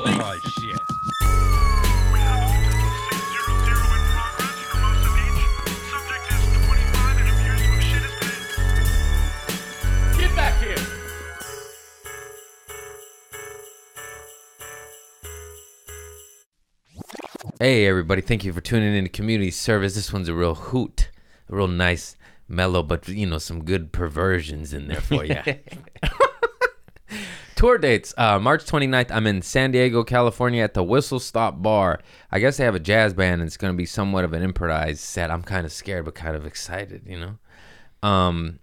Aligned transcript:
Oh 0.00 0.38
shit. 0.60 0.78
We 2.12 2.18
have 2.20 2.38
a 2.38 2.46
Hotel 2.46 2.86
600 3.10 3.74
in 3.96 4.02
progress, 4.14 4.56
Hermosa 4.70 5.10
Beach. 5.14 5.42
Subject 5.90 6.24
is 6.32 6.42
25 6.66 7.18
and 7.18 7.28
appears 7.28 7.60
to 7.60 7.66
have 7.66 7.82
shit 7.82 8.02
his 8.02 8.14
pants. 8.20 8.52
Get 10.18 10.30
back 10.36 10.54
here. 10.62 10.78
Hey, 17.58 17.86
everybody. 17.86 18.20
Thank 18.20 18.44
you 18.44 18.52
for 18.52 18.60
tuning 18.60 18.94
in 18.94 19.02
to 19.04 19.10
Community 19.10 19.50
Service. 19.50 19.96
This 19.96 20.12
one's 20.12 20.28
a 20.28 20.34
real 20.34 20.54
hoot, 20.54 21.10
a 21.48 21.56
real 21.56 21.66
nice, 21.66 22.14
mellow, 22.46 22.84
but, 22.84 23.08
you 23.08 23.26
know, 23.26 23.38
some 23.38 23.64
good 23.64 23.90
perversions 23.90 24.72
in 24.72 24.86
there 24.86 25.00
for 25.00 25.24
you. 25.24 25.40
Tour 27.58 27.76
dates 27.76 28.14
uh, 28.16 28.38
March 28.38 28.64
29th. 28.66 29.10
I'm 29.10 29.26
in 29.26 29.42
San 29.42 29.72
Diego, 29.72 30.04
California 30.04 30.62
at 30.62 30.74
the 30.74 30.84
Whistle 30.84 31.18
Stop 31.18 31.60
Bar. 31.60 31.98
I 32.30 32.38
guess 32.38 32.56
they 32.56 32.62
have 32.62 32.76
a 32.76 32.78
jazz 32.78 33.14
band 33.14 33.40
and 33.40 33.48
it's 33.48 33.56
going 33.56 33.72
to 33.72 33.76
be 33.76 33.84
somewhat 33.84 34.22
of 34.22 34.32
an 34.32 34.44
improvised 34.44 35.00
set. 35.00 35.28
I'm 35.28 35.42
kind 35.42 35.66
of 35.66 35.72
scared, 35.72 36.04
but 36.04 36.14
kind 36.14 36.36
of 36.36 36.46
excited, 36.46 37.02
you 37.04 37.18
know? 37.18 38.08
Um, 38.08 38.60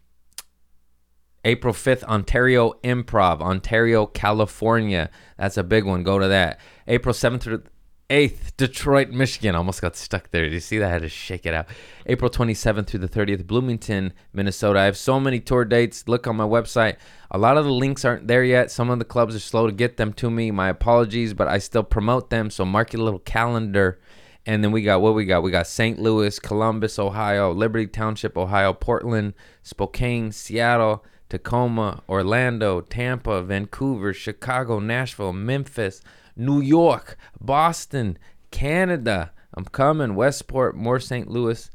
April 1.44 1.74
5th, 1.74 2.06
Ontario 2.06 2.72
Improv, 2.86 3.42
Ontario, 3.42 4.06
California. 4.06 5.10
That's 5.38 5.58
a 5.58 5.64
big 5.64 5.84
one. 5.84 6.04
Go 6.04 6.18
to 6.18 6.30
that. 6.30 6.62
April 6.88 7.14
7th 7.14 7.42
through 7.42 7.64
8th, 8.10 8.56
Detroit, 8.56 9.10
Michigan. 9.10 9.56
Almost 9.56 9.82
got 9.82 9.96
stuck 9.96 10.30
there. 10.30 10.44
Did 10.44 10.54
you 10.54 10.60
see 10.60 10.78
that? 10.78 10.88
I 10.88 10.92
had 10.92 11.02
to 11.02 11.10
shake 11.10 11.46
it 11.46 11.56
out. 11.56 11.66
April 12.06 12.30
27th 12.30 12.86
through 12.88 13.00
the 13.00 13.08
30th, 13.08 13.48
Bloomington, 13.48 14.14
Minnesota. 14.32 14.80
I 14.80 14.86
have 14.86 14.98
so 14.98 15.20
many 15.20 15.40
tour 15.40 15.66
dates. 15.66 16.08
Look 16.08 16.28
on 16.28 16.36
my 16.36 16.44
website. 16.44 16.98
A 17.32 17.40
lot 17.40 17.58
of 17.58 17.66
the 17.66 17.72
links 17.72 18.06
aren't 18.06 18.28
there 18.28 18.44
yet. 18.44 18.70
Some 18.70 18.92
of 18.92 19.00
the 19.00 19.06
clubs 19.06 19.36
are 19.36 19.40
slow 19.40 19.66
to 19.66 19.74
get 19.74 19.98
them 19.98 20.14
to 20.14 20.30
me. 20.30 20.52
My 20.52 20.70
apologies, 20.70 21.34
but 21.34 21.48
I 21.48 21.58
still 21.58 21.84
promote 21.84 22.30
them. 22.30 22.52
So 22.52 22.64
mark 22.64 22.94
your 22.94 23.02
little 23.02 23.20
calendar. 23.20 24.00
And 24.46 24.64
then 24.64 24.72
we 24.72 24.84
got 24.84 25.02
what 25.02 25.16
we 25.16 25.26
got? 25.26 25.42
We 25.42 25.50
got 25.50 25.66
St. 25.66 25.98
Louis, 25.98 26.38
Columbus, 26.38 27.00
Ohio, 27.00 27.52
Liberty 27.52 27.88
Township, 27.88 28.38
Ohio, 28.38 28.74
Portland, 28.74 29.34
Spokane, 29.64 30.32
Seattle, 30.32 31.04
Tacoma, 31.30 32.04
Orlando, 32.08 32.82
Tampa, 32.82 33.42
Vancouver, 33.42 34.14
Chicago, 34.14 34.78
Nashville, 34.80 35.34
Memphis, 35.34 36.02
New 36.36 36.60
York, 36.62 37.18
Boston, 37.40 38.18
Canada. 38.52 39.32
I'm 39.54 39.66
coming. 39.66 40.16
Westport, 40.16 40.76
more 40.76 41.00
St. 41.00 41.30
Louis, 41.30 41.70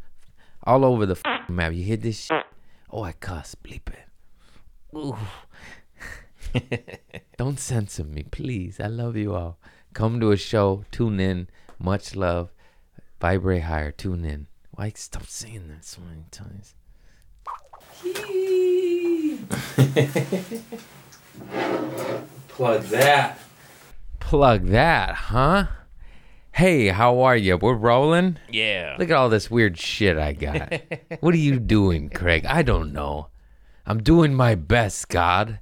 all 0.64 0.84
over 0.84 1.06
the 1.06 1.18
f- 1.24 1.48
map. 1.48 1.72
You 1.72 1.82
hear 1.82 1.96
this 1.96 2.24
shit? 2.26 2.44
Oh, 2.90 3.02
I 3.02 3.12
cuss. 3.12 3.54
Bleep 3.54 3.88
it. 3.88 4.06
Ooh. 4.94 5.16
Don't 7.38 7.58
censor 7.58 8.04
me, 8.04 8.24
please. 8.24 8.80
I 8.80 8.86
love 8.86 9.16
you 9.16 9.34
all. 9.34 9.58
Come 9.94 10.20
to 10.20 10.32
a 10.32 10.36
show. 10.36 10.84
Tune 10.90 11.20
in. 11.20 11.48
Much 11.78 12.14
love. 12.14 12.50
Vibrate 13.20 13.62
higher. 13.62 13.92
Tune 13.92 14.24
in. 14.24 14.46
Why 14.72 14.92
stop 14.94 15.26
saying 15.26 15.68
that 15.68 15.84
so 15.84 16.00
many 16.02 16.24
times? 16.30 16.74
Plug 22.48 22.82
that. 22.84 23.38
Plug 24.30 24.66
that, 24.66 25.16
huh? 25.16 25.66
Hey, 26.52 26.86
how 26.86 27.18
are 27.18 27.36
you? 27.36 27.56
We're 27.56 27.74
rolling? 27.74 28.38
Yeah. 28.48 28.94
Look 28.96 29.10
at 29.10 29.16
all 29.16 29.28
this 29.28 29.50
weird 29.50 29.76
shit 29.76 30.16
I 30.16 30.34
got. 30.34 30.72
what 31.20 31.34
are 31.34 31.36
you 31.36 31.58
doing, 31.58 32.10
Craig? 32.10 32.46
I 32.46 32.62
don't 32.62 32.92
know. 32.92 33.26
I'm 33.84 34.00
doing 34.00 34.32
my 34.32 34.54
best, 34.54 35.08
God. 35.08 35.58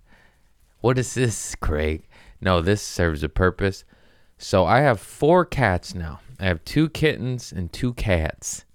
What 0.82 0.98
is 0.98 1.14
this, 1.14 1.54
Craig? 1.54 2.02
No, 2.42 2.60
this 2.60 2.82
serves 2.82 3.22
a 3.22 3.30
purpose. 3.30 3.84
So 4.36 4.66
I 4.66 4.80
have 4.80 5.00
four 5.00 5.46
cats 5.46 5.94
now. 5.94 6.20
I 6.38 6.44
have 6.44 6.62
two 6.66 6.90
kittens 6.90 7.50
and 7.50 7.72
two 7.72 7.94
cats. 7.94 8.66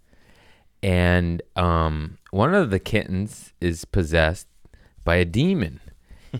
And 0.81 1.43
um, 1.55 2.17
one 2.31 2.55
of 2.55 2.71
the 2.71 2.79
kittens 2.79 3.53
is 3.61 3.85
possessed 3.85 4.47
by 5.03 5.17
a 5.17 5.25
demon. 5.25 5.81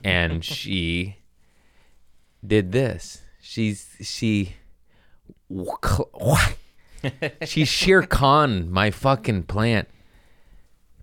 And 0.03 0.43
she 0.43 1.17
did 2.43 2.71
this. 2.71 3.22
She's 3.53 3.95
she 4.01 4.55
she 7.45 7.65
sheer 7.65 8.01
con 8.01 8.71
my 8.71 8.89
fucking 8.89 9.43
plant. 9.43 9.87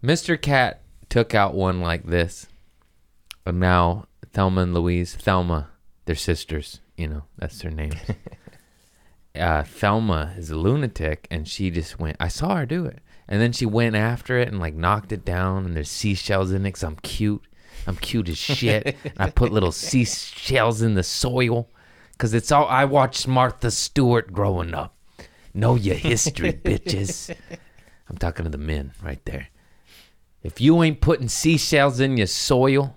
Mr. 0.02 0.40
Cat 0.40 0.82
took 1.08 1.32
out 1.32 1.54
one 1.54 1.80
like 1.80 2.06
this. 2.06 2.48
And 3.46 3.60
now 3.60 4.06
Thelma 4.32 4.62
and 4.62 4.74
Louise, 4.74 5.14
Thelma, 5.14 5.68
they're 6.06 6.16
sisters, 6.16 6.80
you 6.96 7.06
know, 7.06 7.22
that's 7.38 7.60
their 7.60 7.70
name. 7.70 7.92
uh, 9.38 9.62
Thelma 9.62 10.34
is 10.36 10.50
a 10.50 10.56
lunatic 10.56 11.28
and 11.30 11.46
she 11.46 11.70
just 11.70 12.00
went, 12.00 12.16
I 12.18 12.26
saw 12.26 12.56
her 12.56 12.66
do 12.66 12.84
it. 12.84 12.98
And 13.28 13.40
then 13.40 13.52
she 13.52 13.64
went 13.64 13.94
after 13.94 14.38
it 14.38 14.48
and 14.48 14.58
like 14.58 14.74
knocked 14.74 15.12
it 15.12 15.24
down 15.24 15.66
and 15.66 15.76
there's 15.76 15.88
seashells 15.88 16.50
in 16.50 16.62
it 16.62 16.70
because 16.70 16.82
I'm 16.82 16.96
cute. 16.96 17.44
I'm 17.86 17.94
cute 17.94 18.28
as 18.28 18.38
shit. 18.38 18.96
and 19.04 19.14
I 19.18 19.30
put 19.30 19.52
little 19.52 19.70
seashells 19.70 20.82
in 20.82 20.94
the 20.94 21.04
soil 21.04 21.68
because 22.20 22.34
it's 22.34 22.52
all 22.52 22.68
I 22.68 22.84
watched 22.84 23.26
Martha 23.26 23.70
Stewart 23.70 24.30
growing 24.30 24.74
up. 24.74 24.94
Know 25.54 25.74
your 25.74 25.94
history, 25.94 26.52
bitches. 26.64 27.34
I'm 28.10 28.18
talking 28.18 28.44
to 28.44 28.50
the 28.50 28.58
men 28.58 28.92
right 29.02 29.24
there. 29.24 29.48
If 30.42 30.60
you 30.60 30.82
ain't 30.82 31.00
putting 31.00 31.28
seashells 31.28 31.98
in 31.98 32.18
your 32.18 32.26
soil, 32.26 32.94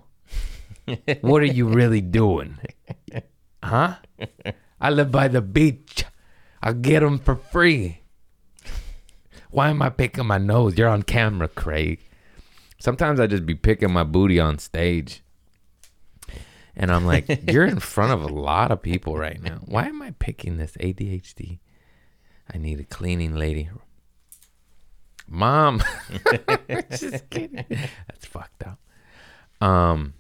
what 1.22 1.42
are 1.42 1.46
you 1.46 1.70
really 1.70 2.02
doing? 2.02 2.58
Huh? 3.64 3.96
I 4.82 4.90
live 4.90 5.10
by 5.10 5.30
the 5.30 5.42
beach. 5.42 6.04
I'll 6.62 6.74
get 6.74 7.00
them 7.00 7.18
for 7.18 7.38
free. 7.38 8.02
Why 9.52 9.70
am 9.70 9.82
I 9.82 9.88
picking 9.90 10.26
my 10.26 10.38
nose? 10.38 10.78
You're 10.78 10.90
on 10.90 11.04
camera, 11.04 11.48
Craig. 11.48 12.02
Sometimes 12.78 13.22
I 13.22 13.28
just 13.28 13.46
be 13.46 13.56
picking 13.56 13.94
my 13.94 14.04
booty 14.04 14.38
on 14.38 14.60
stage. 14.60 15.24
And 16.76 16.92
I'm 16.92 17.06
like, 17.06 17.44
you're 17.52 17.66
in 17.66 17.80
front 17.80 18.14
of 18.14 18.24
a 18.24 18.34
lot 18.34 18.72
of 18.72 18.82
people 18.82 19.18
right 19.18 19.42
now. 19.42 19.60
Why 19.66 19.88
am 19.88 20.02
I 20.02 20.12
picking 20.12 20.58
this 20.58 20.74
ADHD? 20.80 21.60
I 22.54 22.58
need 22.58 22.80
a 22.80 22.84
cleaning 22.84 23.36
lady. 23.36 23.70
Mom. 25.28 25.82
just 26.90 27.30
kidding. 27.30 27.66
That's 28.08 28.26
fucked 28.26 28.64
up. 28.64 28.80
Um 29.66 30.14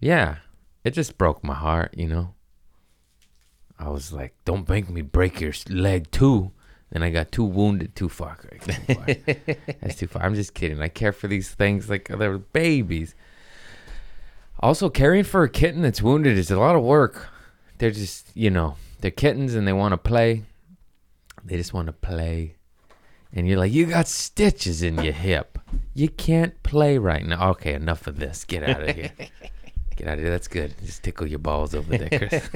yeah, 0.00 0.38
it 0.84 0.90
just 0.90 1.16
broke 1.16 1.44
my 1.44 1.54
heart, 1.54 1.94
you 1.96 2.08
know. 2.08 2.34
I 3.78 3.88
was 3.88 4.12
like, 4.12 4.34
don't 4.44 4.68
make 4.68 4.90
me 4.90 5.00
break 5.00 5.40
your 5.40 5.52
leg 5.68 6.10
too. 6.10 6.52
Then 6.90 7.02
I 7.02 7.10
got 7.10 7.32
too 7.32 7.44
wounded 7.44 7.96
too 7.96 8.08
far. 8.08 8.36
Craig. 8.40 8.60
Too 8.60 8.94
far. 8.94 9.06
That's 9.80 9.96
too 9.96 10.06
far. 10.06 10.22
I'm 10.22 10.34
just 10.34 10.54
kidding. 10.54 10.80
I 10.82 10.88
care 10.88 11.12
for 11.12 11.26
these 11.26 11.50
things 11.50 11.88
like 11.88 12.08
they're 12.08 12.38
babies. 12.38 13.14
Also, 14.62 14.88
caring 14.88 15.24
for 15.24 15.42
a 15.42 15.48
kitten 15.48 15.82
that's 15.82 16.00
wounded 16.00 16.38
is 16.38 16.50
a 16.50 16.58
lot 16.58 16.76
of 16.76 16.82
work. 16.82 17.28
They're 17.78 17.90
just, 17.90 18.28
you 18.34 18.48
know, 18.48 18.76
they're 19.00 19.10
kittens 19.10 19.54
and 19.54 19.66
they 19.66 19.72
want 19.72 19.92
to 19.92 19.98
play. 19.98 20.44
They 21.44 21.56
just 21.56 21.74
want 21.74 21.86
to 21.86 21.92
play. 21.92 22.54
And 23.32 23.48
you're 23.48 23.58
like, 23.58 23.72
you 23.72 23.86
got 23.86 24.06
stitches 24.06 24.82
in 24.82 25.02
your 25.02 25.12
hip. 25.12 25.58
You 25.94 26.08
can't 26.08 26.62
play 26.62 26.98
right 26.98 27.24
now. 27.24 27.50
Okay, 27.50 27.74
enough 27.74 28.06
of 28.06 28.18
this. 28.18 28.44
Get 28.44 28.62
out 28.62 28.88
of 28.88 28.94
here. 28.94 29.10
Get 29.96 30.06
out 30.06 30.14
of 30.14 30.20
here. 30.20 30.30
That's 30.30 30.48
good. 30.48 30.74
Just 30.84 31.02
tickle 31.02 31.26
your 31.26 31.38
balls 31.38 31.74
over 31.74 31.96
there, 31.98 32.18
Chris. 32.18 32.48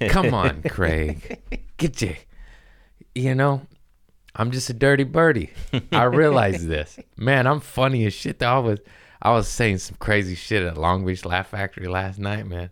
Come 0.10 0.32
on, 0.32 0.62
Craig. 0.62 1.40
Get 1.76 2.00
you. 2.00 2.14
You 3.14 3.34
know, 3.34 3.62
I'm 4.36 4.50
just 4.50 4.70
a 4.70 4.74
dirty 4.74 5.04
birdie. 5.04 5.50
I 5.92 6.04
realize 6.04 6.66
this. 6.66 6.98
Man, 7.16 7.46
I'm 7.46 7.60
funny 7.60 8.06
as 8.06 8.14
shit. 8.14 8.42
I 8.42 8.58
was 8.58 8.78
I 9.22 9.32
was 9.32 9.48
saying 9.48 9.78
some 9.78 9.96
crazy 9.98 10.34
shit 10.34 10.62
at 10.62 10.78
Long 10.78 11.04
Beach 11.04 11.24
Laugh 11.24 11.48
Factory 11.48 11.88
last 11.88 12.18
night, 12.18 12.46
man. 12.46 12.70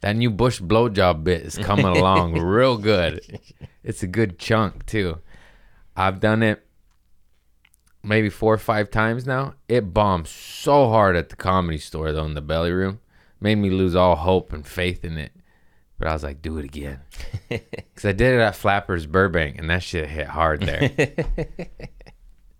That 0.00 0.16
new 0.16 0.30
Bush 0.30 0.60
blowjob 0.60 1.24
bit 1.24 1.42
is 1.42 1.58
coming 1.58 1.86
along 1.86 2.32
real 2.40 2.78
good. 2.78 3.40
It's 3.82 4.02
a 4.02 4.06
good 4.06 4.38
chunk 4.38 4.86
too. 4.86 5.18
I've 5.96 6.20
done 6.20 6.42
it 6.42 6.64
maybe 8.02 8.30
four 8.30 8.54
or 8.54 8.58
five 8.58 8.90
times 8.90 9.26
now. 9.26 9.54
It 9.68 9.92
bombed 9.92 10.28
so 10.28 10.88
hard 10.88 11.16
at 11.16 11.28
the 11.28 11.36
comedy 11.36 11.78
store 11.78 12.12
though 12.12 12.24
in 12.24 12.34
the 12.34 12.40
belly 12.40 12.72
room. 12.72 13.00
Made 13.40 13.56
me 13.56 13.70
lose 13.70 13.94
all 13.94 14.16
hope 14.16 14.52
and 14.52 14.66
faith 14.66 15.04
in 15.04 15.18
it. 15.18 15.32
But 15.98 16.08
I 16.08 16.14
was 16.14 16.22
like, 16.22 16.40
do 16.40 16.58
it 16.58 16.64
again. 16.64 17.00
Because 17.48 18.08
I 18.08 18.12
did 18.12 18.34
it 18.36 18.40
at 18.40 18.56
Flappers 18.56 19.04
Burbank 19.04 19.58
and 19.58 19.68
that 19.68 19.82
shit 19.82 20.08
hit 20.08 20.28
hard 20.28 20.62
there. 20.62 20.90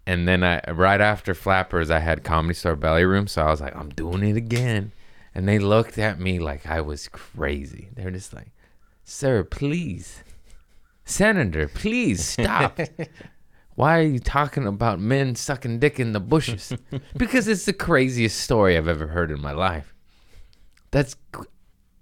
and 0.07 0.27
then 0.27 0.43
I 0.43 0.61
right 0.71 1.01
after 1.01 1.35
Flappers 1.35 1.91
I 1.91 1.99
had 1.99 2.25
comedy 2.25 2.55
store 2.55 2.77
belly 2.77 3.05
room. 3.05 3.27
So 3.27 3.43
I 3.43 3.51
was 3.51 3.61
like, 3.61 3.77
I'm 3.77 3.91
doing 3.91 4.23
it 4.23 4.37
again. 4.37 4.93
And 5.35 5.49
they 5.49 5.59
looked 5.59 5.99
at 5.99 6.19
me 6.19 6.39
like 6.39 6.67
I 6.67 6.81
was 6.81 7.09
crazy. 7.09 7.89
They're 7.95 8.11
just 8.11 8.35
like, 8.35 8.51
Sir, 9.05 9.45
please. 9.45 10.23
Senator, 11.05 11.67
please 11.69 12.25
stop. 12.25 12.79
Why 13.75 13.99
are 13.99 14.03
you 14.03 14.19
talking 14.19 14.67
about 14.67 15.01
men 15.01 15.35
sucking 15.35 15.79
dick 15.79 15.99
in 15.99 16.13
the 16.13 16.21
bushes? 16.21 16.73
because 17.17 17.49
it's 17.49 17.65
the 17.65 17.73
craziest 17.73 18.39
story 18.41 18.77
I've 18.77 18.89
ever 18.89 19.09
heard 19.09 19.31
in 19.31 19.41
my 19.41 19.53
life. 19.53 19.95
That's 20.91 21.17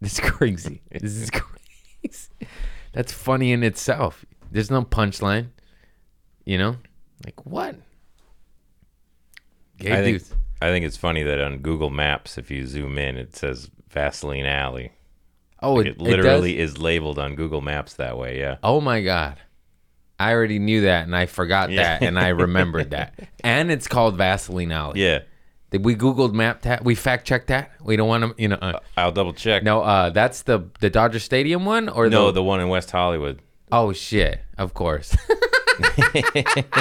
This 0.00 0.20
crazy. 0.20 0.82
This 0.90 1.14
is 1.14 1.30
crazy. 2.02 2.48
That's 2.92 3.12
funny 3.12 3.52
in 3.52 3.62
itself. 3.62 4.24
There's 4.50 4.70
no 4.70 4.82
punchline. 4.82 5.48
You 6.44 6.58
know? 6.58 6.76
Like 7.24 7.44
what? 7.46 7.76
Gay 9.78 9.92
I 9.92 10.02
think 10.02 10.18
dudes. 10.18 10.34
I 10.60 10.68
think 10.70 10.84
it's 10.84 10.96
funny 10.96 11.22
that 11.22 11.40
on 11.40 11.58
Google 11.58 11.90
Maps, 11.90 12.36
if 12.38 12.50
you 12.50 12.66
zoom 12.66 12.98
in, 12.98 13.16
it 13.16 13.36
says 13.36 13.70
Vaseline 13.90 14.46
Alley. 14.46 14.92
Oh, 15.62 15.74
Like, 15.74 15.86
it, 15.86 15.88
it 15.90 15.94
it 15.96 16.00
literally 16.00 16.56
does? 16.56 16.72
is 16.72 16.78
labeled 16.78 17.18
on 17.18 17.34
Google 17.36 17.60
Maps 17.60 17.94
that 17.94 18.16
way. 18.18 18.38
Yeah. 18.38 18.56
Oh 18.62 18.80
my 18.80 19.02
god. 19.02 19.36
I 20.20 20.32
already 20.32 20.58
knew 20.58 20.80
that 20.82 21.04
and 21.04 21.14
I 21.14 21.26
forgot 21.26 21.70
Yeah. 21.70 21.98
that 21.98 22.02
and 22.06 22.18
I 22.18 22.28
remembered 22.28 22.90
that. 22.90 23.14
And 23.44 23.70
it's 23.70 23.86
called 23.86 24.16
Vaseline 24.16 24.72
Alley. 24.72 25.00
Yeah. 25.02 25.20
Did 25.70 25.84
we 25.84 25.94
Googled 25.94 26.32
map 26.32 26.62
that? 26.62 26.82
We 26.84 26.94
fact 26.94 27.26
checked 27.26 27.48
that? 27.48 27.70
We 27.82 27.96
don't 27.96 28.08
want 28.08 28.24
to, 28.36 28.42
you 28.42 28.48
know. 28.48 28.56
Uh, 28.56 28.78
I'll 28.96 29.12
double 29.12 29.32
check. 29.34 29.62
no, 29.62 29.82
uh, 29.82 30.10
that's 30.10 30.42
the 30.42 30.68
the 30.80 30.88
Dodger 30.90 31.18
Stadium 31.18 31.64
one 31.66 31.88
or 31.88 32.08
no, 32.08 32.26
the, 32.26 32.32
the 32.32 32.42
one 32.42 32.60
in 32.60 32.68
West 32.68 32.90
Hollywood. 32.90 33.40
Oh 33.70 33.92
shit! 33.92 34.40
Of 34.56 34.72
course. 34.74 35.14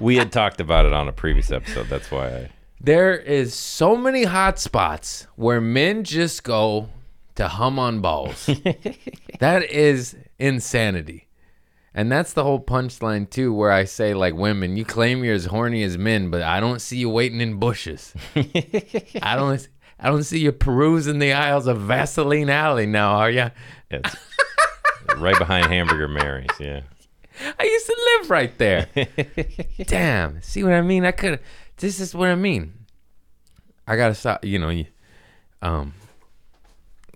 We 0.00 0.16
had 0.16 0.32
talked 0.32 0.60
about 0.60 0.84
it 0.84 0.92
on 0.92 1.08
a 1.08 1.12
previous 1.12 1.50
episode. 1.50 1.88
That's 1.88 2.10
why 2.10 2.28
I. 2.28 2.50
there 2.80 3.16
is 3.16 3.54
so 3.54 3.96
many 3.96 4.24
hot 4.24 4.58
spots 4.58 5.26
where 5.36 5.60
men 5.60 6.04
just 6.04 6.44
go 6.44 6.90
to 7.36 7.48
hum 7.48 7.78
on 7.78 8.00
balls. 8.00 8.46
that 9.38 9.62
is 9.70 10.16
insanity. 10.38 11.28
And 11.94 12.12
that's 12.12 12.34
the 12.34 12.42
whole 12.42 12.60
punchline 12.60 13.30
too, 13.30 13.54
where 13.54 13.72
I 13.72 13.84
say 13.84 14.12
like 14.12 14.34
women, 14.34 14.76
you 14.76 14.84
claim 14.84 15.24
you're 15.24 15.34
as 15.34 15.46
horny 15.46 15.82
as 15.82 15.96
men, 15.96 16.30
but 16.30 16.42
I 16.42 16.60
don't 16.60 16.80
see 16.80 16.98
you 16.98 17.08
waiting 17.08 17.40
in 17.40 17.58
bushes. 17.58 18.12
I 18.36 19.34
don't 19.36 19.66
I 19.98 20.10
don't 20.10 20.24
see 20.24 20.40
you 20.40 20.52
perusing 20.52 21.20
the 21.20 21.32
aisles 21.32 21.66
of 21.66 21.80
Vaseline 21.80 22.50
Alley 22.50 22.84
now, 22.84 23.12
are 23.12 23.30
you? 23.30 23.50
It's 23.90 24.14
right 25.16 25.38
behind 25.38 25.66
Hamburger 25.66 26.08
Mary's. 26.08 26.50
Yeah. 26.60 26.82
I 27.58 27.64
used 27.64 27.86
to 27.86 28.18
live 28.20 28.30
right 28.30 28.58
there. 28.58 28.88
Damn. 29.86 30.42
See 30.42 30.64
what 30.64 30.72
I 30.72 30.82
mean? 30.82 31.04
I 31.04 31.12
could. 31.12 31.40
This 31.76 32.00
is 32.00 32.14
what 32.14 32.28
I 32.28 32.34
mean. 32.34 32.72
I 33.86 33.96
gotta 33.96 34.14
stop. 34.14 34.44
You 34.44 34.58
know, 34.58 34.70
you, 34.70 34.86
um, 35.62 35.94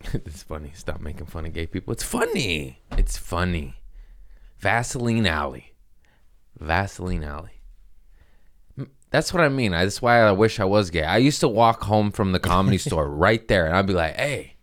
it's 0.13 0.43
funny. 0.43 0.73
Stop 0.75 1.01
making 1.01 1.27
fun 1.27 1.47
of 1.47 1.53
gay 1.53 1.67
people. 1.67 1.93
It's 1.93 2.05
funny. 2.05 2.81
It's 2.97 3.17
funny. 3.17 3.75
Vaseline 4.59 5.27
Alley. 5.27 5.73
Vaseline 6.59 7.25
Alley. 7.25 7.61
That's 9.11 9.35
what 9.35 9.43
I 9.43 9.49
mean. 9.49 9.75
I, 9.75 9.85
that's 9.85 10.01
why 10.01 10.21
I 10.21 10.33
wish 10.33 10.61
I 10.61 10.65
was 10.65 10.91
gay. 10.91 11.03
I 11.03 11.17
used 11.17 11.41
to 11.41 11.49
walk 11.49 11.83
home 11.83 12.13
from 12.13 12.33
the 12.33 12.39
comedy 12.39 12.79
store 12.79 13.09
right 13.09 13.47
there, 13.49 13.67
and 13.67 13.75
I'd 13.75 13.87
be 13.87 13.93
like, 13.93 14.15
"Hey, 14.15 14.55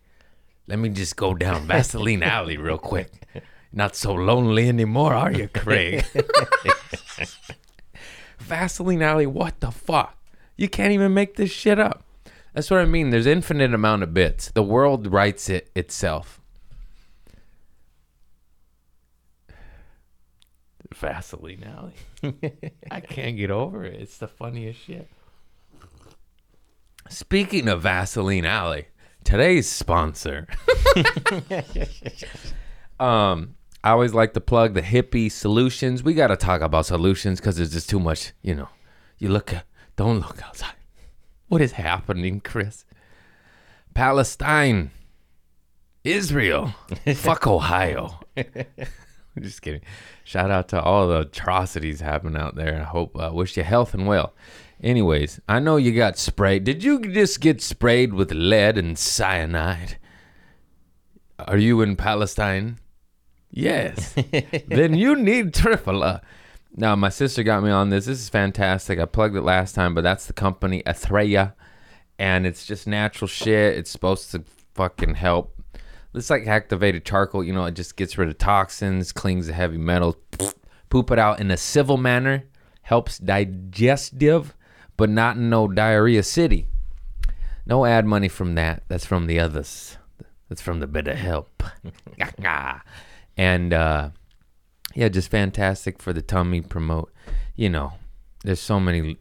let 0.66 0.78
me 0.78 0.88
just 0.88 1.16
go 1.16 1.34
down 1.34 1.66
Vaseline 1.66 2.22
Alley 2.22 2.56
real 2.56 2.78
quick." 2.78 3.12
Not 3.72 3.94
so 3.94 4.14
lonely 4.14 4.68
anymore, 4.68 5.14
are 5.14 5.32
you, 5.32 5.48
Craig? 5.48 6.04
Vaseline 8.38 9.02
Alley, 9.02 9.26
what 9.26 9.60
the 9.60 9.70
fuck? 9.70 10.16
You 10.56 10.68
can't 10.68 10.92
even 10.92 11.12
make 11.12 11.36
this 11.36 11.50
shit 11.50 11.78
up. 11.78 12.02
That's 12.54 12.70
what 12.70 12.80
I 12.80 12.86
mean. 12.86 13.10
There's 13.10 13.26
infinite 13.26 13.74
amount 13.74 14.02
of 14.02 14.14
bits. 14.14 14.50
The 14.50 14.62
world 14.62 15.12
writes 15.12 15.48
it 15.48 15.70
itself. 15.76 16.40
Vaseline 20.94 21.64
Alley. 21.64 22.32
I 22.90 23.00
can't 23.00 23.36
get 23.36 23.50
over 23.50 23.84
it. 23.84 24.00
It's 24.00 24.18
the 24.18 24.28
funniest 24.28 24.80
shit. 24.80 25.08
Speaking 27.08 27.68
of 27.68 27.82
Vaseline 27.82 28.44
Alley, 28.44 28.88
today's 29.24 29.68
sponsor. 29.68 30.48
um, 33.00 33.54
I 33.82 33.90
always 33.90 34.14
like 34.14 34.34
to 34.34 34.40
plug 34.40 34.74
the 34.74 34.82
hippie 34.82 35.30
solutions. 35.30 36.02
We 36.02 36.14
got 36.14 36.28
to 36.28 36.36
talk 36.36 36.60
about 36.60 36.86
solutions 36.86 37.40
because 37.40 37.56
there's 37.56 37.72
just 37.72 37.88
too 37.88 38.00
much. 38.00 38.32
You 38.42 38.54
know, 38.54 38.68
you 39.18 39.28
look, 39.28 39.54
don't 39.96 40.20
look 40.20 40.42
outside. 40.44 40.74
What 41.48 41.62
is 41.62 41.72
happening, 41.72 42.40
Chris? 42.40 42.84
Palestine, 43.94 44.90
Israel, 46.04 46.74
fuck 47.14 47.46
Ohio. 47.46 48.20
I'm 48.36 48.44
just 49.40 49.62
kidding. 49.62 49.80
Shout 50.24 50.50
out 50.50 50.68
to 50.68 50.82
all 50.82 51.08
the 51.08 51.20
atrocities 51.20 52.00
happening 52.00 52.40
out 52.40 52.54
there. 52.54 52.80
I 52.80 52.84
hope, 52.84 53.18
uh, 53.18 53.30
wish 53.32 53.56
you 53.56 53.62
health 53.62 53.94
and 53.94 54.06
well. 54.06 54.34
Anyways, 54.82 55.40
I 55.48 55.58
know 55.58 55.76
you 55.76 55.92
got 55.92 56.18
sprayed. 56.18 56.64
Did 56.64 56.84
you 56.84 57.00
just 57.00 57.40
get 57.40 57.60
sprayed 57.60 58.12
with 58.12 58.30
lead 58.30 58.78
and 58.78 58.96
cyanide? 58.96 59.98
Are 61.40 61.56
you 61.56 61.80
in 61.80 61.96
Palestine? 61.96 62.78
Yes. 63.50 64.14
then 64.66 64.94
you 64.94 65.16
need 65.16 65.52
Triphala. 65.52 66.22
Now, 66.76 66.94
my 66.94 67.08
sister 67.08 67.42
got 67.42 67.62
me 67.62 67.70
on 67.70 67.90
this. 67.90 68.06
This 68.06 68.20
is 68.20 68.28
fantastic. 68.28 68.98
I 68.98 69.04
plugged 69.04 69.36
it 69.36 69.42
last 69.42 69.74
time, 69.74 69.94
but 69.94 70.02
that's 70.02 70.26
the 70.26 70.32
company 70.32 70.82
Athreya. 70.86 71.54
And 72.18 72.46
it's 72.46 72.66
just 72.66 72.86
natural 72.86 73.28
shit. 73.28 73.76
It's 73.76 73.90
supposed 73.90 74.30
to 74.32 74.44
fucking 74.74 75.14
help. 75.14 75.54
It's 76.14 76.30
like 76.30 76.46
activated 76.46 77.04
charcoal. 77.04 77.44
You 77.44 77.52
know, 77.52 77.64
it 77.64 77.72
just 77.72 77.96
gets 77.96 78.18
rid 78.18 78.28
of 78.28 78.38
toxins, 78.38 79.12
cleans 79.12 79.46
the 79.46 79.52
heavy 79.52 79.78
metal, 79.78 80.16
poop 80.90 81.10
it 81.10 81.18
out 81.18 81.40
in 81.40 81.50
a 81.50 81.56
civil 81.56 81.96
manner, 81.96 82.44
helps 82.82 83.18
digestive, 83.18 84.54
but 84.96 85.10
not 85.10 85.36
in 85.36 85.50
no 85.50 85.68
diarrhea 85.68 86.22
city. 86.22 86.66
No 87.66 87.84
ad 87.84 88.06
money 88.06 88.28
from 88.28 88.54
that. 88.54 88.84
That's 88.88 89.04
from 89.04 89.26
the 89.26 89.38
others. 89.38 89.98
That's 90.48 90.62
from 90.62 90.80
the 90.80 90.86
better 90.86 91.14
help. 91.14 91.62
and 93.38 93.72
uh, 93.72 94.10
yeah, 94.94 95.08
just 95.08 95.30
fantastic 95.30 96.02
for 96.02 96.12
the 96.12 96.20
tummy. 96.20 96.60
Promote, 96.60 97.12
you 97.54 97.70
know, 97.70 97.94
there's 98.44 98.60
so 98.60 98.80
many 98.80 99.16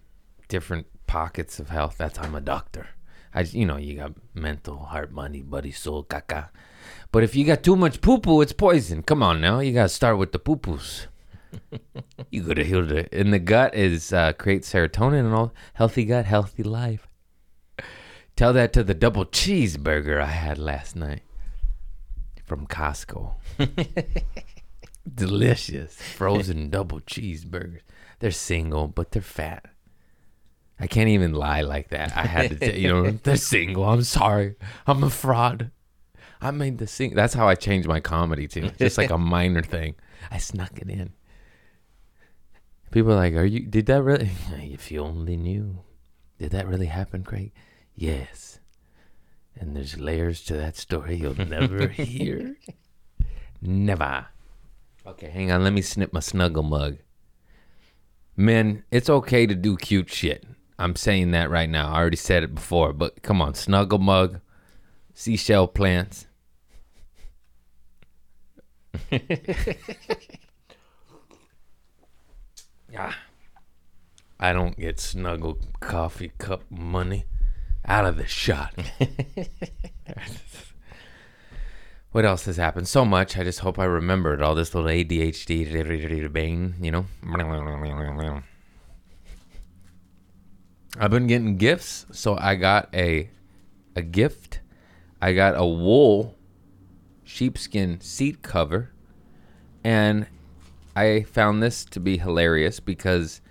different 0.49 0.87
pockets 1.05 1.59
of 1.59 1.69
health. 1.69 1.97
That's 1.97 2.19
I'm 2.19 2.35
a 2.35 2.41
doctor. 2.41 2.87
I, 3.33 3.41
you 3.41 3.65
know, 3.65 3.77
you 3.77 3.95
got 3.95 4.13
mental, 4.33 4.77
heart, 4.77 5.11
money, 5.11 5.43
body, 5.43 5.71
soul, 5.71 6.03
caca. 6.03 6.49
But 7.11 7.23
if 7.23 7.35
you 7.35 7.45
got 7.45 7.61
too 7.61 7.75
much 7.75 8.01
poo 8.01 8.17
poo, 8.17 8.41
it's 8.41 8.53
poison. 8.53 9.03
Come 9.03 9.21
on 9.21 9.39
now, 9.39 9.59
you 9.59 9.71
gotta 9.73 9.89
start 9.89 10.17
with 10.17 10.31
the 10.31 10.39
poo 10.39 10.57
poos. 10.57 11.05
you 12.31 12.41
gotta 12.41 12.63
heal 12.63 12.85
the. 12.85 13.07
And 13.13 13.31
the 13.31 13.39
gut 13.39 13.75
is 13.75 14.11
uh, 14.11 14.33
create 14.33 14.63
serotonin 14.63 15.19
and 15.19 15.33
all. 15.33 15.53
Healthy 15.75 16.05
gut, 16.05 16.25
healthy 16.25 16.63
life. 16.63 17.07
Tell 18.35 18.53
that 18.53 18.73
to 18.73 18.83
the 18.83 18.93
double 18.93 19.25
cheeseburger 19.25 20.21
I 20.21 20.27
had 20.27 20.57
last 20.57 20.95
night 20.95 21.21
from 22.47 22.65
Costco. 22.65 23.35
Delicious 25.13 26.01
frozen 26.01 26.69
double 26.69 27.01
cheeseburgers. 27.01 27.81
They're 28.19 28.31
single, 28.31 28.87
but 28.87 29.11
they're 29.11 29.21
fat. 29.21 29.65
I 30.79 30.87
can't 30.87 31.09
even 31.09 31.33
lie 31.33 31.61
like 31.61 31.89
that. 31.89 32.15
I 32.15 32.25
had 32.25 32.51
to, 32.51 32.55
t- 32.71 32.79
you 32.79 32.87
know, 32.87 33.11
they're 33.23 33.35
single. 33.35 33.83
I'm 33.83 34.03
sorry. 34.03 34.55
I'm 34.85 35.03
a 35.03 35.09
fraud. 35.09 35.71
I 36.39 36.51
made 36.51 36.77
the 36.77 36.87
sing. 36.87 37.15
That's 37.15 37.33
how 37.33 37.47
I 37.47 37.55
changed 37.55 37.87
my 37.87 37.99
comedy 37.99 38.47
too. 38.47 38.69
Just 38.77 38.97
like 38.97 39.09
a 39.09 39.17
minor 39.35 39.61
thing. 39.61 39.95
I 40.31 40.37
snuck 40.37 40.79
it 40.79 40.89
in. 40.89 41.13
People 42.91 43.11
are 43.11 43.15
like, 43.15 43.33
"Are 43.33 43.45
you? 43.45 43.61
Did 43.61 43.87
that 43.87 44.03
really? 44.03 44.29
If 44.53 44.91
you 44.91 45.01
only 45.01 45.35
knew, 45.35 45.79
did 46.37 46.51
that 46.51 46.67
really 46.67 46.85
happen, 46.85 47.23
Craig? 47.23 47.51
Yes. 47.95 48.59
And 49.59 49.75
there's 49.75 49.97
layers 49.97 50.43
to 50.45 50.53
that 50.53 50.77
story 50.77 51.15
you'll 51.15 51.35
never 51.35 51.87
hear. 51.89 52.55
Never. 53.61 54.27
Okay, 55.05 55.29
hang 55.29 55.51
on. 55.51 55.63
Let 55.63 55.73
me 55.73 55.81
snip 55.81 56.13
my 56.13 56.19
snuggle 56.19 56.63
mug. 56.63 56.97
Men, 58.35 58.83
it's 58.91 59.09
okay 59.09 59.47
to 59.47 59.55
do 59.55 59.77
cute 59.77 60.09
shit. 60.11 60.45
I'm 60.77 60.95
saying 60.95 61.31
that 61.31 61.49
right 61.49 61.69
now. 61.69 61.91
I 61.91 61.95
already 61.97 62.17
said 62.17 62.43
it 62.43 62.53
before, 62.53 62.93
but 62.93 63.23
come 63.23 63.41
on, 63.41 63.55
snuggle 63.55 63.97
mug, 63.97 64.41
seashell 65.15 65.67
plants. 65.67 66.27
ah, 72.95 73.17
I 74.39 74.53
don't 74.53 74.77
get 74.77 74.99
snuggle 74.99 75.57
coffee 75.79 76.31
cup 76.37 76.61
money 76.69 77.25
out 77.87 78.05
of 78.05 78.17
the 78.17 78.27
shot. 78.27 78.73
what 82.11 82.25
else 82.25 82.45
has 82.45 82.57
happened? 82.57 82.87
So 82.87 83.05
much. 83.05 83.37
I 83.37 83.43
just 83.43 83.59
hope 83.59 83.79
I 83.79 83.85
remembered 83.85 84.41
all 84.41 84.55
this 84.55 84.75
little 84.75 84.89
ADHD 84.89 86.31
bang, 86.31 86.75
you 86.81 86.91
know? 86.91 87.05
I've 90.99 91.11
been 91.11 91.27
getting 91.27 91.57
gifts, 91.57 92.05
so 92.11 92.37
I 92.37 92.55
got 92.55 92.89
a 92.93 93.29
a 93.95 94.01
gift. 94.01 94.61
I 95.21 95.33
got 95.33 95.55
a 95.55 95.65
wool 95.65 96.35
sheepskin 97.23 97.99
seat 98.01 98.41
cover, 98.41 98.91
and 99.83 100.27
I 100.95 101.23
found 101.23 101.61
this 101.61 101.85
to 101.85 101.99
be 101.99 102.17
hilarious 102.17 102.79
because 102.79 103.41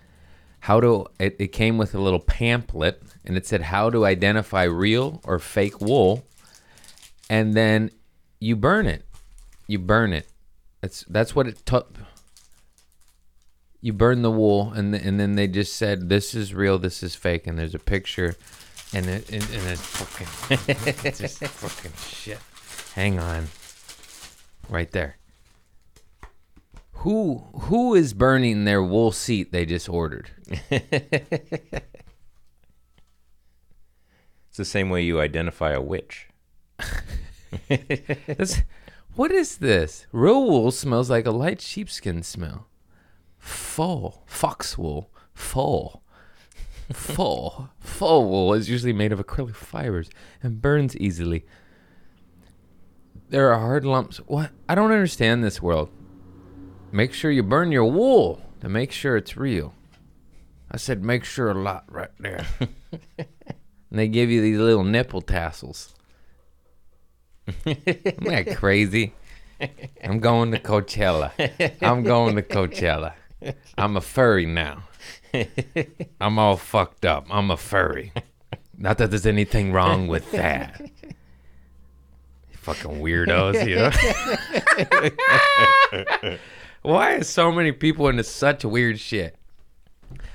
how 0.67 0.81
to 0.81 1.07
it, 1.21 1.37
it 1.39 1.49
came 1.49 1.79
with 1.79 1.95
a 1.95 2.01
little 2.01 2.19
pamphlet 2.19 3.01
and 3.25 3.37
it 3.37 3.47
said 3.47 3.63
how 3.63 3.89
to 3.91 4.05
identify 4.05 4.65
real 4.65 5.21
or 5.25 5.39
fake 5.39 5.81
wool 5.81 6.25
and 7.29 7.55
then 7.55 7.91
you 8.41 8.57
burn 8.57 8.87
it. 8.87 9.05
You 9.67 9.79
burn 9.79 10.13
it. 10.13 10.29
That's 10.81 11.05
that's 11.09 11.35
what 11.35 11.47
it 11.47 11.65
took. 11.67 11.97
You 13.81 13.93
burn 13.93 14.23
the 14.23 14.31
wool, 14.31 14.73
and 14.73 14.93
th- 14.93 15.05
and 15.05 15.19
then 15.19 15.37
they 15.37 15.47
just 15.47 15.77
said 15.77 16.09
this 16.09 16.35
is 16.35 16.55
real, 16.55 16.79
this 16.79 17.03
is 17.03 17.15
fake, 17.15 17.47
and 17.47 17.59
there's 17.59 17.75
a 17.75 17.79
picture, 17.79 18.37
and 18.93 19.07
it 19.07 19.31
and, 19.31 19.43
and 19.43 19.67
it's 19.69 19.81
fucking 19.81 20.59
just 21.15 21.45
fucking 21.45 21.93
shit. 22.09 22.39
Hang 22.95 23.19
on, 23.19 23.49
right 24.69 24.91
there. 24.93 25.17
Who 26.99 27.45
who 27.55 27.95
is 27.95 28.15
burning 28.15 28.65
their 28.65 28.83
wool 28.83 29.13
seat 29.13 29.53
they 29.53 29.67
just 29.67 29.89
ordered? 29.89 30.31
It's 34.49 34.57
the 34.57 34.65
same 34.65 34.89
way 34.89 35.03
you 35.03 35.21
identify 35.21 35.73
a 35.73 35.83
witch. 35.83 36.29
What 39.17 39.33
is 39.33 39.57
this? 39.57 40.07
Real 40.13 40.45
wool 40.45 40.71
smells 40.71 41.09
like 41.09 41.25
a 41.25 41.31
light 41.31 41.63
sheepskin 41.63 42.23
smell. 42.23 42.67
Full 43.39 44.23
fox 44.27 44.77
wool, 44.77 45.11
full, 45.33 46.03
full, 46.93 47.71
full 47.81 48.29
wool 48.29 48.53
is 48.53 48.69
usually 48.69 48.93
made 48.93 49.13
of 49.13 49.19
acrylic 49.19 49.55
fibers 49.55 50.11
and 50.43 50.61
burns 50.61 50.95
easily. 50.99 51.47
There 53.31 53.51
are 53.51 53.59
hard 53.59 53.87
lumps. 53.87 54.19
What? 54.19 54.51
I 54.69 54.75
don't 54.75 54.93
understand 54.93 55.43
this 55.43 55.63
world. 55.63 55.89
Make 56.93 57.13
sure 57.13 57.31
you 57.31 57.43
burn 57.43 57.73
your 57.73 57.91
wool 57.91 58.41
to 58.61 58.69
make 58.69 58.93
sure 58.93 59.17
it's 59.17 59.37
real. 59.37 59.75
I 60.71 60.77
said 60.77 61.05
make 61.05 61.25
sure 61.25 61.51
a 61.51 61.55
lot 61.55 61.85
right 61.89 62.11
there. 62.19 62.47
and 63.19 63.29
they 63.91 64.09
give 64.09 64.31
you 64.31 64.41
these 64.41 64.59
little 64.59 64.85
nipple 64.85 65.21
tassels. 65.21 65.95
Isn't 67.65 68.25
that 68.25 68.57
crazy? 68.57 69.15
I'm 70.03 70.19
going 70.21 70.51
to 70.53 70.59
Coachella. 70.59 71.33
I'm 71.81 72.03
going 72.03 72.37
to 72.37 72.43
Coachella. 72.43 73.15
I'm 73.79 73.97
a 73.97 74.01
furry 74.01 74.47
now. 74.47 74.83
I'm 76.21 76.39
all 76.39 76.57
fucked 76.57 77.05
up. 77.05 77.27
I'm 77.31 77.51
a 77.51 77.57
furry. 77.57 78.13
Not 78.77 78.99
that 78.99 79.11
there's 79.11 79.27
anything 79.27 79.73
wrong 79.73 80.09
with 80.09 80.31
that. 80.33 80.81
Fucking 82.53 83.01
weirdos, 83.01 83.67
you 83.67 83.77
know? 86.31 86.37
Why 86.87 87.15
is 87.15 87.29
so 87.29 87.51
many 87.51 87.73
people 87.73 88.07
into 88.07 88.23
such 88.23 88.65
weird 88.65 89.01
shit? 89.01 89.35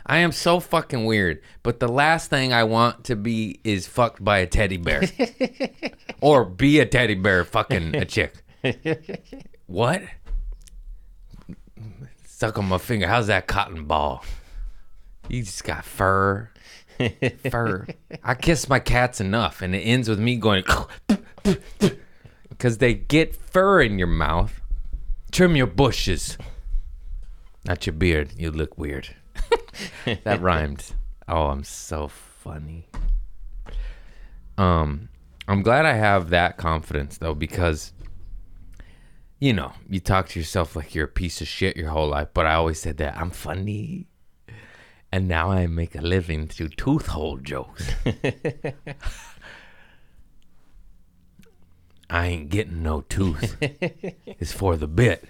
I 0.05 0.17
am 0.17 0.33
so 0.33 0.59
fucking 0.59 1.05
weird, 1.05 1.41
but 1.63 1.79
the 1.79 1.87
last 1.87 2.29
thing 2.29 2.51
I 2.51 2.65
want 2.65 3.05
to 3.05 3.15
be 3.15 3.61
is 3.63 3.87
fucked 3.87 4.21
by 4.21 4.39
a 4.39 4.47
teddy 4.47 4.75
bear. 4.75 5.03
or 6.21 6.43
be 6.43 6.81
a 6.81 6.85
teddy 6.85 7.13
bear 7.13 7.45
fucking 7.45 7.95
a 7.95 8.03
chick. 8.03 8.43
What? 9.67 10.01
Suck 12.25 12.57
on 12.57 12.65
my 12.65 12.77
finger. 12.77 13.07
How's 13.07 13.27
that 13.27 13.47
cotton 13.47 13.85
ball? 13.85 14.25
You 15.29 15.43
just 15.43 15.63
got 15.63 15.85
fur. 15.85 16.49
Fur. 17.49 17.87
I 18.21 18.35
kiss 18.35 18.67
my 18.67 18.79
cats 18.79 19.21
enough, 19.21 19.61
and 19.61 19.73
it 19.73 19.79
ends 19.79 20.09
with 20.09 20.19
me 20.19 20.35
going 20.35 20.65
because 22.49 22.79
they 22.79 22.93
get 22.93 23.33
fur 23.33 23.81
in 23.81 23.97
your 23.97 24.09
mouth. 24.09 24.60
Trim 25.31 25.55
your 25.55 25.67
bushes. 25.67 26.37
Not 27.65 27.85
your 27.85 27.93
beard. 27.93 28.31
You 28.35 28.51
look 28.51 28.77
weird. 28.77 29.15
that 30.23 30.41
rhymed. 30.41 30.93
Oh, 31.27 31.47
I'm 31.47 31.63
so 31.63 32.07
funny. 32.07 32.89
Um, 34.57 35.09
I'm 35.47 35.61
glad 35.61 35.85
I 35.85 35.93
have 35.93 36.29
that 36.29 36.57
confidence 36.57 37.17
though, 37.17 37.33
because 37.33 37.93
you 39.39 39.53
know, 39.53 39.73
you 39.89 39.99
talk 39.99 40.29
to 40.29 40.39
yourself 40.39 40.75
like 40.75 40.93
you're 40.93 41.05
a 41.05 41.09
piece 41.09 41.41
of 41.41 41.47
shit 41.47 41.75
your 41.75 41.89
whole 41.89 42.09
life, 42.09 42.27
but 42.33 42.45
I 42.45 42.53
always 42.53 42.79
said 42.79 42.97
that 42.97 43.17
I'm 43.17 43.31
funny. 43.31 44.07
And 45.11 45.27
now 45.27 45.49
I 45.49 45.65
make 45.67 45.95
a 45.95 46.01
living 46.01 46.47
through 46.47 46.69
tooth 46.69 47.07
hole 47.07 47.37
jokes. 47.37 47.89
I 52.11 52.27
ain't 52.27 52.49
getting 52.49 52.83
no 52.83 53.01
tooth. 53.01 53.55
it's 53.61 54.51
for 54.51 54.75
the 54.75 54.87
bit. 54.87 55.29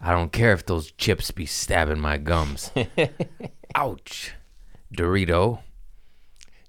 I 0.00 0.12
don't 0.12 0.30
care 0.30 0.52
if 0.52 0.64
those 0.64 0.92
chips 0.92 1.32
be 1.32 1.46
stabbing 1.46 1.98
my 1.98 2.16
gums. 2.16 2.70
Ouch. 3.74 4.34
Dorito. 4.96 5.62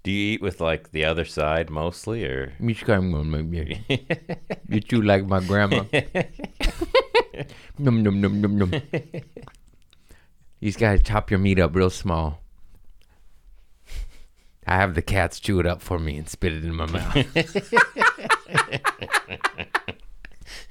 Do 0.02 0.10
you 0.10 0.34
eat 0.34 0.42
with 0.42 0.60
like 0.60 0.90
the 0.92 1.06
other 1.06 1.24
side 1.24 1.70
mostly, 1.70 2.26
or 2.26 2.54
Which 2.60 2.84
kind 2.84 3.14
gonna 3.14 3.26
make 3.26 3.46
me? 3.46 3.86
You 4.68 4.80
chew 4.82 5.04
like 5.04 5.28
my 5.28 5.42
grandma. 5.42 5.84
num 7.78 8.02
num 8.02 8.20
num 8.20 8.42
num 8.42 8.58
num. 8.58 8.74
You 8.74 10.70
just 10.70 10.80
gotta 10.80 10.98
chop 10.98 11.30
your 11.30 11.40
meat 11.40 11.60
up 11.60 11.76
real 11.76 11.92
small. 11.92 12.42
I 14.66 14.78
have 14.78 14.96
the 14.96 15.04
cats 15.04 15.40
chew 15.40 15.60
it 15.60 15.68
up 15.68 15.84
for 15.84 16.00
me 16.00 16.18
and 16.18 16.28
spit 16.28 16.54
it 16.54 16.66
in 16.66 16.74
my 16.74 16.88
mouth. 16.88 17.28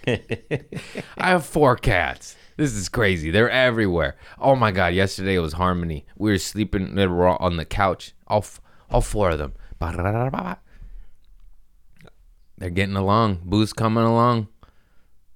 I 1.19 1.29
have 1.29 1.45
four 1.47 1.77
cats. 1.77 2.37
This 2.57 2.73
is 2.75 2.89
crazy. 2.89 3.31
They're 3.31 3.51
everywhere. 3.51 4.17
Oh 4.39 4.57
my 4.57 4.71
god! 4.71 4.95
Yesterday 4.95 5.35
it 5.35 5.41
was 5.41 5.55
Harmony. 5.55 6.07
We 6.17 6.31
were 6.31 6.39
sleeping. 6.39 6.95
They 6.95 7.07
were 7.07 7.27
all 7.27 7.37
on 7.39 7.57
the 7.57 7.65
couch. 7.65 8.15
All, 8.27 8.39
f- 8.39 8.61
all 8.91 9.01
four 9.03 9.31
of 9.31 9.39
them. 9.39 9.53
They're 12.59 12.71
getting 12.71 12.97
along. 12.97 13.43
Boo's 13.45 13.73
coming 13.75 14.05
along. 14.05 14.49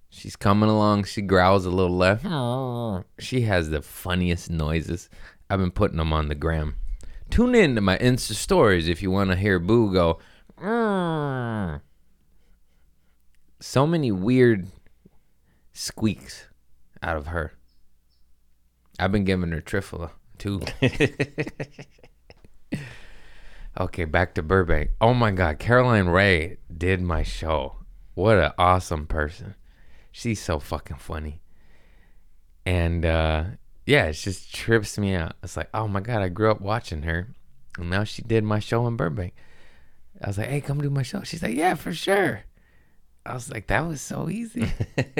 She's 0.08 0.34
coming 0.36 0.70
along. 0.70 1.04
She 1.04 1.20
growls 1.20 1.66
a 1.66 1.70
little 1.70 1.96
left. 1.96 2.24
She 3.18 3.42
has 3.42 3.70
the 3.70 3.82
funniest 3.82 4.50
noises. 4.50 5.08
I've 5.50 5.58
been 5.60 5.70
putting 5.70 5.98
them 5.98 6.12
on 6.12 6.28
the 6.28 6.34
gram. 6.34 6.76
Tune 7.28 7.54
in 7.54 7.74
to 7.74 7.80
my 7.80 7.98
Insta 7.98 8.32
stories 8.34 8.88
if 8.88 9.02
you 9.02 9.10
want 9.10 9.30
to 9.30 9.36
hear 9.36 9.58
Boo 9.58 9.92
go. 9.92 10.18
"Mm." 10.60 11.80
So 13.60 13.86
many 13.86 14.10
weird 14.10 14.68
squeaks 15.72 16.46
out 17.02 17.16
of 17.16 17.28
her. 17.28 17.52
I've 18.98 19.12
been 19.12 19.24
giving 19.24 19.52
her 19.52 19.60
Triphala 19.60 20.10
too. 20.38 20.62
okay, 23.80 24.04
back 24.04 24.34
to 24.34 24.42
Burbank. 24.42 24.90
Oh 25.00 25.14
my 25.14 25.30
God, 25.30 25.58
Caroline 25.58 26.08
Rhea 26.08 26.56
did 26.74 27.00
my 27.00 27.22
show. 27.22 27.76
What 28.14 28.38
an 28.38 28.52
awesome 28.58 29.06
person. 29.06 29.54
She's 30.10 30.40
so 30.40 30.58
fucking 30.58 30.96
funny. 30.96 31.40
And 32.66 33.04
uh, 33.04 33.44
yeah, 33.86 34.06
it 34.06 34.14
just 34.14 34.54
trips 34.54 34.98
me 34.98 35.14
out. 35.14 35.34
It's 35.42 35.56
like, 35.56 35.70
oh 35.72 35.88
my 35.88 36.00
God, 36.00 36.22
I 36.22 36.28
grew 36.28 36.50
up 36.50 36.60
watching 36.60 37.02
her. 37.02 37.28
And 37.78 37.90
now 37.90 38.04
she 38.04 38.22
did 38.22 38.44
my 38.44 38.58
show 38.58 38.86
in 38.86 38.96
Burbank. 38.96 39.34
I 40.22 40.26
was 40.26 40.38
like, 40.38 40.48
hey, 40.48 40.60
come 40.60 40.80
do 40.80 40.90
my 40.90 41.02
show. 41.02 41.22
She's 41.22 41.42
like, 41.42 41.56
yeah, 41.56 41.74
for 41.74 41.92
sure. 41.92 42.42
I 43.24 43.34
was 43.34 43.50
like, 43.50 43.66
that 43.66 43.86
was 43.86 44.00
so 44.00 44.28
easy. 44.28 44.66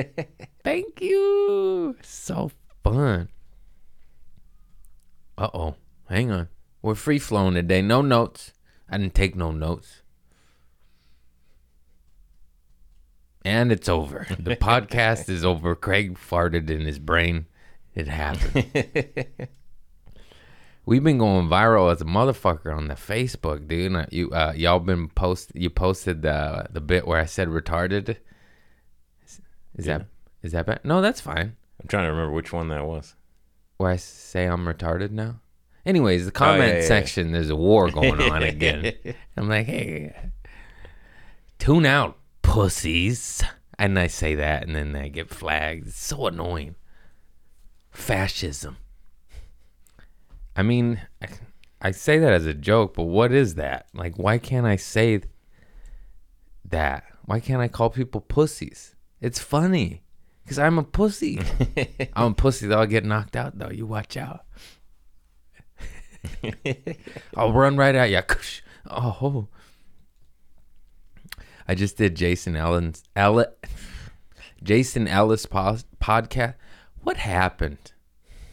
Thank 0.64 1.00
you. 1.00 1.96
So 2.02 2.50
fun. 2.82 3.28
Uh 5.36 5.48
oh. 5.52 5.76
Hang 6.08 6.30
on. 6.30 6.48
We're 6.82 6.94
free 6.94 7.18
flowing 7.18 7.54
today. 7.54 7.82
No 7.82 8.02
notes. 8.02 8.52
I 8.88 8.98
didn't 8.98 9.14
take 9.14 9.36
no 9.36 9.52
notes. 9.52 10.02
And 13.44 13.70
it's 13.70 13.88
over. 13.88 14.26
The 14.38 14.56
podcast 14.60 15.28
is 15.28 15.44
over. 15.44 15.74
Craig 15.74 16.18
farted 16.18 16.68
in 16.68 16.80
his 16.80 16.98
brain. 16.98 17.46
It 17.94 18.08
happened. 18.08 19.26
We've 20.86 21.04
been 21.04 21.18
going 21.18 21.48
viral 21.48 21.92
as 21.92 22.00
a 22.00 22.04
motherfucker 22.04 22.74
on 22.76 22.88
the 22.88 22.94
Facebook, 22.94 23.68
dude. 23.68 23.94
Uh, 23.94 24.06
You 24.10 24.30
uh, 24.30 24.52
y'all 24.56 24.80
been 24.80 25.08
post 25.08 25.52
you 25.54 25.70
posted 25.70 26.22
the 26.22 26.66
the 26.70 26.80
bit 26.80 27.06
where 27.06 27.20
I 27.20 27.26
said 27.26 27.48
retarded. 27.48 28.16
Is, 29.24 29.40
is 29.76 29.84
that 29.86 30.06
is 30.42 30.52
that 30.52 30.66
bad? 30.66 30.80
No, 30.84 31.00
that's 31.00 31.20
fine. 31.20 31.56
I'm 31.80 31.88
trying 31.88 32.04
to 32.06 32.10
remember 32.10 32.32
which 32.32 32.52
one 32.52 32.68
that 32.68 32.84
was. 32.84 33.14
Where 33.76 33.90
I 33.90 33.96
say 33.96 34.46
I'm 34.46 34.64
retarded 34.66 35.10
now. 35.10 35.40
Anyways, 35.86 36.26
the 36.26 36.32
comment 36.32 36.62
Oh, 36.62 36.66
yeah, 36.66 36.72
yeah, 36.74 36.80
yeah. 36.82 36.86
section, 36.88 37.32
there's 37.32 37.48
a 37.50 37.56
war 37.56 37.90
going 37.90 38.20
on 38.20 38.42
again. 38.42 38.92
I'm 39.36 39.48
like, 39.48 39.66
hey, 39.66 40.14
tune 41.58 41.86
out, 41.86 42.18
pussies. 42.42 43.42
And 43.78 43.98
I 43.98 44.08
say 44.08 44.34
that, 44.34 44.66
and 44.66 44.76
then 44.76 44.94
I 44.94 45.08
get 45.08 45.30
flagged. 45.30 45.86
It's 45.86 45.98
so 45.98 46.26
annoying. 46.26 46.74
Fascism. 47.90 48.76
I 50.56 50.62
mean, 50.62 51.00
I, 51.22 51.28
I 51.80 51.90
say 51.92 52.18
that 52.18 52.32
as 52.32 52.46
a 52.46 52.54
joke, 52.54 52.94
but 52.94 53.04
what 53.04 53.32
is 53.32 53.54
that? 53.54 53.86
Like, 53.94 54.18
why 54.18 54.38
can't 54.38 54.66
I 54.66 54.76
say 54.76 55.22
that? 56.64 57.04
Why 57.24 57.40
can't 57.40 57.62
I 57.62 57.68
call 57.68 57.90
people 57.90 58.20
pussies? 58.20 58.94
It's 59.20 59.38
funny 59.38 60.02
because 60.42 60.58
I'm 60.58 60.78
a 60.78 60.82
pussy. 60.82 61.40
I'm 62.14 62.32
a 62.32 62.34
pussy 62.34 62.66
that 62.66 62.78
I'll 62.78 62.86
get 62.86 63.04
knocked 63.04 63.36
out, 63.36 63.58
though. 63.58 63.70
You 63.70 63.86
watch 63.86 64.16
out. 64.16 64.44
I'll 67.36 67.52
run 67.52 67.76
right 67.76 67.94
at 67.94 68.10
you. 68.10 68.20
Oh. 68.90 69.48
I 71.68 71.74
just 71.74 71.96
did 71.96 72.16
Jason 72.16 72.56
Ellen's 72.56 73.04
Ellis, 73.14 73.46
Jason 74.62 75.06
Ellis 75.06 75.46
pos- 75.46 75.84
podcast. 76.00 76.54
What 77.02 77.16
happened? 77.16 77.92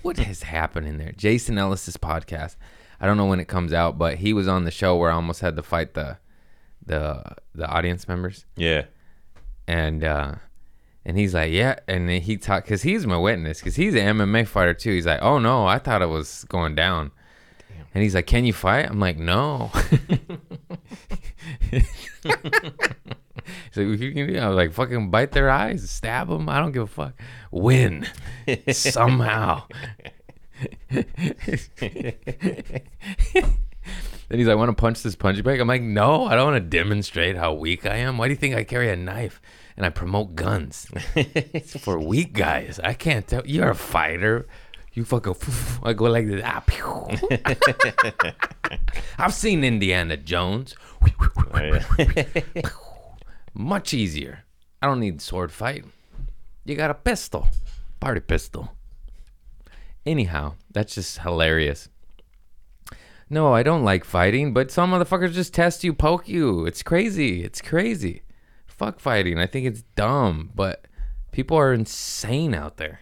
What 0.08 0.20
has 0.20 0.44
happened 0.44 0.88
in 0.88 1.00
there? 1.00 1.12
Jason 1.12 1.58
Ellis's 1.58 1.98
podcast. 1.98 2.56
I 3.02 3.06
don't 3.06 3.18
know 3.18 3.26
when 3.26 3.42
it 3.42 3.50
comes 3.50 3.74
out, 3.74 3.98
but 3.98 4.16
he 4.16 4.32
was 4.32 4.48
on 4.48 4.64
the 4.64 4.72
show 4.72 4.96
where 4.96 5.12
I 5.12 5.16
almost 5.16 5.42
had 5.42 5.58
to 5.58 5.62
fight 5.64 5.96
the 5.96 6.18
the 6.86 7.22
the 7.54 7.68
audience 7.68 8.08
members, 8.08 8.46
Yeah. 8.56 8.86
and 9.68 10.06
uh, 10.06 10.36
and 11.04 11.18
he's 11.18 11.34
like, 11.34 11.52
yeah, 11.52 11.76
and 11.90 12.08
then 12.08 12.22
he 12.22 12.38
talked 12.38 12.68
because 12.68 12.84
he's 12.84 13.06
my 13.06 13.18
witness 13.18 13.60
because 13.60 13.76
he's 13.76 13.96
an 13.96 14.18
MMA 14.18 14.48
fighter 14.48 14.74
too. 14.74 14.92
He's 14.94 15.06
like, 15.06 15.22
oh 15.22 15.40
no, 15.40 15.66
I 15.68 15.78
thought 15.78 16.02
it 16.02 16.06
was 16.08 16.46
going 16.46 16.74
down, 16.74 17.12
and 17.94 18.02
he's 18.02 18.16
like, 18.16 18.28
can 18.28 18.46
you 18.46 18.54
fight? 18.54 18.90
I'm 18.90 19.02
like, 19.02 19.18
no. 19.18 19.72
So 23.78 23.84
you 23.84 24.12
can, 24.12 24.18
you 24.18 24.40
know, 24.40 24.54
like 24.54 24.74
fucking 24.74 25.12
bite 25.12 25.34
their 25.34 25.52
eyes, 25.52 25.88
stab 25.88 26.30
them. 26.30 26.50
I 26.50 26.58
don't 26.60 26.72
give 26.72 26.82
a 26.82 26.88
fuck. 26.88 27.14
Win 27.52 28.08
somehow. 28.72 29.66
Then 30.90 31.04
he's 34.32 34.48
like, 34.48 34.58
want 34.58 34.70
to 34.70 34.82
punch 34.82 35.04
this 35.04 35.16
punch 35.16 35.44
bag? 35.44 35.60
I'm 35.60 35.68
like, 35.68 35.84
no, 35.84 36.26
I 36.26 36.34
don't 36.34 36.54
want 36.54 36.64
to 36.64 36.68
demonstrate 36.68 37.36
how 37.38 37.54
weak 37.54 37.86
I 37.86 37.98
am. 37.98 38.18
Why 38.18 38.26
do 38.28 38.32
you 38.32 38.36
think 38.36 38.56
I 38.56 38.64
carry 38.64 38.90
a 38.90 38.96
knife 38.96 39.40
and 39.78 39.86
I 39.86 39.92
promote 39.92 40.34
guns? 40.34 40.88
it's 41.14 41.80
for 41.80 42.00
weak 42.00 42.34
guys. 42.34 42.80
I 42.84 42.96
can't 42.96 43.28
tell. 43.28 43.46
You're 43.46 43.70
a 43.70 43.76
fighter. 43.76 44.48
You 44.94 45.06
fucking. 45.06 45.36
I 45.84 45.94
go 45.94 46.06
like 46.06 46.26
this. 46.26 46.42
Ah. 46.44 46.64
I've 49.20 49.36
seen 49.36 49.64
Indiana 49.64 50.18
Jones. 50.18 50.76
Oh, 51.54 51.62
yeah. 51.62 52.72
Much 53.58 53.92
easier. 53.92 54.44
I 54.84 54.86
don't 54.86 55.00
need 55.00 55.20
sword 55.20 55.52
fight. 55.52 55.84
You 56.64 56.76
got 56.76 56.92
a 56.92 56.94
pistol, 56.94 57.48
party 58.00 58.20
pistol. 58.20 58.74
Anyhow, 60.06 60.54
that's 60.72 60.94
just 60.94 61.20
hilarious. 61.20 61.90
No, 63.32 63.54
I 63.54 63.64
don't 63.64 63.84
like 63.84 64.06
fighting, 64.06 64.54
but 64.54 64.70
some 64.70 64.92
motherfuckers 64.92 65.34
just 65.34 65.56
test 65.56 65.84
you, 65.84 65.92
poke 65.92 66.30
you. 66.30 66.68
It's 66.68 66.84
crazy. 66.84 67.44
It's 67.44 67.60
crazy. 67.60 68.22
Fuck 68.68 69.00
fighting. 69.00 69.40
I 69.40 69.48
think 69.48 69.66
it's 69.66 69.82
dumb, 69.96 70.52
but 70.54 70.86
people 71.32 71.58
are 71.58 71.74
insane 71.74 72.54
out 72.54 72.78
there. 72.78 73.00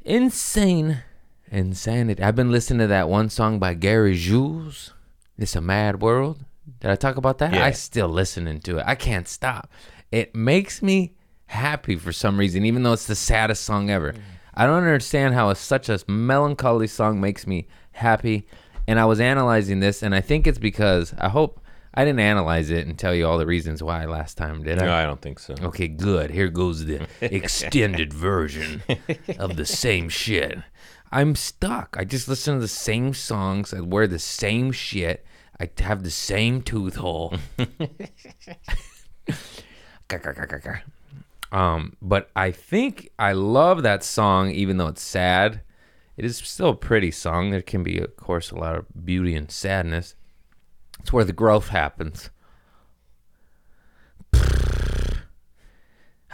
Insane. 0.00 1.04
Insanity. 1.52 2.20
I've 2.20 2.34
been 2.34 2.50
listening 2.50 2.80
to 2.80 2.86
that 2.88 3.08
one 3.08 3.30
song 3.30 3.60
by 3.60 3.74
Gary 3.74 4.16
Jules. 4.16 4.92
It's 5.38 5.54
a 5.54 5.60
Mad 5.60 6.02
World. 6.02 6.44
Did 6.80 6.90
I 6.90 6.96
talk 6.96 7.16
about 7.16 7.38
that? 7.38 7.54
Yeah. 7.54 7.64
I 7.64 7.72
still 7.72 8.08
listening 8.08 8.60
to 8.60 8.78
it. 8.78 8.84
I 8.86 8.94
can't 8.94 9.28
stop. 9.28 9.70
It 10.10 10.34
makes 10.34 10.82
me 10.82 11.14
happy 11.46 11.96
for 11.96 12.12
some 12.12 12.38
reason, 12.38 12.64
even 12.64 12.82
though 12.82 12.92
it's 12.92 13.06
the 13.06 13.14
saddest 13.14 13.64
song 13.64 13.90
ever. 13.90 14.12
Mm. 14.12 14.20
I 14.54 14.66
don't 14.66 14.78
understand 14.78 15.34
how 15.34 15.50
a, 15.50 15.56
such 15.56 15.88
a 15.88 15.98
melancholy 16.06 16.86
song 16.86 17.20
makes 17.20 17.46
me 17.46 17.66
happy. 17.92 18.46
And 18.86 18.98
I 18.98 19.04
was 19.04 19.20
analyzing 19.20 19.80
this, 19.80 20.02
and 20.02 20.14
I 20.14 20.20
think 20.20 20.46
it's 20.46 20.58
because 20.58 21.14
I 21.18 21.28
hope 21.28 21.60
I 21.94 22.04
didn't 22.04 22.20
analyze 22.20 22.70
it 22.70 22.86
and 22.86 22.98
tell 22.98 23.14
you 23.14 23.26
all 23.26 23.38
the 23.38 23.46
reasons 23.46 23.82
why 23.82 24.04
last 24.06 24.36
time, 24.36 24.62
did 24.62 24.80
I? 24.80 24.86
No, 24.86 24.94
I 24.94 25.04
don't 25.04 25.20
think 25.20 25.38
so. 25.38 25.54
Okay, 25.60 25.88
good. 25.88 26.30
Here 26.30 26.48
goes 26.48 26.84
the 26.84 27.06
extended 27.20 28.12
version 28.12 28.82
of 29.38 29.56
the 29.56 29.66
same 29.66 30.08
shit. 30.08 30.58
I'm 31.10 31.34
stuck. 31.34 31.96
I 31.98 32.04
just 32.04 32.28
listen 32.28 32.54
to 32.54 32.60
the 32.60 32.68
same 32.68 33.12
songs. 33.12 33.74
I 33.74 33.80
wear 33.80 34.06
the 34.06 34.18
same 34.18 34.72
shit. 34.72 35.24
I 35.60 35.70
have 35.78 36.02
the 36.02 36.10
same 36.10 36.62
tooth 36.62 36.96
hole. 36.96 37.34
um, 41.52 41.96
but 42.02 42.30
I 42.34 42.50
think 42.50 43.10
I 43.18 43.32
love 43.32 43.82
that 43.82 44.02
song, 44.02 44.50
even 44.50 44.76
though 44.76 44.88
it's 44.88 45.02
sad. 45.02 45.60
It 46.16 46.24
is 46.24 46.36
still 46.38 46.70
a 46.70 46.76
pretty 46.76 47.10
song. 47.10 47.50
There 47.50 47.62
can 47.62 47.82
be, 47.82 47.98
of 47.98 48.16
course, 48.16 48.50
a 48.50 48.56
lot 48.56 48.76
of 48.76 48.86
beauty 49.04 49.34
and 49.34 49.50
sadness. 49.50 50.14
It's 51.00 51.12
where 51.12 51.24
the 51.24 51.32
growth 51.32 51.68
happens. 51.68 52.30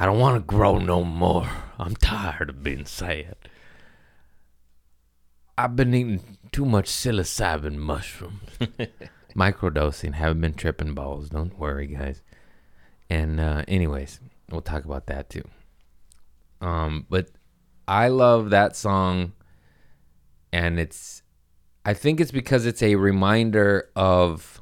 I 0.01 0.07
don't 0.07 0.19
want 0.21 0.37
to 0.37 0.47
grow 0.47 0.79
no 0.79 1.03
more. 1.03 1.49
I'm 1.79 1.97
tired 1.97 2.51
of 2.51 2.63
being 2.63 2.87
sad. 2.87 3.35
I've 5.57 5.75
been 5.75 5.93
eating 5.93 6.38
too 6.59 6.65
much 6.65 6.91
psilocybin 6.91 7.77
mushrooms. 7.77 8.59
Microdosing. 9.37 10.15
Haven't 10.15 10.41
been 10.41 10.55
tripping 10.55 10.93
balls. 10.93 11.29
Don't 11.29 11.57
worry, 11.57 11.87
guys. 11.87 12.21
And 13.09 13.39
uh, 13.39 13.63
anyways, 13.69 14.19
we'll 14.51 14.63
talk 14.63 14.85
about 14.85 15.07
that 15.07 15.31
too. 15.31 15.49
Um, 16.61 17.07
but 17.09 17.29
I 17.87 18.09
love 18.09 18.51
that 18.51 18.75
song, 18.75 19.35
and 20.53 20.81
it's. 20.81 21.23
I 21.85 21.95
think 21.95 22.21
it's 22.21 22.33
because 22.33 22.67
it's 22.67 22.83
a 22.83 22.97
reminder 22.97 23.89
of 23.95 24.61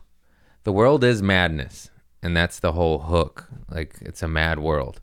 the 0.65 0.73
world 0.73 1.03
is 1.03 1.23
madness, 1.23 1.91
and 2.23 2.37
that's 2.37 2.61
the 2.61 2.73
whole 2.73 2.99
hook. 2.99 3.49
Like 3.71 3.97
it's 4.03 4.23
a 4.23 4.29
mad 4.29 4.59
world, 4.59 5.01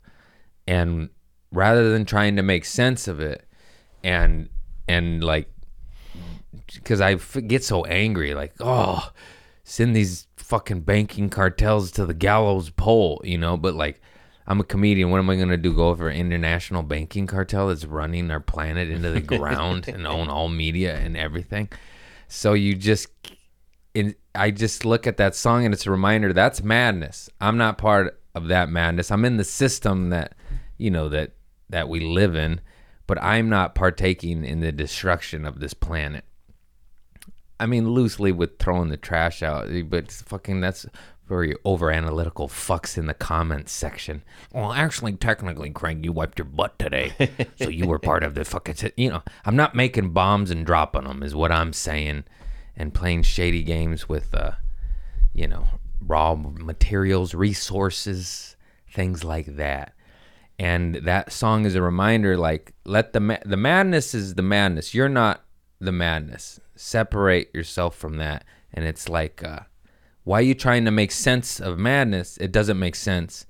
and 0.68 1.10
rather 1.50 1.90
than 1.90 2.04
trying 2.04 2.36
to 2.36 2.42
make 2.44 2.64
sense 2.64 3.08
of 3.08 3.18
it, 3.18 3.48
and 4.04 4.48
and 4.86 5.24
like 5.24 5.50
because 6.72 7.00
I 7.00 7.14
f- 7.14 7.36
get 7.46 7.64
so 7.64 7.84
angry, 7.84 8.34
like, 8.34 8.54
oh, 8.60 9.10
send 9.64 9.94
these 9.94 10.26
fucking 10.36 10.80
banking 10.80 11.30
cartels 11.30 11.90
to 11.92 12.06
the 12.06 12.14
gallows 12.14 12.70
pole, 12.70 13.20
you 13.24 13.38
know? 13.38 13.56
But 13.56 13.74
like, 13.74 14.00
I'm 14.46 14.60
a 14.60 14.64
comedian. 14.64 15.10
What 15.10 15.18
am 15.18 15.30
I 15.30 15.36
gonna 15.36 15.56
do? 15.56 15.74
Go 15.74 15.88
over 15.88 16.08
an 16.08 16.18
international 16.18 16.82
banking 16.82 17.26
cartel 17.26 17.68
that's 17.68 17.84
running 17.84 18.30
our 18.30 18.40
planet 18.40 18.90
into 18.90 19.10
the 19.10 19.20
ground 19.20 19.88
and 19.88 20.06
own 20.06 20.28
all 20.28 20.48
media 20.48 20.96
and 20.96 21.16
everything? 21.16 21.68
So 22.28 22.52
you 22.52 22.74
just, 22.74 23.08
I 24.34 24.50
just 24.50 24.84
look 24.84 25.06
at 25.06 25.16
that 25.16 25.34
song 25.34 25.64
and 25.64 25.72
it's 25.72 25.86
a 25.86 25.90
reminder 25.90 26.32
that's 26.32 26.62
madness. 26.62 27.30
I'm 27.40 27.56
not 27.56 27.78
part 27.78 28.20
of 28.34 28.48
that 28.48 28.68
madness. 28.68 29.10
I'm 29.10 29.24
in 29.24 29.36
the 29.36 29.44
system 29.44 30.10
that, 30.10 30.34
you 30.76 30.90
know, 30.90 31.08
that 31.08 31.32
that 31.70 31.88
we 31.88 32.00
live 32.00 32.36
in, 32.36 32.60
but 33.06 33.22
I'm 33.22 33.48
not 33.48 33.74
partaking 33.74 34.44
in 34.44 34.60
the 34.60 34.72
destruction 34.72 35.44
of 35.44 35.60
this 35.60 35.74
planet. 35.74 36.24
I 37.60 37.66
mean, 37.66 37.90
loosely 37.90 38.32
with 38.32 38.58
throwing 38.58 38.88
the 38.88 38.96
trash 38.96 39.42
out, 39.42 39.68
but 39.88 40.10
fucking 40.10 40.60
that's 40.60 40.86
very 41.26 41.54
over 41.64 41.90
analytical 41.90 42.48
fucks 42.48 42.98
in 42.98 43.06
the 43.06 43.14
comments 43.14 43.72
section. 43.72 44.22
Well, 44.52 44.72
actually, 44.72 45.14
technically, 45.14 45.70
Craig, 45.70 46.04
you 46.04 46.12
wiped 46.12 46.38
your 46.38 46.46
butt 46.46 46.78
today, 46.78 47.12
so 47.56 47.68
you 47.68 47.86
were 47.86 47.98
part 47.98 48.22
of 48.22 48.34
the 48.34 48.44
fucking. 48.44 48.92
You 48.96 49.10
know, 49.10 49.22
I'm 49.44 49.56
not 49.56 49.74
making 49.74 50.10
bombs 50.10 50.50
and 50.50 50.66
dropping 50.66 51.04
them, 51.04 51.22
is 51.22 51.34
what 51.34 51.52
I'm 51.52 51.72
saying, 51.72 52.24
and 52.76 52.92
playing 52.92 53.22
shady 53.22 53.62
games 53.62 54.08
with, 54.08 54.34
uh, 54.34 54.52
you 55.32 55.48
know, 55.48 55.66
raw 56.00 56.34
materials, 56.34 57.34
resources, 57.34 58.56
things 58.90 59.24
like 59.24 59.56
that. 59.56 59.94
And 60.58 60.96
that 60.96 61.32
song 61.32 61.64
is 61.64 61.74
a 61.74 61.82
reminder, 61.82 62.36
like, 62.36 62.74
let 62.84 63.12
the 63.12 63.20
ma- 63.20 63.38
the 63.44 63.56
madness 63.56 64.14
is 64.14 64.34
the 64.34 64.42
madness. 64.42 64.94
You're 64.94 65.08
not 65.08 65.42
the 65.80 65.92
madness. 65.92 66.60
Separate 66.76 67.54
yourself 67.54 67.96
from 67.96 68.16
that. 68.16 68.44
And 68.72 68.84
it's 68.84 69.08
like, 69.08 69.42
uh, 69.44 69.60
why 70.24 70.38
are 70.38 70.42
you 70.42 70.54
trying 70.54 70.84
to 70.86 70.90
make 70.90 71.12
sense 71.12 71.60
of 71.60 71.78
madness? 71.78 72.36
It 72.38 72.50
doesn't 72.52 72.78
make 72.78 72.96
sense. 72.96 73.46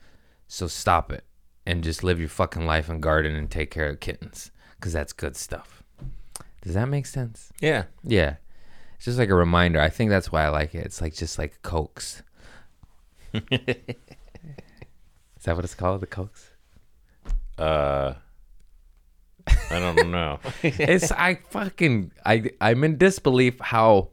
So 0.49 0.67
stop 0.67 1.11
it 1.13 1.25
and 1.67 1.83
just 1.83 2.05
live 2.05 2.21
your 2.21 2.29
fucking 2.29 2.67
life 2.67 2.89
and 2.89 3.03
garden 3.03 3.35
and 3.35 3.51
take 3.51 3.71
care 3.71 3.89
of 3.89 4.01
kittens 4.01 4.51
because 4.77 4.93
that's 4.93 5.13
good 5.13 5.37
stuff. 5.37 5.83
Does 6.63 6.75
that 6.75 6.89
make 6.89 7.07
sense? 7.07 7.53
Yeah. 7.61 7.85
Yeah. 8.03 8.37
It's 8.97 9.05
just 9.05 9.19
like 9.19 9.31
a 9.31 9.35
reminder. 9.35 9.81
I 9.81 9.89
think 9.91 10.11
that's 10.11 10.33
why 10.33 10.45
I 10.45 10.49
like 10.49 10.75
it. 10.75 10.85
It's 10.85 11.01
like 11.01 11.15
just 11.15 11.39
like 11.39 11.61
Cokes. 11.63 12.23
Is 13.35 13.51
that 15.45 15.57
what 15.57 15.65
it's 15.65 15.75
called? 15.75 16.01
The 16.01 16.07
Cokes? 16.07 16.51
Uh, 17.59 18.15
I 19.75 19.81
don't 19.81 20.11
know. 20.11 20.41
it's 20.63 21.13
I 21.13 21.41
fucking 21.51 22.13
I 22.25 22.51
I'm 22.61 22.85
in 22.85 22.97
disbelief 22.99 23.61
how 23.61 24.11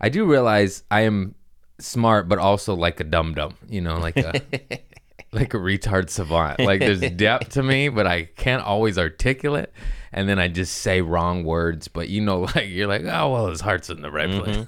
I 0.00 0.08
do 0.08 0.24
realize 0.24 0.82
I 0.90 1.02
am 1.02 1.34
smart 1.78 2.28
but 2.28 2.38
also 2.38 2.74
like 2.74 3.00
a 3.00 3.04
dum 3.04 3.34
dum, 3.34 3.56
you 3.68 3.80
know, 3.80 3.98
like 3.98 4.16
a 4.16 4.32
like 5.32 5.54
a 5.54 5.58
retard 5.58 6.10
savant. 6.10 6.60
Like 6.60 6.80
there's 6.80 7.00
depth 7.00 7.50
to 7.50 7.62
me, 7.62 7.88
but 7.88 8.06
I 8.06 8.24
can't 8.24 8.62
always 8.62 8.98
articulate 8.98 9.70
and 10.12 10.28
then 10.28 10.38
I 10.38 10.48
just 10.48 10.78
say 10.78 11.00
wrong 11.00 11.44
words, 11.44 11.88
but 11.88 12.08
you 12.08 12.20
know 12.20 12.40
like 12.54 12.68
you're 12.68 12.86
like, 12.86 13.04
"Oh, 13.04 13.32
well, 13.32 13.46
his 13.48 13.60
heart's 13.60 13.90
in 13.90 14.02
the 14.02 14.10
right 14.10 14.28
mm-hmm. 14.28 14.64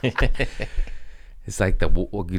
place." 0.00 0.68
it's 1.46 1.60
like 1.60 1.78
the 1.78 1.88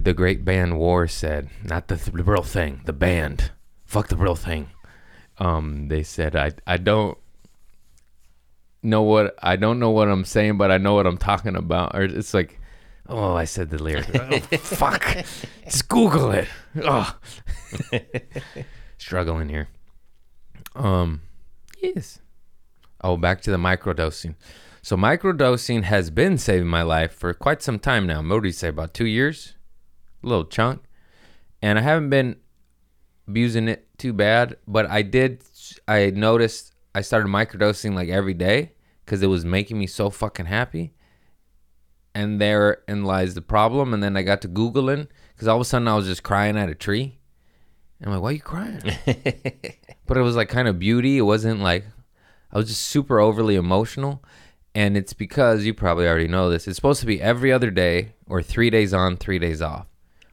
the 0.01 0.13
great 0.13 0.45
band 0.45 0.77
War 0.79 1.07
said, 1.07 1.49
not 1.63 1.87
the, 1.87 1.97
th- 1.97 2.15
the 2.15 2.23
real 2.23 2.43
thing, 2.43 2.81
the 2.85 2.93
band. 2.93 3.51
Fuck 3.85 4.07
the 4.07 4.17
real 4.17 4.35
thing. 4.35 4.69
Um, 5.39 5.87
they 5.87 6.03
said 6.03 6.35
I 6.35 6.51
I 6.67 6.77
don't 6.77 7.17
know 8.83 9.01
what 9.01 9.35
I 9.41 9.55
don't 9.55 9.79
know 9.79 9.89
what 9.89 10.07
I'm 10.07 10.25
saying, 10.25 10.57
but 10.57 10.71
I 10.71 10.77
know 10.77 10.93
what 10.93 11.07
I'm 11.07 11.17
talking 11.17 11.55
about. 11.55 11.95
Or 11.95 12.03
it's 12.03 12.33
like, 12.33 12.59
Oh, 13.09 13.33
I 13.33 13.45
said 13.45 13.71
the 13.71 13.81
lyric. 13.81 14.07
Oh, 14.13 14.39
fuck. 14.57 15.03
Just 15.65 15.89
Google 15.89 16.31
it. 16.31 16.47
Oh. 16.83 17.17
Struggling 18.99 19.49
here. 19.49 19.67
Um, 20.75 21.21
yes. 21.81 22.19
Oh, 23.01 23.17
back 23.17 23.41
to 23.41 23.51
the 23.51 23.57
microdosing. 23.57 24.35
So 24.83 24.95
microdosing 24.95 25.83
has 25.83 26.11
been 26.11 26.37
saving 26.37 26.67
my 26.67 26.83
life 26.83 27.11
for 27.11 27.33
quite 27.33 27.63
some 27.63 27.79
time 27.79 28.05
now. 28.05 28.21
You 28.21 28.51
say? 28.51 28.67
About 28.67 28.93
two 28.93 29.07
years? 29.07 29.55
A 30.23 30.27
little 30.27 30.45
chunk. 30.45 30.83
And 31.63 31.79
I 31.79 31.81
haven't 31.81 32.11
been 32.11 32.37
abusing 33.29 33.67
it 33.67 33.87
too 33.99 34.11
bad, 34.11 34.57
but 34.67 34.89
I 34.89 35.03
did. 35.03 35.43
I 35.87 36.09
noticed 36.09 36.73
I 36.95 37.01
started 37.01 37.27
microdosing 37.27 37.93
like 37.93 38.09
every 38.09 38.33
day 38.33 38.73
because 39.05 39.21
it 39.21 39.27
was 39.27 39.45
making 39.45 39.77
me 39.77 39.87
so 39.87 40.09
fucking 40.09 40.47
happy. 40.47 40.93
And 42.15 42.41
therein 42.41 43.03
lies 43.03 43.35
the 43.35 43.41
problem. 43.41 43.93
And 43.93 44.01
then 44.01 44.17
I 44.17 44.23
got 44.23 44.41
to 44.41 44.49
Googling 44.49 45.07
because 45.33 45.47
all 45.47 45.57
of 45.57 45.61
a 45.61 45.65
sudden 45.65 45.87
I 45.87 45.95
was 45.95 46.07
just 46.07 46.23
crying 46.23 46.57
at 46.57 46.69
a 46.69 46.75
tree. 46.75 47.19
And 47.99 48.07
I'm 48.07 48.13
like, 48.15 48.23
why 48.23 48.29
are 48.29 48.33
you 48.33 48.41
crying? 48.41 48.81
but 50.07 50.17
it 50.17 50.21
was 50.21 50.35
like 50.35 50.49
kind 50.49 50.67
of 50.67 50.79
beauty. 50.79 51.19
It 51.19 51.21
wasn't 51.21 51.59
like 51.59 51.85
I 52.51 52.57
was 52.57 52.67
just 52.67 52.81
super 52.81 53.19
overly 53.19 53.55
emotional. 53.55 54.23
And 54.73 54.97
it's 54.97 55.13
because 55.13 55.65
you 55.65 55.73
probably 55.73 56.07
already 56.07 56.27
know 56.27 56.49
this. 56.49 56.67
It's 56.67 56.75
supposed 56.75 57.01
to 57.01 57.05
be 57.05 57.21
every 57.21 57.51
other 57.51 57.69
day 57.69 58.13
or 58.25 58.41
three 58.41 58.71
days 58.71 58.93
on, 58.93 59.17
three 59.17 59.39
days 59.39 59.61
off. 59.61 59.85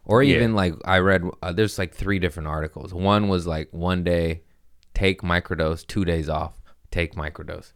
Or 0.07 0.23
Yeah. 0.23 0.37
even 0.37 0.55
like 0.55 0.75
I 0.85 0.99
read, 0.99 1.25
uh, 1.43 1.53
there's 1.53 1.79
like 1.79 1.93
three 1.93 2.19
different 2.19 2.49
articles. 2.49 2.95
One 2.95 3.29
was 3.29 3.47
like 3.47 3.69
one 3.73 4.05
day, 4.05 4.43
take 4.95 5.23
microdose, 5.23 5.87
two 5.87 6.05
days 6.05 6.29
off, 6.29 6.55
take 6.91 7.15
microdose. 7.15 7.73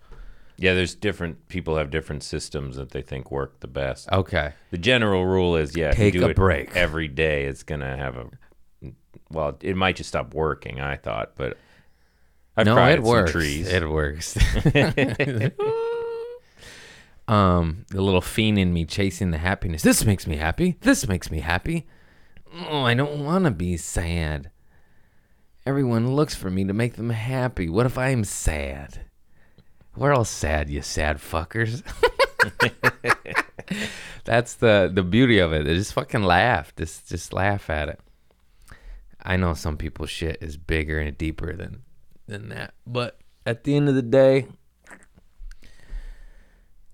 Yeah, 0.56 0.74
there's 0.74 0.94
different 0.94 1.48
people 1.48 1.76
have 1.76 1.90
different 1.90 2.22
systems 2.22 2.76
that 2.76 2.90
they 2.90 3.02
think 3.02 3.30
work 3.30 3.60
the 3.60 3.66
best. 3.66 4.10
Okay. 4.12 4.52
The 4.70 4.78
general 4.78 5.24
rule 5.26 5.56
is 5.56 5.76
yeah, 5.76 5.90
Take 5.92 6.14
do 6.14 6.24
a 6.24 6.28
it 6.28 6.36
break. 6.36 6.74
every 6.76 7.08
day. 7.08 7.46
It's 7.46 7.62
gonna 7.62 7.96
have 7.96 8.16
a 8.16 8.26
well, 9.30 9.56
it 9.62 9.76
might 9.76 9.96
just 9.96 10.08
stop 10.08 10.34
working. 10.34 10.80
I 10.80 10.96
thought, 10.96 11.32
but 11.36 11.56
I've 12.56 12.66
no, 12.66 12.76
it 12.86 13.02
works. 13.02 13.32
trees. 13.32 13.68
It 13.68 13.88
works. 13.88 14.36
um, 17.28 17.84
the 17.88 18.02
little 18.02 18.20
fiend 18.20 18.58
in 18.58 18.72
me 18.72 18.84
chasing 18.84 19.30
the 19.30 19.38
happiness. 19.38 19.82
This 19.82 20.04
makes 20.04 20.26
me 20.26 20.36
happy. 20.36 20.76
This 20.80 21.06
makes 21.08 21.30
me 21.30 21.40
happy. 21.40 21.86
Oh, 22.52 22.82
I 22.82 22.94
don't 22.94 23.24
want 23.24 23.44
to 23.44 23.50
be 23.50 23.76
sad. 23.76 24.50
Everyone 25.66 26.14
looks 26.14 26.34
for 26.34 26.50
me 26.50 26.64
to 26.64 26.72
make 26.72 26.94
them 26.94 27.10
happy. 27.10 27.68
What 27.68 27.86
if 27.86 27.96
I'm 27.96 28.24
sad? 28.24 29.02
We're 29.96 30.12
all 30.12 30.24
sad, 30.24 30.70
you 30.70 30.82
sad 30.82 31.18
fuckers. 31.18 31.82
That's 34.24 34.54
the 34.54 34.90
the 34.92 35.02
beauty 35.02 35.38
of 35.38 35.52
it. 35.52 35.64
They 35.64 35.74
just 35.74 35.92
fucking 35.92 36.22
laugh. 36.22 36.74
Just 36.76 37.08
just 37.08 37.32
laugh 37.32 37.68
at 37.70 37.88
it. 37.88 38.00
I 39.22 39.36
know 39.36 39.54
some 39.54 39.76
people's 39.76 40.10
shit 40.10 40.38
is 40.40 40.56
bigger 40.56 40.98
and 40.98 41.16
deeper 41.16 41.54
than 41.54 41.82
than 42.26 42.48
that, 42.48 42.74
but 42.86 43.18
at 43.44 43.64
the 43.64 43.76
end 43.76 43.88
of 43.88 43.94
the 43.94 44.02
day, 44.02 44.46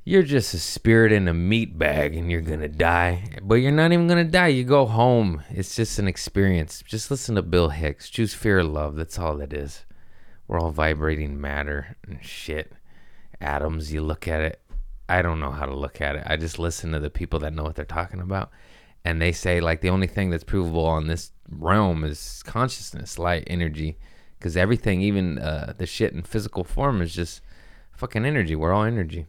you're 0.06 0.22
just 0.22 0.54
a 0.54 0.58
spirit 0.60 1.10
in 1.10 1.26
a 1.26 1.34
meat 1.34 1.76
bag 1.76 2.14
and 2.14 2.30
you're 2.30 2.40
gonna 2.40 2.68
die. 2.68 3.24
But 3.42 3.56
you're 3.56 3.72
not 3.72 3.90
even 3.90 4.06
gonna 4.06 4.22
die. 4.22 4.46
You 4.46 4.62
go 4.62 4.86
home. 4.86 5.42
It's 5.50 5.74
just 5.74 5.98
an 5.98 6.06
experience. 6.06 6.80
Just 6.86 7.10
listen 7.10 7.34
to 7.34 7.42
Bill 7.42 7.70
Hicks. 7.70 8.08
Choose 8.08 8.32
fear 8.32 8.60
or 8.60 8.64
love. 8.64 8.94
That's 8.94 9.18
all 9.18 9.36
that 9.38 9.52
is. 9.52 9.84
We're 10.46 10.60
all 10.60 10.70
vibrating 10.70 11.40
matter 11.40 11.96
and 12.06 12.24
shit. 12.24 12.72
Atoms. 13.40 13.92
You 13.92 14.00
look 14.00 14.28
at 14.28 14.42
it. 14.42 14.60
I 15.08 15.22
don't 15.22 15.40
know 15.40 15.50
how 15.50 15.66
to 15.66 15.74
look 15.74 16.00
at 16.00 16.14
it. 16.14 16.22
I 16.24 16.36
just 16.36 16.60
listen 16.60 16.92
to 16.92 17.00
the 17.00 17.10
people 17.10 17.40
that 17.40 17.52
know 17.52 17.64
what 17.64 17.74
they're 17.74 17.84
talking 17.84 18.20
about. 18.20 18.50
And 19.04 19.20
they 19.20 19.32
say 19.32 19.60
like 19.60 19.80
the 19.80 19.90
only 19.90 20.06
thing 20.06 20.30
that's 20.30 20.44
provable 20.44 20.86
on 20.86 21.08
this 21.08 21.32
realm 21.50 22.04
is 22.04 22.44
consciousness, 22.46 23.18
light, 23.18 23.42
energy. 23.48 23.98
Because 24.38 24.56
everything, 24.56 25.00
even 25.00 25.40
uh, 25.40 25.74
the 25.76 25.86
shit 25.86 26.12
in 26.12 26.22
physical 26.22 26.62
form, 26.62 27.02
is 27.02 27.12
just 27.12 27.40
fucking 27.90 28.24
energy. 28.24 28.54
We're 28.54 28.72
all 28.72 28.84
energy. 28.84 29.26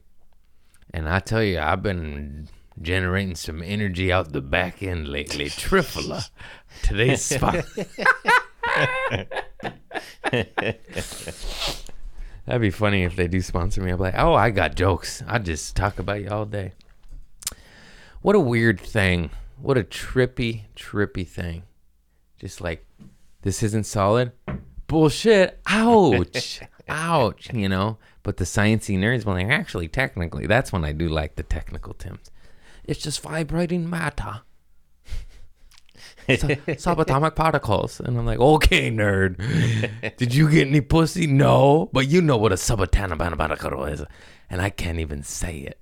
And 0.94 1.08
I 1.10 1.20
tell 1.20 1.44
you, 1.44 1.60
I've 1.60 1.84
been 1.84 2.48
generating 2.82 3.36
some 3.36 3.62
energy 3.62 4.12
out 4.12 4.32
the 4.32 4.42
back 4.42 4.82
end 4.84 5.08
lately. 5.08 5.46
Triphala. 5.46 6.30
Today's 6.84 7.24
spot. 7.24 7.66
That'd 12.46 12.62
be 12.62 12.70
funny 12.70 13.04
if 13.04 13.16
they 13.16 13.28
do 13.28 13.42
sponsor 13.42 13.82
me. 13.82 13.92
I'd 13.92 13.98
be 13.98 14.04
like, 14.04 14.16
oh, 14.18 14.34
I 14.34 14.52
got 14.52 14.76
jokes. 14.76 15.22
I 15.28 15.40
just 15.40 15.76
talk 15.76 16.00
about 16.00 16.22
you 16.22 16.30
all 16.30 16.46
day. 16.46 16.74
What 18.22 18.36
a 18.36 18.40
weird 18.40 18.80
thing. 18.80 19.32
What 19.60 19.78
a 19.78 19.84
trippy, 19.84 20.64
trippy 20.76 21.28
thing. 21.28 21.64
Just 22.40 22.62
like, 22.62 22.86
this 23.42 23.64
isn't 23.64 23.86
solid. 23.86 24.32
Bullshit. 24.88 25.60
Ouch. 25.68 26.62
Ouch. 26.88 27.54
You 27.54 27.68
know? 27.68 27.98
But 28.28 28.36
the 28.36 28.44
sciencey 28.44 29.00
nerds, 29.00 29.24
when 29.24 29.38
they're 29.38 29.58
actually 29.58 29.88
technically, 29.88 30.48
that's 30.48 30.74
when 30.74 30.84
I 30.84 30.92
do 30.92 31.08
like 31.08 31.38
the 31.38 31.44
technical 31.44 31.94
Tims. 31.94 32.30
It's 32.84 33.00
just 33.00 33.22
vibrating 33.22 33.90
matter. 33.90 34.42
Sub- 36.28 36.50
subatomic 36.68 37.36
particles. 37.36 38.02
And 38.02 38.18
I'm 38.18 38.26
like, 38.26 38.40
okay, 38.40 38.92
nerd. 38.92 39.38
Did 40.18 40.36
you 40.36 40.52
get 40.52 40.68
any 40.68 40.82
pussy? 40.82 41.26
No. 41.26 41.90
But 41.94 42.10
you 42.10 42.22
know 42.22 42.36
what 42.36 42.52
a 42.52 42.56
subatomic 42.56 43.38
particle 43.38 43.86
is. 43.86 44.04
And 44.50 44.62
I 44.62 44.72
can't 44.72 45.00
even 45.00 45.24
say 45.24 45.60
it. 45.60 45.80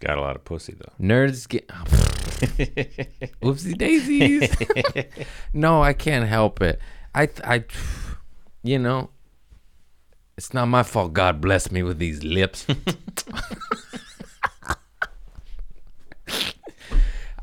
Got 0.00 0.18
a 0.18 0.20
lot 0.20 0.36
of 0.36 0.44
pussy 0.44 0.76
though. 0.78 0.92
Nerds 1.02 1.48
get. 1.48 1.66
Whoopsie 3.40 3.78
daisies. 3.78 4.54
no, 5.54 5.82
I 5.82 5.94
can't 5.94 6.28
help 6.28 6.60
it. 6.60 6.78
I, 7.14 7.30
I, 7.42 7.64
you 8.68 8.78
know, 8.78 9.10
it's 10.36 10.52
not 10.52 10.66
my 10.66 10.82
fault. 10.82 11.12
God 11.12 11.40
bless 11.40 11.70
me 11.70 11.82
with 11.82 11.98
these 11.98 12.22
lips. 12.22 12.66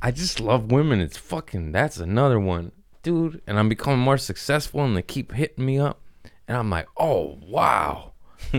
I 0.02 0.12
just 0.12 0.40
love 0.40 0.72
women. 0.72 1.00
It's 1.00 1.18
fucking. 1.18 1.72
That's 1.72 1.98
another 1.98 2.40
one, 2.40 2.72
dude. 3.02 3.42
And 3.48 3.58
I'm 3.58 3.70
becoming 3.70 4.00
more 4.00 4.18
successful, 4.18 4.84
and 4.84 4.98
they 4.98 5.02
keep 5.02 5.32
hitting 5.32 5.66
me 5.66 5.80
up, 5.80 6.02
and 6.48 6.58
I'm 6.58 6.70
like, 6.70 6.88
oh 6.98 7.40
wow, 7.42 8.12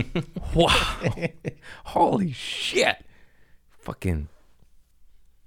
wow, 0.55 0.99
holy 1.85 2.31
shit, 2.31 2.97
fucking. 3.69 4.27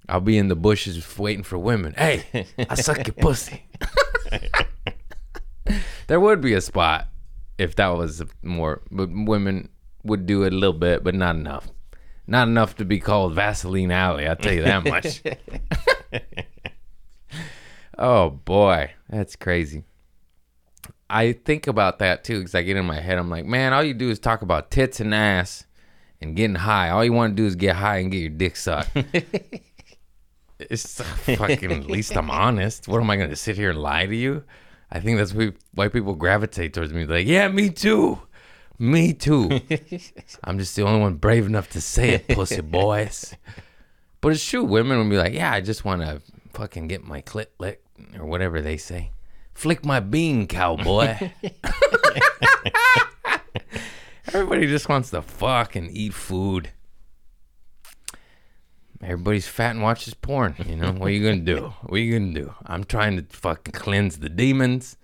I'll 0.07 0.21
be 0.21 0.37
in 0.39 0.47
the 0.47 0.55
bushes 0.55 1.19
waiting 1.19 1.43
for 1.43 1.59
women. 1.59 1.93
Hey, 1.95 2.47
I 2.57 2.75
suck 2.75 3.05
your 3.05 3.13
pussy. 3.13 3.63
there 6.09 6.19
would 6.19 6.41
be 6.41 6.55
a 6.55 6.61
spot 6.61 7.07
if 7.59 7.75
that 7.75 7.89
was 7.89 8.23
more, 8.41 8.81
but 8.89 9.09
women 9.11 9.69
would 10.03 10.25
do 10.25 10.43
it 10.43 10.51
a 10.51 10.55
little 10.55 10.77
bit, 10.77 11.03
but 11.03 11.13
not 11.13 11.35
enough. 11.35 11.69
Not 12.25 12.47
enough 12.47 12.75
to 12.77 12.85
be 12.85 12.99
called 12.99 13.35
Vaseline 13.35 13.91
Alley. 13.91 14.27
I'll 14.27 14.35
tell 14.35 14.53
you 14.53 14.63
that 14.63 14.85
much. 14.85 15.21
oh 17.97 18.31
boy, 18.31 18.91
that's 19.07 19.35
crazy. 19.35 19.83
I 21.11 21.33
think 21.33 21.67
about 21.67 21.99
that 21.99 22.23
too 22.23 22.39
because 22.39 22.55
I 22.55 22.63
get 22.63 22.75
in 22.75 22.85
my 22.85 22.99
head. 22.99 23.19
I'm 23.19 23.29
like, 23.29 23.45
man, 23.45 23.73
all 23.73 23.83
you 23.83 23.93
do 23.93 24.09
is 24.09 24.17
talk 24.17 24.41
about 24.41 24.71
tits 24.71 24.99
and 24.99 25.13
ass 25.13 25.65
and 26.21 26.35
getting 26.35 26.55
high. 26.55 26.89
All 26.89 27.05
you 27.05 27.13
want 27.13 27.35
to 27.35 27.41
do 27.41 27.45
is 27.45 27.55
get 27.55 27.75
high 27.75 27.97
and 27.97 28.11
get 28.11 28.17
your 28.17 28.29
dick 28.29 28.55
sucked. 28.55 28.89
it's 30.59 31.01
fucking. 31.01 31.71
At 31.71 31.85
least 31.85 32.17
I'm 32.17 32.31
honest. 32.31 32.87
What 32.87 32.99
am 32.99 33.11
I 33.11 33.15
going 33.15 33.29
to 33.29 33.35
sit 33.35 33.57
here 33.57 33.69
and 33.69 33.79
lie 33.79 34.07
to 34.07 34.15
you? 34.15 34.43
I 34.91 34.99
think 34.99 35.17
that's 35.17 35.33
why 35.73 35.87
people 35.87 36.15
gravitate 36.15 36.73
towards 36.73 36.93
me. 36.93 37.05
Like, 37.05 37.27
yeah, 37.27 37.47
me 37.47 37.69
too. 37.69 38.19
Me 38.79 39.13
too. 39.13 39.61
I'm 40.43 40.57
just 40.57 40.75
the 40.75 40.83
only 40.83 41.01
one 41.01 41.15
brave 41.15 41.45
enough 41.45 41.69
to 41.71 41.81
say 41.81 42.11
it, 42.11 42.27
pussy 42.29 42.61
boys. 42.61 43.35
But 44.21 44.33
it's 44.33 44.45
true. 44.45 44.63
Women 44.63 44.97
will 44.97 45.09
be 45.09 45.17
like, 45.17 45.33
yeah, 45.33 45.51
I 45.51 45.61
just 45.61 45.85
want 45.85 46.01
to 46.01 46.21
fucking 46.53 46.87
get 46.87 47.03
my 47.03 47.21
clit 47.21 47.47
licked 47.59 47.85
or 48.17 48.25
whatever 48.25 48.61
they 48.61 48.77
say. 48.77 49.11
Flick 49.53 49.85
my 49.85 49.99
bean, 49.99 50.47
cowboy. 50.47 51.31
Everybody 54.33 54.67
just 54.67 54.87
wants 54.87 55.09
to 55.11 55.21
fuck 55.21 55.75
and 55.75 55.91
eat 55.91 56.13
food. 56.13 56.71
Everybody's 59.01 59.47
fat 59.47 59.71
and 59.71 59.81
watches 59.81 60.13
porn. 60.13 60.55
You 60.65 60.75
know 60.75 60.91
what 60.91 61.07
are 61.07 61.11
you 61.11 61.23
gonna 61.23 61.41
do? 61.41 61.73
What 61.83 61.99
are 61.99 62.03
you 62.03 62.19
gonna 62.19 62.33
do? 62.33 62.53
I'm 62.65 62.83
trying 62.83 63.15
to 63.15 63.23
fucking 63.29 63.73
cleanse 63.73 64.17
the 64.17 64.27
demons. 64.27 64.97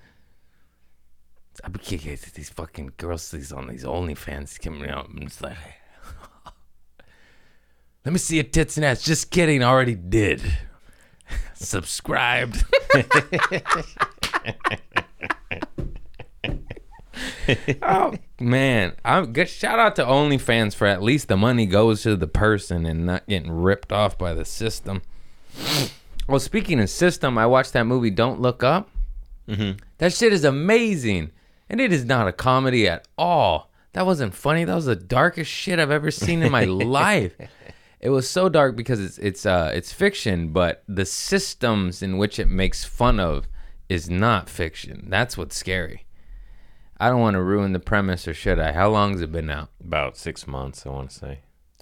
I 1.64 1.70
be 1.70 1.80
kicking 1.80 2.18
these 2.34 2.50
fucking 2.50 2.92
girls 2.98 3.32
these 3.32 3.54
on 3.54 3.68
these 3.68 3.86
OnlyFans 3.86 4.60
coming 4.60 4.90
out. 4.90 5.08
I'm 5.10 5.22
just 5.22 5.42
like, 5.42 5.56
let 8.06 8.12
me 8.12 8.18
see 8.18 8.36
your 8.36 8.44
tits 8.44 8.76
and 8.76 8.86
ass. 8.86 9.02
Just 9.02 9.32
kidding, 9.32 9.64
already 9.64 9.96
did. 9.96 10.42
Subscribed. 11.54 12.66
oh 17.82 18.14
man, 18.40 18.94
I'm 19.04 19.34
good. 19.34 19.50
Shout 19.50 19.80
out 19.80 19.96
to 19.98 20.04
OnlyFans 20.04 20.76
for 20.76 20.88
at 20.88 21.02
least 21.02 21.28
the 21.28 21.38
money 21.38 21.66
goes 21.66 22.04
to 22.04 22.16
the 22.16 22.28
person 22.28 22.86
and 22.86 23.06
not 23.06 23.28
getting 23.28 23.52
ripped 23.52 23.92
off 23.92 24.18
by 24.18 24.34
the 24.34 24.46
system. 24.46 25.02
Well, 26.28 26.40
speaking 26.40 26.80
of 26.80 26.90
system, 26.90 27.38
I 27.38 27.46
watched 27.46 27.74
that 27.74 27.84
movie 27.84 28.10
Don't 28.10 28.42
Look 28.42 28.64
Up. 28.64 28.90
Mm-hmm. 29.48 29.78
That 30.00 30.12
shit 30.12 30.34
is 30.34 30.44
amazing, 30.44 31.30
and 31.70 31.80
it 31.80 31.94
is 31.94 32.04
not 32.04 32.28
a 32.28 32.32
comedy 32.32 32.88
at 32.88 33.08
all. 33.16 33.70
That 33.94 34.08
wasn't 34.08 34.34
funny. 34.34 34.64
That 34.64 34.74
was 34.74 34.86
the 34.86 34.96
darkest 34.96 35.52
shit 35.52 35.78
I've 35.78 35.92
ever 35.92 36.10
seen 36.10 36.42
in 36.42 36.52
my 36.52 36.64
life. 36.66 37.34
It 38.00 38.10
was 38.10 38.28
so 38.28 38.50
dark 38.50 38.76
because 38.76 39.00
it's 39.00 39.18
it's 39.20 39.46
uh 39.46 39.72
it's 39.74 39.94
fiction, 39.94 40.50
but 40.50 40.84
the 40.88 41.06
systems 41.06 42.02
in 42.02 42.18
which 42.18 42.40
it 42.40 42.50
makes 42.50 42.84
fun 42.84 43.20
of 43.20 43.48
is 43.88 44.10
not 44.10 44.50
fiction. 44.50 45.06
That's 45.08 45.38
what's 45.38 45.56
scary. 45.56 46.06
I 46.98 47.10
don't 47.10 47.20
want 47.20 47.36
to 47.36 47.42
ruin 47.42 47.74
the 47.74 47.80
premise, 47.80 48.28
or 48.28 48.34
should 48.34 48.60
I? 48.60 48.72
How 48.72 48.90
long 48.90 49.14
has 49.14 49.22
it 49.22 49.32
been 49.32 49.50
out? 49.50 49.70
About 49.84 50.18
six 50.18 50.48
months, 50.48 50.86
I 50.86 50.90
want 50.90 51.10
to 51.10 51.16
say. 51.16 51.40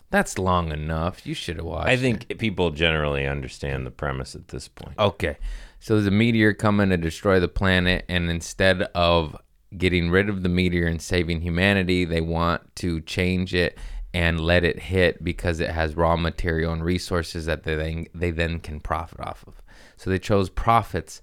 That's 0.09 0.37
long 0.37 0.71
enough. 0.71 1.25
You 1.25 1.33
should 1.33 1.57
have 1.57 1.65
watched. 1.65 1.89
I 1.89 1.93
it. 1.93 1.99
think 1.99 2.37
people 2.37 2.71
generally 2.71 3.25
understand 3.27 3.85
the 3.85 3.91
premise 3.91 4.35
at 4.35 4.49
this 4.49 4.67
point. 4.67 4.97
Okay. 4.97 5.37
So 5.79 5.95
there's 5.95 6.07
a 6.07 6.11
meteor 6.11 6.53
coming 6.53 6.89
to 6.89 6.97
destroy 6.97 7.39
the 7.39 7.47
planet, 7.47 8.05
and 8.07 8.29
instead 8.29 8.83
of 8.95 9.35
getting 9.77 10.09
rid 10.11 10.29
of 10.29 10.43
the 10.43 10.49
meteor 10.49 10.87
and 10.87 11.01
saving 11.01 11.41
humanity, 11.41 12.05
they 12.05 12.21
want 12.21 12.75
to 12.77 13.01
change 13.01 13.53
it 13.53 13.77
and 14.13 14.39
let 14.39 14.63
it 14.63 14.79
hit 14.79 15.23
because 15.23 15.59
it 15.59 15.71
has 15.71 15.95
raw 15.95 16.15
material 16.15 16.71
and 16.71 16.83
resources 16.83 17.45
that 17.47 17.63
they 17.63 17.75
then, 17.75 18.05
they 18.13 18.29
then 18.29 18.59
can 18.59 18.79
profit 18.79 19.19
off 19.19 19.43
of. 19.47 19.61
So 19.97 20.09
they 20.09 20.19
chose 20.19 20.49
profits 20.49 21.21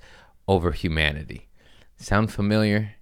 over 0.49 0.73
humanity. 0.73 1.49
Sound 1.97 2.33
familiar? 2.33 2.95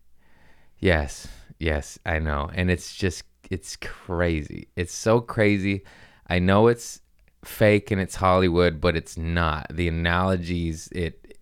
Yes. 0.79 1.29
Yes, 1.59 1.99
I 2.07 2.19
know. 2.19 2.51
And 2.55 2.71
it's 2.71 2.95
just 2.95 3.25
it's 3.51 3.77
crazy. 3.77 4.69
It's 4.77 4.95
so 4.95 5.21
crazy. 5.21 5.85
I 6.27 6.38
know 6.38 6.69
it's 6.69 7.01
fake 7.45 7.91
and 7.91 8.01
it's 8.01 8.17
Hollywood, 8.17 8.81
but 8.81 8.97
it's 8.97 9.17
not. 9.17 9.67
The 9.71 9.88
analogies, 9.88 10.88
it 10.93 11.38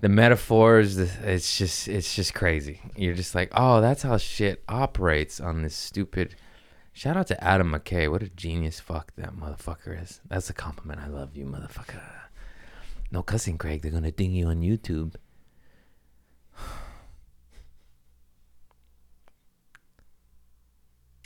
the 0.00 0.08
metaphors, 0.08 0.98
it's 0.98 1.56
just 1.56 1.88
it's 1.88 2.14
just 2.14 2.34
crazy. 2.34 2.80
You're 2.96 3.14
just 3.14 3.34
like, 3.34 3.50
"Oh, 3.54 3.80
that's 3.80 4.02
how 4.02 4.18
shit 4.18 4.62
operates 4.68 5.40
on 5.40 5.62
this 5.62 5.74
stupid 5.74 6.36
Shout 6.96 7.18
out 7.18 7.26
to 7.26 7.44
Adam 7.44 7.72
McKay. 7.72 8.10
What 8.10 8.22
a 8.22 8.30
genius 8.30 8.80
fuck 8.80 9.14
that 9.16 9.36
motherfucker 9.36 10.02
is. 10.02 10.22
That's 10.30 10.48
a 10.48 10.54
compliment. 10.54 10.98
I 10.98 11.08
love 11.08 11.36
you, 11.36 11.44
motherfucker. 11.44 12.00
No 13.10 13.22
cussing, 13.22 13.58
Craig. 13.58 13.82
They're 13.82 13.90
gonna 13.90 14.10
ding 14.10 14.32
you 14.32 14.46
on 14.46 14.62
YouTube. 14.62 15.14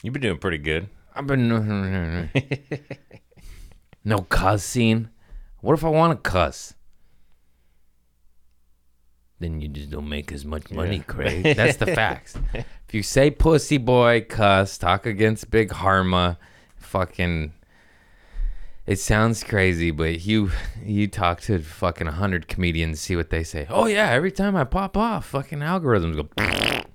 You've 0.02 0.12
been 0.12 0.22
doing 0.22 0.38
pretty 0.38 0.58
good. 0.58 0.88
I've 1.14 1.26
been 1.26 1.48
no 4.04 4.18
cussing. 4.22 5.08
What 5.60 5.74
if 5.74 5.84
I 5.84 5.88
want 5.88 6.22
to 6.24 6.30
cuss? 6.30 6.74
Then 9.40 9.60
you 9.60 9.68
just 9.68 9.90
don't 9.90 10.08
make 10.08 10.32
as 10.32 10.44
much 10.44 10.70
money, 10.70 10.96
Yeah. 10.98 11.02
Craig. 11.02 11.56
That's 11.56 11.76
the 11.78 11.86
facts. 11.94 12.36
If 12.54 12.92
you 12.92 13.02
say 13.02 13.30
pussy 13.30 13.78
boy, 13.78 14.24
cuss, 14.28 14.76
talk 14.78 15.06
against 15.06 15.50
Big 15.50 15.70
Pharma, 15.70 16.36
fucking. 16.76 17.52
It 18.86 18.98
sounds 18.98 19.44
crazy, 19.44 19.90
but 19.92 20.20
you 20.22 20.50
you 20.84 21.06
talk 21.08 21.40
to 21.42 21.58
fucking 21.60 22.06
hundred 22.08 22.48
comedians, 22.48 23.00
see 23.00 23.16
what 23.16 23.30
they 23.30 23.44
say. 23.44 23.66
Oh 23.70 23.86
yeah, 23.86 24.10
every 24.10 24.32
time 24.32 24.56
I 24.56 24.64
pop 24.64 24.96
off, 24.96 25.26
fucking 25.26 25.58
algorithms 25.60 26.16
go. 26.16 26.28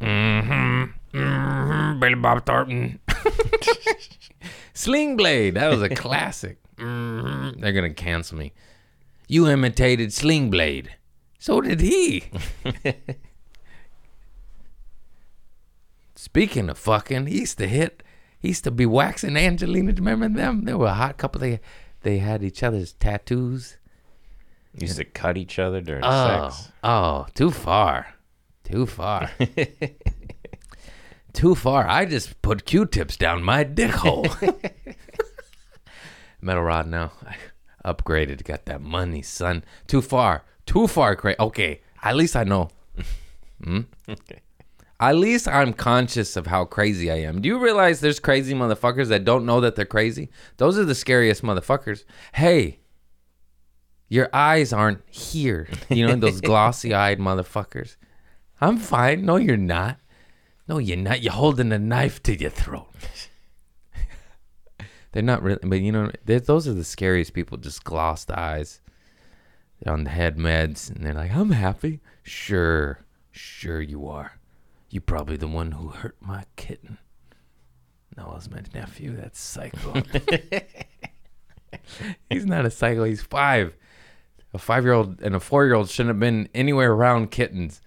Mm-hmm. 0.00 0.92
Mm-hmm. 1.16 2.00
Billy 2.00 2.14
Bob 2.14 2.44
Thornton. 2.46 2.98
Sling 4.74 5.16
Blade. 5.16 5.54
That 5.54 5.68
was 5.70 5.82
a 5.82 5.88
classic. 5.88 6.58
Mhm. 6.76 7.60
They're 7.60 7.72
gonna 7.72 7.94
cancel 7.94 8.36
me. 8.38 8.52
You 9.28 9.48
imitated 9.48 10.12
Sling 10.12 10.50
Blade. 10.50 10.94
So 11.38 11.60
did 11.60 11.80
he. 11.80 12.24
Speaking 16.14 16.68
of 16.70 16.78
fucking, 16.78 17.26
he 17.26 17.40
used 17.40 17.58
to 17.58 17.66
hit. 17.68 18.02
He 18.38 18.48
used 18.48 18.64
to 18.64 18.70
be 18.70 18.86
waxing 18.86 19.36
Angelina. 19.36 19.92
Do 19.92 20.02
you 20.02 20.08
remember 20.08 20.38
them? 20.40 20.64
They 20.64 20.74
were 20.74 20.86
a 20.88 20.94
hot 20.94 21.16
couple. 21.18 21.40
They 21.40 21.60
they 22.02 22.18
had 22.18 22.42
each 22.42 22.62
other's 22.62 22.92
tattoos. 22.94 23.76
Used 24.78 24.98
to 24.98 25.04
cut 25.04 25.38
each 25.38 25.58
other 25.58 25.80
during 25.80 26.02
Oh, 26.04 26.50
sex. 26.50 26.70
oh, 26.84 27.26
too 27.34 27.50
far, 27.50 28.14
too 28.62 28.84
far, 28.84 29.30
too 31.36 31.54
far. 31.54 31.88
I 31.88 32.06
just 32.06 32.40
put 32.42 32.64
Q-tips 32.64 33.16
down 33.16 33.42
my 33.42 33.62
dick 33.62 33.92
hole. 33.92 34.26
Metal 36.40 36.62
rod 36.62 36.88
now. 36.88 37.12
I 37.24 37.36
upgraded. 37.92 38.44
Got 38.44 38.64
that 38.66 38.80
money, 38.80 39.22
son. 39.22 39.62
Too 39.86 40.02
far, 40.02 40.44
too 40.64 40.88
far. 40.88 41.14
Cra- 41.14 41.36
okay, 41.38 41.80
at 42.02 42.16
least 42.16 42.34
I 42.36 42.44
know. 42.44 42.70
Hmm? 43.62 43.80
Okay. 44.08 44.40
At 44.98 45.16
least 45.16 45.46
I'm 45.46 45.74
conscious 45.74 46.36
of 46.36 46.46
how 46.46 46.64
crazy 46.64 47.10
I 47.10 47.16
am. 47.16 47.42
Do 47.42 47.48
you 47.48 47.58
realize 47.58 48.00
there's 48.00 48.18
crazy 48.18 48.54
motherfuckers 48.54 49.08
that 49.08 49.26
don't 49.26 49.44
know 49.44 49.60
that 49.60 49.76
they're 49.76 49.84
crazy? 49.84 50.30
Those 50.56 50.78
are 50.78 50.86
the 50.86 50.94
scariest 50.94 51.42
motherfuckers. 51.42 52.04
Hey, 52.32 52.78
your 54.08 54.30
eyes 54.32 54.72
aren't 54.72 55.02
here. 55.10 55.68
You 55.90 56.06
know, 56.06 56.16
those 56.16 56.40
glossy 56.50 56.94
eyed 56.94 57.18
motherfuckers. 57.18 57.96
I'm 58.58 58.78
fine. 58.78 59.26
No, 59.26 59.36
you're 59.36 59.58
not. 59.58 59.98
No, 60.68 60.78
you're 60.78 60.96
not. 60.96 61.22
You're 61.22 61.32
holding 61.32 61.72
a 61.72 61.78
knife 61.78 62.22
to 62.24 62.38
your 62.38 62.50
throat. 62.50 62.88
they're 65.12 65.22
not 65.22 65.42
really, 65.42 65.60
but 65.62 65.80
you 65.80 65.92
know, 65.92 66.10
those 66.24 66.66
are 66.66 66.74
the 66.74 66.84
scariest 66.84 67.32
people. 67.32 67.56
Just 67.58 67.84
glossed 67.84 68.30
eyes. 68.30 68.80
On 69.86 70.04
the 70.04 70.10
head 70.10 70.38
meds 70.38 70.90
and 70.90 71.04
they're 71.04 71.12
like, 71.12 71.36
I'm 71.36 71.50
happy. 71.50 72.00
Sure, 72.22 73.04
sure 73.30 73.82
you 73.82 74.08
are. 74.08 74.38
You're 74.88 75.02
probably 75.02 75.36
the 75.36 75.46
one 75.46 75.72
who 75.72 75.88
hurt 75.88 76.16
my 76.18 76.44
kitten. 76.56 76.96
No, 78.16 78.30
it 78.30 78.34
was 78.34 78.50
my 78.50 78.62
nephew. 78.74 79.14
That's 79.14 79.38
psycho. 79.38 80.02
he's 82.30 82.46
not 82.46 82.64
a 82.64 82.70
psycho. 82.70 83.04
He's 83.04 83.22
five. 83.22 83.74
A 84.54 84.58
five-year-old 84.58 85.20
and 85.20 85.34
a 85.34 85.40
four-year-old 85.40 85.90
shouldn't 85.90 86.14
have 86.14 86.20
been 86.20 86.48
anywhere 86.54 86.92
around 86.92 87.30
kittens. 87.30 87.82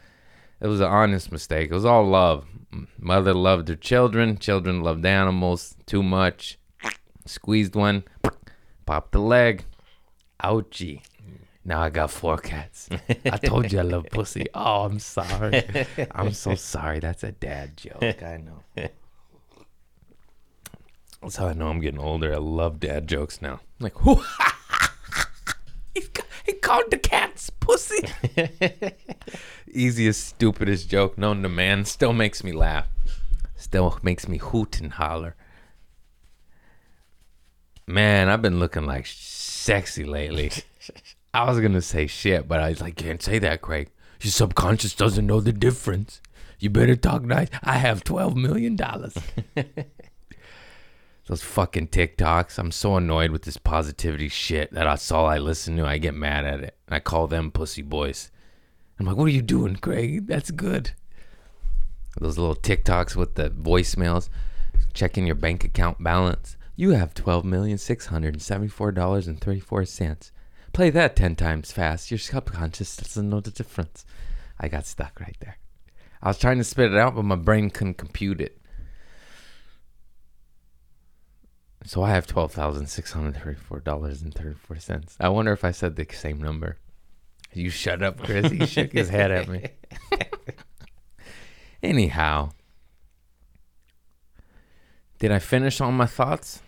It 0.61 0.67
was 0.67 0.81
an 0.81 0.87
honest 0.87 1.31
mistake. 1.31 1.71
It 1.71 1.73
was 1.73 1.85
all 1.85 2.07
love. 2.07 2.45
Mother 2.97 3.33
loved 3.33 3.67
her 3.69 3.75
children. 3.75 4.37
Children 4.37 4.81
loved 4.81 5.05
animals 5.05 5.75
too 5.85 6.03
much. 6.03 6.57
Squeezed 7.25 7.75
one. 7.75 8.03
Popped 8.85 9.11
the 9.11 9.19
leg. 9.19 9.65
Ouchie. 10.43 11.01
Now 11.65 11.81
I 11.81 11.89
got 11.89 12.09
four 12.09 12.37
cats. 12.37 12.89
I 13.25 13.37
told 13.37 13.71
you 13.71 13.79
I 13.79 13.83
love 13.83 14.05
pussy. 14.11 14.45
Oh, 14.55 14.85
I'm 14.85 14.99
sorry. 14.99 15.63
I'm 16.11 16.33
so 16.33 16.55
sorry. 16.73 16.99
That's 16.99 17.23
a 17.23 17.31
dad 17.31 17.77
joke. 17.77 18.01
I 18.23 18.37
know. 18.37 18.63
That's 21.21 21.35
how 21.35 21.47
I 21.47 21.53
know 21.53 21.67
I'm 21.67 21.81
getting 21.81 21.99
older. 21.99 22.33
I 22.33 22.37
love 22.37 22.79
dad 22.79 23.07
jokes 23.07 23.41
now. 23.41 23.59
like, 23.79 23.97
who? 23.99 24.23
He's 25.93 26.05
he 26.05 26.09
called 26.61 26.91
the 26.91 26.97
cats 26.97 27.49
pussy. 27.49 28.07
Easiest, 29.71 30.27
stupidest 30.27 30.89
joke 30.89 31.17
known 31.17 31.43
to 31.43 31.49
man. 31.49 31.85
Still 31.85 32.13
makes 32.13 32.43
me 32.43 32.51
laugh. 32.51 32.87
Still 33.55 33.99
makes 34.01 34.27
me 34.27 34.37
hoot 34.37 34.79
and 34.79 34.93
holler. 34.93 35.35
Man, 37.85 38.29
I've 38.29 38.41
been 38.41 38.59
looking 38.59 38.85
like 38.85 39.05
sexy 39.07 40.03
lately. 40.03 40.51
I 41.33 41.43
was 41.49 41.59
gonna 41.59 41.81
say 41.81 42.07
shit, 42.07 42.47
but 42.47 42.59
I 42.59 42.69
was 42.69 42.81
like, 42.81 42.95
can't 42.95 43.21
say 43.21 43.39
that, 43.39 43.61
Craig. 43.61 43.89
Your 44.21 44.31
subconscious 44.31 44.95
doesn't 44.95 45.25
know 45.27 45.39
the 45.39 45.53
difference. 45.53 46.21
You 46.59 46.69
better 46.69 46.95
talk 46.95 47.23
nice. 47.23 47.49
I 47.63 47.73
have 47.73 48.03
twelve 48.03 48.35
million 48.35 48.75
dollars. 48.75 49.17
Those 51.29 51.43
fucking 51.43 51.89
TikToks. 51.89 52.57
I'm 52.57 52.71
so 52.71 52.95
annoyed 52.95 53.29
with 53.29 53.43
this 53.43 53.57
positivity 53.57 54.29
shit 54.29 54.73
that 54.73 54.85
that's 54.85 55.11
all 55.11 55.27
I 55.27 55.37
listen 55.37 55.77
to. 55.77 55.85
I 55.85 55.99
get 55.99 56.15
mad 56.15 56.43
at 56.43 56.61
it. 56.61 56.75
And 56.87 56.95
I 56.95 56.99
call 56.99 57.27
them 57.27 57.51
pussy 57.51 57.83
boys. 57.83 58.31
I'm 58.99 59.05
like, 59.05 59.15
what 59.15 59.25
are 59.25 59.29
you 59.29 59.43
doing, 59.43 59.75
Craig? 59.75 60.25
That's 60.25 60.49
good. 60.49 60.93
Those 62.19 62.39
little 62.39 62.55
TikToks 62.55 63.15
with 63.15 63.35
the 63.35 63.51
voicemails. 63.51 64.27
Checking 64.95 65.27
your 65.27 65.35
bank 65.35 65.63
account 65.63 66.03
balance. 66.03 66.57
You 66.75 66.91
have 66.91 67.13
twelve 67.13 67.45
million 67.45 67.77
six 67.77 68.07
hundred 68.07 68.33
and 68.33 68.41
seventy-four 68.41 68.91
dollars 68.91 69.27
and 69.27 69.39
thirty-four 69.39 69.85
cents. 69.85 70.31
Play 70.73 70.89
that 70.89 71.15
ten 71.15 71.35
times 71.35 71.71
fast. 71.71 72.09
Your 72.09 72.17
subconscious 72.17 72.97
doesn't 72.97 73.29
know 73.29 73.39
the 73.39 73.51
difference. 73.51 74.03
I 74.59 74.67
got 74.67 74.87
stuck 74.87 75.19
right 75.19 75.37
there. 75.39 75.59
I 76.23 76.29
was 76.29 76.39
trying 76.39 76.57
to 76.57 76.63
spit 76.63 76.91
it 76.91 76.97
out, 76.97 77.15
but 77.15 77.23
my 77.23 77.35
brain 77.35 77.69
couldn't 77.69 77.99
compute 77.99 78.41
it. 78.41 78.58
So 81.85 82.03
I 82.03 82.09
have 82.11 82.27
twelve 82.27 82.51
thousand 82.51 82.87
six 82.87 83.13
hundred 83.13 83.37
thirty-four 83.37 83.79
dollars 83.79 84.21
and 84.21 84.33
thirty-four 84.33 84.79
cents. 84.79 85.15
I 85.19 85.29
wonder 85.29 85.53
if 85.53 85.63
I 85.63 85.71
said 85.71 85.95
the 85.95 86.05
same 86.11 86.41
number. 86.41 86.77
You 87.53 87.69
shut 87.69 88.03
up, 88.03 88.21
Chris. 88.21 88.51
He 88.51 88.65
shook 88.65 88.91
his 88.91 89.09
head 89.09 89.31
at 89.31 89.47
me. 89.47 89.65
Anyhow, 91.83 92.51
did 95.19 95.31
I 95.31 95.39
finish 95.39 95.81
all 95.81 95.91
my 95.91 96.05
thoughts? 96.05 96.61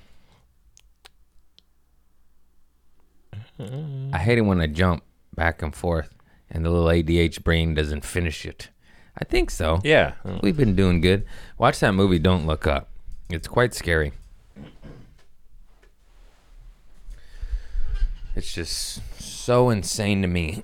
I 3.60 4.17
hate 4.17 4.39
it 4.39 4.41
when 4.41 4.60
I 4.60 4.65
jump 4.65 5.04
back 5.36 5.62
and 5.62 5.76
forth 5.76 6.10
and 6.52 6.65
the 6.65 6.69
little 6.69 6.88
ADH 6.88 7.43
brain 7.43 7.74
doesn't 7.74 8.04
finish 8.04 8.45
it. 8.45 8.69
I 9.17 9.24
think 9.24 9.50
so. 9.50 9.80
Yeah. 9.84 10.13
We've 10.43 10.58
been 10.58 10.76
doing 10.76 11.02
good. 11.02 11.26
Watch 11.58 11.80
that 11.80 11.93
movie, 11.93 12.19
Don't 12.19 12.45
Look 12.45 12.67
Up. 12.67 12.89
It's 13.30 13.47
quite 13.47 13.74
scary. 13.74 14.12
It's 18.36 18.54
just 18.54 19.02
so 19.22 19.70
insane 19.70 20.22
to 20.22 20.28
me. 20.28 20.63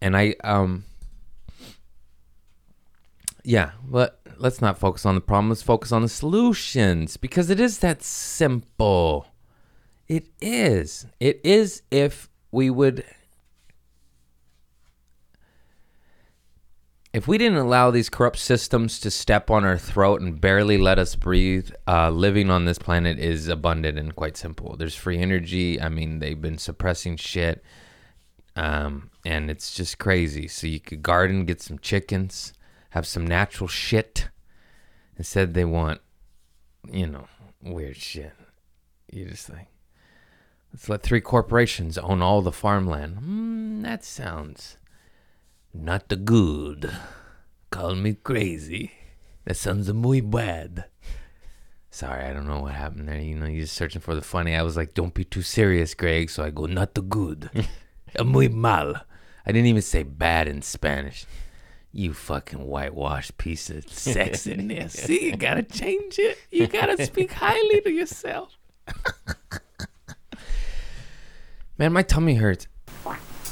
And 0.00 0.16
I, 0.16 0.36
um, 0.44 0.84
yeah, 3.42 3.72
but 3.84 4.20
let's 4.36 4.60
not 4.60 4.78
focus 4.78 5.04
on 5.04 5.16
the 5.16 5.20
problem. 5.20 5.48
Let's 5.48 5.62
focus 5.62 5.90
on 5.90 6.02
the 6.02 6.08
solutions 6.08 7.16
because 7.16 7.50
it 7.50 7.58
is 7.58 7.78
that 7.80 8.02
simple. 8.02 9.26
It 10.06 10.28
is. 10.40 11.06
It 11.18 11.40
is 11.42 11.82
if 11.90 12.28
we 12.52 12.70
would 12.70 13.04
if 17.12 17.26
we 17.26 17.38
didn't 17.38 17.58
allow 17.58 17.90
these 17.90 18.10
corrupt 18.10 18.38
systems 18.38 19.00
to 19.00 19.10
step 19.10 19.50
on 19.50 19.64
our 19.64 19.78
throat 19.78 20.20
and 20.20 20.40
barely 20.40 20.76
let 20.76 20.98
us 20.98 21.14
breathe, 21.14 21.70
uh, 21.86 22.10
living 22.10 22.50
on 22.50 22.66
this 22.66 22.78
planet 22.78 23.18
is 23.18 23.48
abundant 23.48 23.98
and 23.98 24.14
quite 24.14 24.36
simple. 24.36 24.76
There's 24.76 24.94
free 24.94 25.18
energy. 25.18 25.80
I 25.80 25.88
mean, 25.88 26.18
they've 26.18 26.40
been 26.40 26.58
suppressing 26.58 27.16
shit, 27.16 27.64
um, 28.56 29.10
and 29.24 29.50
it's 29.50 29.74
just 29.74 29.98
crazy. 29.98 30.48
So 30.48 30.66
you 30.66 30.80
could 30.80 31.02
garden, 31.02 31.46
get 31.46 31.62
some 31.62 31.78
chickens, 31.78 32.52
have 32.90 33.06
some 33.06 33.26
natural 33.26 33.68
shit. 33.68 34.28
Instead, 35.16 35.54
they 35.54 35.64
want, 35.64 36.00
you 36.92 37.06
know, 37.06 37.26
weird 37.62 37.96
shit. 37.96 38.34
You 39.10 39.24
just 39.24 39.48
like, 39.48 39.68
let's 40.72 40.90
let 40.90 41.02
three 41.02 41.22
corporations 41.22 41.96
own 41.96 42.20
all 42.20 42.42
the 42.42 42.52
farmland. 42.52 43.16
Mm, 43.22 43.82
that 43.82 44.04
sounds 44.04 44.76
not 45.72 46.08
the 46.08 46.16
good. 46.16 46.90
Call 47.70 47.94
me 47.94 48.14
crazy. 48.14 48.92
That 49.44 49.56
sounds 49.56 49.88
a 49.88 49.94
muy 49.94 50.20
bad. 50.20 50.86
Sorry, 51.90 52.24
I 52.24 52.32
don't 52.32 52.46
know 52.46 52.60
what 52.60 52.74
happened 52.74 53.08
there. 53.08 53.18
You 53.18 53.34
know, 53.34 53.46
you're 53.46 53.66
searching 53.66 54.00
for 54.00 54.14
the 54.14 54.22
funny. 54.22 54.54
I 54.54 54.62
was 54.62 54.76
like, 54.76 54.94
don't 54.94 55.14
be 55.14 55.24
too 55.24 55.42
serious, 55.42 55.94
Craig. 55.94 56.30
So 56.30 56.44
I 56.44 56.50
go, 56.50 56.66
not 56.66 56.94
the 56.94 57.02
good. 57.02 57.50
muy 58.24 58.48
mal. 58.48 58.94
I 59.46 59.52
didn't 59.52 59.66
even 59.66 59.82
say 59.82 60.02
bad 60.02 60.48
in 60.48 60.62
Spanish. 60.62 61.24
You 61.90 62.12
fucking 62.12 62.66
whitewashed 62.66 63.38
piece 63.38 63.70
of 63.70 63.86
sexiness. 63.86 64.90
See, 65.06 65.24
you 65.24 65.36
gotta 65.36 65.62
change 65.62 66.18
it. 66.18 66.38
You 66.50 66.66
gotta 66.66 67.04
speak 67.04 67.32
highly 67.32 67.80
to 67.80 67.90
yourself. 67.90 68.56
Man, 71.78 71.92
my 71.92 72.02
tummy 72.02 72.34
hurts. 72.34 72.66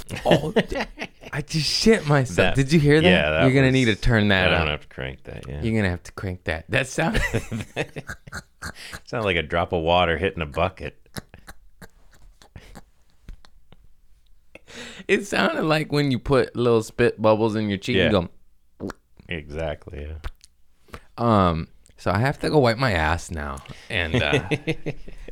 Oh, 0.24 0.52
I 1.32 1.42
just 1.42 1.66
shit 1.68 2.06
myself. 2.06 2.36
That- 2.36 2.54
Did 2.54 2.72
you 2.72 2.78
hear 2.80 3.00
that? 3.00 3.08
yeah, 3.08 3.30
that 3.30 3.42
You're 3.44 3.52
gonna 3.54 3.66
was- 3.66 3.72
need 3.74 3.84
to 3.86 3.96
turn 3.96 4.28
that 4.28 4.52
I 4.52 4.58
don't 4.58 4.68
have 4.68 4.82
to 4.82 4.88
crank 4.88 5.24
that. 5.24 5.44
Yeah. 5.48 5.62
You're 5.62 5.74
gonna 5.76 5.90
have 5.90 6.02
to 6.04 6.12
crank 6.12 6.44
that. 6.44 6.64
That 6.70 6.86
sound. 6.86 7.20
Sounds 9.04 9.24
like 9.24 9.36
a 9.36 9.42
drop 9.42 9.72
of 9.72 9.82
water 9.82 10.16
hitting 10.16 10.42
a 10.42 10.46
bucket. 10.46 10.96
it 15.08 15.26
sounded 15.26 15.62
like 15.64 15.92
when 15.92 16.10
you 16.10 16.18
put 16.18 16.54
little 16.56 16.82
spit 16.82 17.20
bubbles 17.20 17.54
in 17.56 17.68
your 17.68 17.78
cheek 17.78 17.96
Yeah. 17.96 18.14
and 18.80 18.92
Exactly. 19.28 20.06
Yeah. 20.08 20.98
Um. 21.18 21.68
So 21.96 22.10
I 22.10 22.18
have 22.18 22.38
to 22.40 22.50
go 22.50 22.58
wipe 22.58 22.76
my 22.78 22.92
ass 22.92 23.30
now, 23.30 23.56
and 23.90 24.14
uh, 24.22 24.48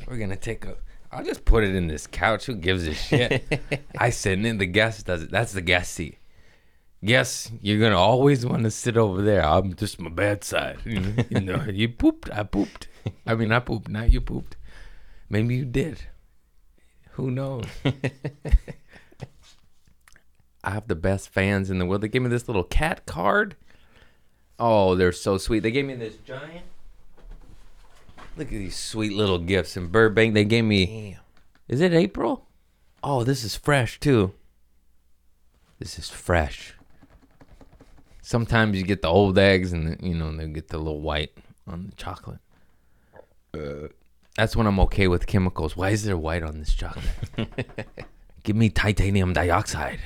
we're 0.07 0.17
gonna 0.17 0.35
take 0.35 0.65
a. 0.65 0.75
I'll 1.15 1.23
just 1.23 1.45
put 1.45 1.63
it 1.63 1.73
in 1.73 1.87
this 1.87 2.07
couch. 2.07 2.45
Who 2.45 2.55
gives 2.55 2.85
a 2.85 2.93
shit? 2.93 3.45
I 3.97 4.09
sit 4.09 4.45
in. 4.45 4.57
The 4.57 4.65
guest 4.65 5.05
does 5.05 5.23
it. 5.23 5.31
That's 5.31 5.53
the 5.53 5.61
guest 5.61 5.93
seat. 5.93 6.17
Yes, 7.01 7.51
you're 7.61 7.79
gonna 7.79 7.97
always 7.97 8.45
want 8.45 8.63
to 8.63 8.71
sit 8.71 8.97
over 8.97 9.21
there. 9.21 9.45
I'm 9.45 9.75
just 9.75 9.99
my 9.99 10.09
bad 10.09 10.43
side. 10.43 10.79
You 10.83 10.99
know, 10.99 11.23
you, 11.29 11.39
know, 11.39 11.63
you 11.71 11.87
pooped. 11.87 12.29
I 12.31 12.43
pooped. 12.43 12.89
I 13.25 13.35
mean, 13.35 13.53
I 13.53 13.59
pooped. 13.59 13.87
Not 13.87 14.11
you 14.11 14.19
pooped. 14.19 14.57
Maybe 15.29 15.55
you 15.55 15.63
did. 15.65 16.01
Who 17.11 17.31
knows? 17.31 17.65
I 20.63 20.71
have 20.71 20.87
the 20.87 20.95
best 20.95 21.29
fans 21.29 21.69
in 21.69 21.77
the 21.77 21.85
world. 21.85 22.01
They 22.01 22.09
gave 22.09 22.23
me 22.23 22.29
this 22.29 22.49
little 22.49 22.63
cat 22.63 23.05
card. 23.05 23.55
Oh, 24.59 24.95
they're 24.95 25.11
so 25.11 25.37
sweet. 25.37 25.59
They 25.59 25.71
gave 25.71 25.85
me 25.85 25.95
this 25.95 26.17
giant. 26.25 26.65
Look 28.37 28.47
at 28.47 28.51
these 28.51 28.75
sweet 28.75 29.13
little 29.13 29.39
gifts 29.39 29.77
in 29.77 29.87
Burbank. 29.87 30.33
They 30.33 30.43
gave 30.43 30.65
me. 30.65 31.17
Is 31.67 31.81
it 31.81 31.93
April? 31.93 32.47
Oh, 33.01 33.23
this 33.23 33.43
is 33.43 33.55
fresh 33.55 33.99
too. 33.99 34.33
This 35.79 35.97
is 35.97 36.09
fresh. 36.09 36.73
Sometimes 38.21 38.77
you 38.77 38.83
get 38.83 39.01
the 39.01 39.07
old 39.07 39.37
eggs, 39.37 39.71
and 39.71 39.97
you 40.01 40.15
know 40.15 40.35
they 40.35 40.47
get 40.47 40.69
the 40.69 40.77
little 40.77 41.01
white 41.01 41.37
on 41.67 41.87
the 41.87 41.95
chocolate. 41.95 42.39
That's 44.35 44.55
when 44.55 44.67
I'm 44.67 44.79
okay 44.81 45.07
with 45.07 45.27
chemicals. 45.27 45.77
Why 45.77 45.91
is 45.91 46.03
there 46.03 46.17
white 46.17 46.43
on 46.43 46.59
this 46.59 46.73
chocolate? 46.73 47.05
Give 48.43 48.55
me 48.55 48.69
titanium 48.69 49.31
dioxide. 49.31 49.99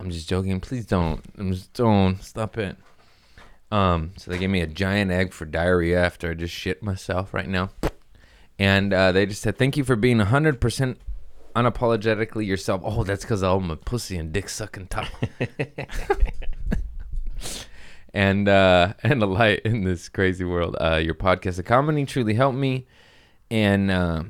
I'm 0.00 0.10
just 0.10 0.28
joking. 0.28 0.60
Please 0.60 0.86
don't. 0.86 1.22
I'm 1.36 1.52
just 1.52 1.72
don't 1.74 2.22
stop 2.22 2.56
it. 2.56 2.76
Um, 3.70 4.12
so 4.16 4.30
they 4.30 4.38
gave 4.38 4.50
me 4.50 4.60
a 4.60 4.66
giant 4.66 5.10
egg 5.10 5.32
for 5.32 5.44
diarrhea 5.44 6.02
after 6.02 6.30
I 6.30 6.34
just 6.34 6.54
shit 6.54 6.82
myself 6.82 7.34
right 7.34 7.48
now, 7.48 7.70
and 8.58 8.92
uh, 8.92 9.12
they 9.12 9.26
just 9.26 9.42
said 9.42 9.58
thank 9.58 9.76
you 9.76 9.84
for 9.84 9.94
being 9.94 10.18
hundred 10.20 10.60
percent 10.60 10.98
unapologetically 11.54 12.46
yourself. 12.46 12.80
Oh, 12.84 13.04
that's 13.04 13.24
because 13.24 13.42
I'm 13.42 13.70
a 13.70 13.76
pussy 13.76 14.16
and 14.16 14.32
dick 14.32 14.48
sucking 14.48 14.86
top. 14.86 15.08
and 18.14 18.48
uh, 18.48 18.94
and 19.02 19.22
a 19.22 19.26
light 19.26 19.60
in 19.64 19.84
this 19.84 20.08
crazy 20.08 20.44
world. 20.44 20.76
Uh, 20.80 20.96
your 20.96 21.14
podcast, 21.14 21.58
a 21.58 21.62
comedy, 21.62 22.06
truly 22.06 22.34
helped 22.34 22.58
me, 22.58 22.86
and. 23.50 23.90
Uh, 23.90 24.22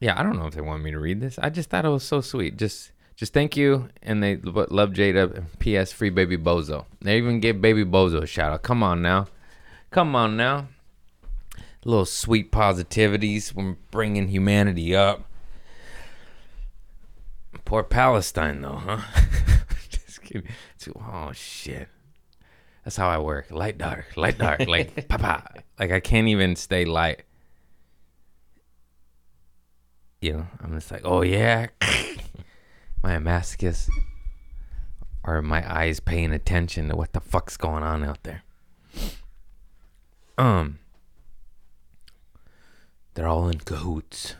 yeah, 0.00 0.18
I 0.18 0.22
don't 0.22 0.38
know 0.38 0.46
if 0.46 0.54
they 0.54 0.60
want 0.60 0.82
me 0.82 0.90
to 0.92 0.98
read 0.98 1.20
this. 1.20 1.38
I 1.40 1.50
just 1.50 1.70
thought 1.70 1.84
it 1.84 1.88
was 1.88 2.04
so 2.04 2.20
sweet. 2.20 2.56
Just 2.56 2.92
just 3.18 3.32
thank 3.32 3.56
you. 3.56 3.88
And 4.00 4.22
they 4.22 4.36
lo- 4.36 4.68
love 4.70 4.90
Jada. 4.90 5.36
And 5.36 5.58
P.S. 5.58 5.92
Free 5.92 6.08
Baby 6.08 6.38
Bozo. 6.38 6.86
They 7.00 7.18
even 7.18 7.40
gave 7.40 7.60
Baby 7.60 7.84
Bozo 7.84 8.22
a 8.22 8.26
shout 8.26 8.52
out. 8.52 8.62
Come 8.62 8.82
on 8.82 9.02
now. 9.02 9.26
Come 9.90 10.14
on 10.14 10.36
now. 10.36 10.68
Little 11.84 12.06
sweet 12.06 12.52
positivities 12.52 13.52
when 13.52 13.76
bringing 13.90 14.28
humanity 14.28 14.94
up. 14.94 15.24
Poor 17.64 17.82
Palestine, 17.82 18.62
though, 18.62 18.76
huh? 18.76 19.00
just 19.90 20.22
kidding. 20.22 20.48
Oh, 20.96 21.32
shit. 21.32 21.88
That's 22.84 22.96
how 22.96 23.08
I 23.08 23.18
work. 23.18 23.50
Light, 23.50 23.78
dark, 23.78 24.16
light, 24.16 24.38
dark. 24.38 24.66
Like, 24.66 25.08
papa. 25.08 25.64
Like, 25.78 25.90
I 25.90 25.98
can't 26.00 26.28
even 26.28 26.54
stay 26.54 26.84
light 26.84 27.24
you 30.20 30.32
know, 30.32 30.46
I'm 30.60 30.74
just 30.74 30.90
like, 30.90 31.02
oh 31.04 31.22
yeah, 31.22 31.68
my 33.02 33.16
masochist, 33.16 33.88
or 35.24 35.42
my 35.42 35.62
eyes 35.70 36.00
paying 36.00 36.32
attention 36.32 36.88
to 36.88 36.96
what 36.96 37.12
the 37.12 37.20
fuck's 37.20 37.56
going 37.56 37.82
on 37.82 38.04
out 38.04 38.22
there. 38.22 38.42
Um, 40.36 40.78
they're 43.14 43.28
all 43.28 43.48
in 43.48 43.58
cahoots. 43.58 44.36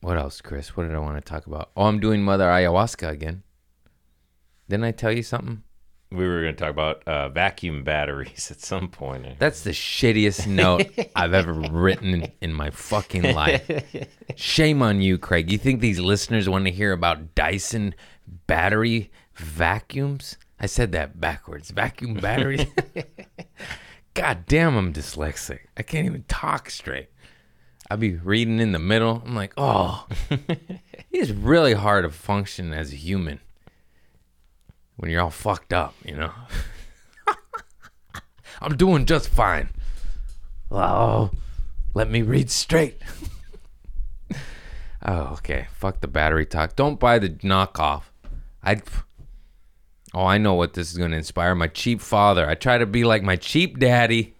What 0.00 0.18
else, 0.18 0.40
Chris? 0.40 0.76
What 0.76 0.88
did 0.88 0.96
I 0.96 0.98
want 0.98 1.16
to 1.16 1.20
talk 1.20 1.46
about? 1.46 1.70
Oh, 1.76 1.84
I'm 1.84 2.00
doing 2.00 2.22
Mother 2.22 2.46
Ayahuasca 2.46 3.08
again. 3.08 3.44
Didn't 4.68 4.84
I 4.84 4.90
tell 4.90 5.12
you 5.12 5.22
something? 5.22 5.62
We 6.12 6.26
were 6.28 6.42
going 6.42 6.54
to 6.54 6.60
talk 6.60 6.70
about 6.70 7.06
uh, 7.06 7.28
vacuum 7.30 7.84
batteries 7.84 8.50
at 8.50 8.60
some 8.60 8.88
point. 8.88 9.38
That's 9.38 9.62
the 9.62 9.70
shittiest 9.70 10.46
note 10.46 10.86
I've 11.16 11.34
ever 11.34 11.52
written 11.52 12.30
in, 12.40 12.52
my 12.52 12.70
fucking 12.70 13.34
life. 13.34 13.70
Shame 14.36 14.82
on 14.82 15.00
you, 15.00 15.18
Craig. 15.18 15.50
You 15.50 15.58
think 15.58 15.80
these 15.80 15.98
listeners 15.98 16.48
want 16.48 16.66
to 16.66 16.70
hear 16.70 16.92
about 16.92 17.34
Dyson 17.34 17.94
battery 18.46 19.10
vacuums? 19.34 20.36
I 20.60 20.66
said 20.66 20.92
that 20.92 21.20
backwards. 21.20 21.70
Vacuum 21.70 22.14
batteries. 22.14 22.66
God 24.14 24.44
damn, 24.46 24.76
I'm 24.76 24.92
dyslexic. 24.92 25.60
I 25.76 25.82
can't 25.82 26.06
even 26.06 26.24
talk 26.28 26.70
straight. 26.70 27.08
I'll 27.90 27.96
be 27.96 28.14
reading 28.14 28.60
in 28.60 28.72
the 28.72 28.78
middle. 28.78 29.22
I'm 29.24 29.34
like, 29.34 29.54
oh, 29.56 30.06
it's 31.10 31.30
really 31.30 31.74
hard 31.74 32.04
to 32.04 32.10
function 32.10 32.72
as 32.72 32.92
a 32.92 32.96
human 32.96 33.40
when 34.96 35.10
you're 35.10 35.22
all 35.22 35.30
fucked 35.30 35.72
up, 35.72 35.94
you 36.04 36.16
know? 36.16 36.32
I'm 38.60 38.76
doing 38.76 39.06
just 39.06 39.28
fine. 39.28 39.70
Oh, 40.70 41.30
let 41.94 42.10
me 42.10 42.22
read 42.22 42.50
straight. 42.50 43.00
oh, 45.04 45.34
okay. 45.34 45.66
Fuck 45.74 46.00
the 46.00 46.08
battery 46.08 46.46
talk. 46.46 46.76
Don't 46.76 47.00
buy 47.00 47.18
the 47.18 47.30
knockoff. 47.30 48.04
I 48.62 48.80
Oh, 50.14 50.26
I 50.26 50.36
know 50.38 50.54
what 50.54 50.74
this 50.74 50.90
is 50.90 50.98
going 50.98 51.12
to 51.12 51.16
inspire 51.16 51.54
my 51.54 51.68
cheap 51.68 52.00
father. 52.00 52.46
I 52.46 52.54
try 52.54 52.76
to 52.76 52.84
be 52.84 53.04
like 53.04 53.22
my 53.22 53.36
cheap 53.36 53.78
daddy 53.78 54.34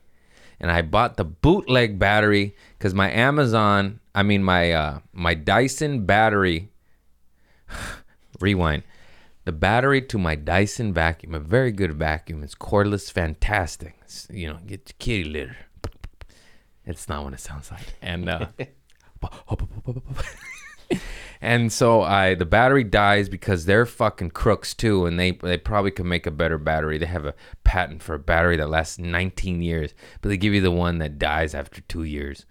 and 0.61 0.71
I 0.71 0.83
bought 0.83 1.17
the 1.17 1.25
bootleg 1.25 1.99
battery 1.99 2.55
cuz 2.79 2.93
my 2.93 3.11
Amazon, 3.11 4.01
I 4.15 4.23
mean 4.23 4.45
my 4.45 4.73
uh 4.73 4.99
my 5.13 5.35
Dyson 5.35 6.05
battery 6.05 6.71
rewind. 8.41 8.83
The 9.45 9.53
battery 9.53 10.03
to 10.03 10.19
my 10.19 10.37
Dyson 10.37 10.93
vacuum, 10.93 11.35
a 11.35 11.41
very 11.41 11.73
good 11.73 11.95
vacuum. 11.95 12.43
It's 12.45 12.55
cordless, 12.55 13.11
fantastic. 13.11 13.97
It's, 14.03 14.29
you 14.31 14.49
know, 14.49 14.59
get 14.67 14.89
your 14.89 14.95
kitty 14.99 15.25
litter. 15.25 15.57
It's 16.85 17.09
not 17.09 17.25
what 17.25 17.33
it 17.33 17.41
sounds 17.41 17.71
like. 17.71 17.95
And 18.01 18.29
uh, 18.29 18.47
and 21.41 21.73
so 21.73 22.03
I 22.03 22.35
the 22.35 22.45
battery 22.45 22.85
dies 22.85 23.29
because 23.29 23.65
they're 23.65 23.87
fucking 23.87 24.31
crooks 24.31 24.75
too, 24.75 25.07
and 25.07 25.19
they 25.19 25.33
they 25.33 25.59
probably 25.59 25.91
could 25.91 26.07
make 26.07 26.27
a 26.27 26.31
better 26.31 26.59
battery. 26.59 26.99
They 26.99 27.07
have 27.07 27.25
a 27.25 27.35
patent 27.65 28.03
for 28.03 28.15
a 28.15 28.19
battery 28.19 28.57
that 28.57 28.69
lasts 28.69 28.99
19 28.99 29.63
years, 29.63 29.95
but 30.21 30.29
they 30.29 30.37
give 30.37 30.55
you 30.55 30.61
the 30.61 30.71
one 30.71 30.99
that 30.99 31.19
dies 31.19 31.55
after 31.55 31.81
two 31.83 32.05
years. 32.05 32.47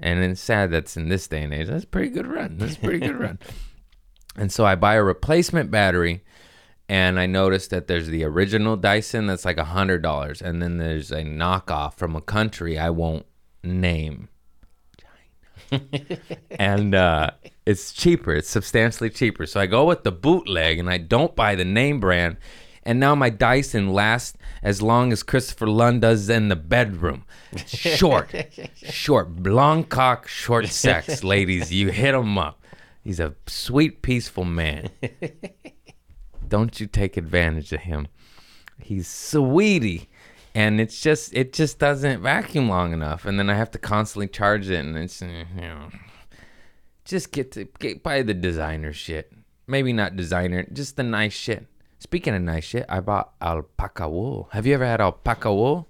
And 0.00 0.22
it's 0.24 0.40
sad 0.40 0.72
that's 0.72 0.96
in 0.96 1.08
this 1.08 1.28
day 1.28 1.44
and 1.44 1.54
age. 1.54 1.68
That's 1.68 1.84
a 1.84 1.88
pretty 1.88 2.08
good 2.08 2.26
run. 2.26 2.58
That's 2.58 2.76
a 2.76 2.80
pretty 2.80 2.98
good 2.98 3.18
run. 3.18 3.38
And 4.36 4.50
so 4.50 4.64
I 4.64 4.74
buy 4.74 4.94
a 4.94 5.02
replacement 5.02 5.70
battery 5.70 6.22
and 6.88 7.18
I 7.18 7.26
noticed 7.26 7.70
that 7.70 7.86
there's 7.86 8.08
the 8.08 8.24
original 8.24 8.76
Dyson 8.76 9.26
that's 9.26 9.44
like 9.44 9.56
a 9.56 9.64
hundred 9.64 10.02
dollars, 10.02 10.42
and 10.42 10.60
then 10.60 10.76
there's 10.76 11.10
a 11.10 11.22
knockoff 11.22 11.94
from 11.94 12.14
a 12.14 12.20
country 12.20 12.78
I 12.78 12.90
won't 12.90 13.26
name. 13.62 14.28
And 16.50 16.94
uh, 16.94 17.30
it's 17.66 17.92
cheaper. 17.92 18.32
It's 18.32 18.48
substantially 18.48 19.10
cheaper. 19.10 19.44
So 19.46 19.58
I 19.60 19.66
go 19.66 19.84
with 19.84 20.04
the 20.04 20.12
bootleg 20.12 20.78
and 20.78 20.88
I 20.88 20.98
don't 20.98 21.34
buy 21.34 21.56
the 21.56 21.64
name 21.64 21.98
brand. 21.98 22.36
And 22.84 23.00
now 23.00 23.14
my 23.14 23.30
Dyson 23.30 23.92
lasts 23.92 24.38
as 24.62 24.82
long 24.82 25.12
as 25.12 25.22
Christopher 25.22 25.66
Lund 25.66 26.02
does 26.02 26.28
in 26.28 26.48
the 26.48 26.56
bedroom. 26.56 27.24
Short, 27.66 28.32
short, 28.76 29.42
long 29.42 29.84
cock, 29.84 30.28
short 30.28 30.68
sex, 30.68 31.24
ladies. 31.24 31.72
You 31.72 31.88
hit 31.88 32.14
him 32.14 32.38
up. 32.38 32.63
He's 33.04 33.20
a 33.20 33.34
sweet, 33.46 34.00
peaceful 34.00 34.44
man. 34.44 34.88
Don't 36.48 36.80
you 36.80 36.86
take 36.86 37.18
advantage 37.18 37.70
of 37.72 37.80
him. 37.80 38.08
He's 38.80 39.06
sweetie. 39.06 40.08
And 40.54 40.80
it's 40.80 41.00
just 41.00 41.34
it 41.34 41.52
just 41.52 41.78
doesn't 41.78 42.22
vacuum 42.22 42.68
long 42.68 42.94
enough. 42.94 43.26
And 43.26 43.38
then 43.38 43.50
I 43.50 43.54
have 43.54 43.70
to 43.72 43.78
constantly 43.78 44.28
charge 44.28 44.70
it 44.70 44.76
and 44.76 44.96
it's 44.96 45.20
you 45.20 45.44
know 45.56 45.90
just 47.04 47.30
get 47.32 47.52
to 47.52 47.64
get 47.78 48.02
buy 48.02 48.22
the 48.22 48.34
designer 48.34 48.92
shit. 48.92 49.32
Maybe 49.66 49.92
not 49.92 50.16
designer, 50.16 50.64
just 50.72 50.96
the 50.96 51.02
nice 51.02 51.32
shit. 51.32 51.66
Speaking 51.98 52.34
of 52.34 52.42
nice 52.42 52.64
shit, 52.64 52.86
I 52.88 53.00
bought 53.00 53.32
alpaca 53.40 54.08
wool. 54.08 54.48
Have 54.52 54.66
you 54.66 54.74
ever 54.74 54.86
had 54.86 55.00
alpaca 55.00 55.52
wool? 55.52 55.88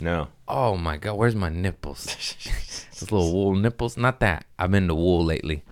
No. 0.00 0.28
Oh 0.46 0.76
my 0.76 0.96
god, 0.96 1.16
where's 1.16 1.34
my 1.34 1.48
nipples? 1.48 2.04
Those 3.00 3.12
little 3.12 3.32
wool 3.32 3.54
nipples. 3.54 3.96
Not 3.96 4.20
that. 4.20 4.46
I'm 4.58 4.74
into 4.74 4.94
wool 4.94 5.24
lately. 5.24 5.64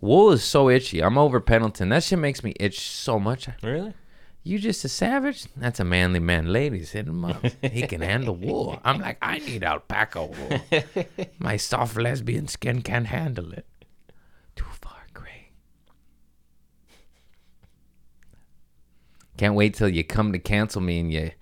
Wool 0.00 0.32
is 0.32 0.44
so 0.44 0.68
itchy. 0.68 1.02
I'm 1.02 1.16
over 1.18 1.40
Pendleton. 1.40 1.88
That 1.88 2.04
shit 2.04 2.18
makes 2.18 2.44
me 2.44 2.54
itch 2.60 2.80
so 2.80 3.18
much. 3.18 3.48
Really? 3.62 3.94
You 4.42 4.60
just 4.60 4.84
a 4.84 4.88
savage? 4.88 5.46
That's 5.56 5.80
a 5.80 5.84
manly 5.84 6.20
man. 6.20 6.52
Ladies, 6.52 6.92
hit 6.92 7.08
him 7.08 7.24
up. 7.24 7.42
He 7.62 7.82
can 7.82 8.00
handle 8.00 8.36
wool. 8.36 8.78
I'm 8.84 9.00
like, 9.00 9.18
I 9.20 9.38
need 9.40 9.64
alpaca 9.64 10.24
wool. 10.24 10.60
My 11.40 11.56
soft 11.56 11.96
lesbian 11.96 12.46
skin 12.46 12.82
can't 12.82 13.08
handle 13.08 13.52
it. 13.52 13.66
Too 14.54 14.66
far 14.80 15.04
gray. 15.14 15.50
Can't 19.36 19.54
wait 19.56 19.74
till 19.74 19.88
you 19.88 20.04
come 20.04 20.32
to 20.32 20.38
cancel 20.38 20.80
me 20.80 21.00
and 21.00 21.12
you 21.12 21.32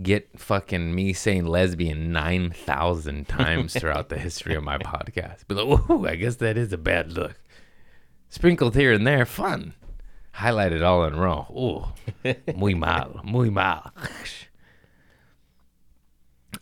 get 0.00 0.38
fucking 0.38 0.94
me 0.94 1.12
saying 1.12 1.46
lesbian 1.46 2.12
9,000 2.12 3.26
times 3.26 3.74
throughout 3.74 4.08
the 4.08 4.18
history 4.18 4.54
of 4.54 4.62
my 4.62 4.78
podcast. 4.78 5.48
Be 5.48 5.56
like, 5.56 5.90
ooh, 5.90 6.06
I 6.06 6.14
guess 6.14 6.36
that 6.36 6.56
is 6.56 6.72
a 6.72 6.78
bad 6.78 7.12
look. 7.12 7.34
Sprinkled 8.32 8.74
here 8.74 8.94
and 8.94 9.06
there, 9.06 9.26
fun. 9.26 9.74
Highlighted 10.36 10.82
all 10.82 11.04
in 11.04 11.12
a 11.12 11.20
row. 11.20 11.46
Ooh, 11.54 12.32
muy 12.56 12.72
mal, 12.72 13.20
muy 13.22 13.50
mal. 13.50 13.92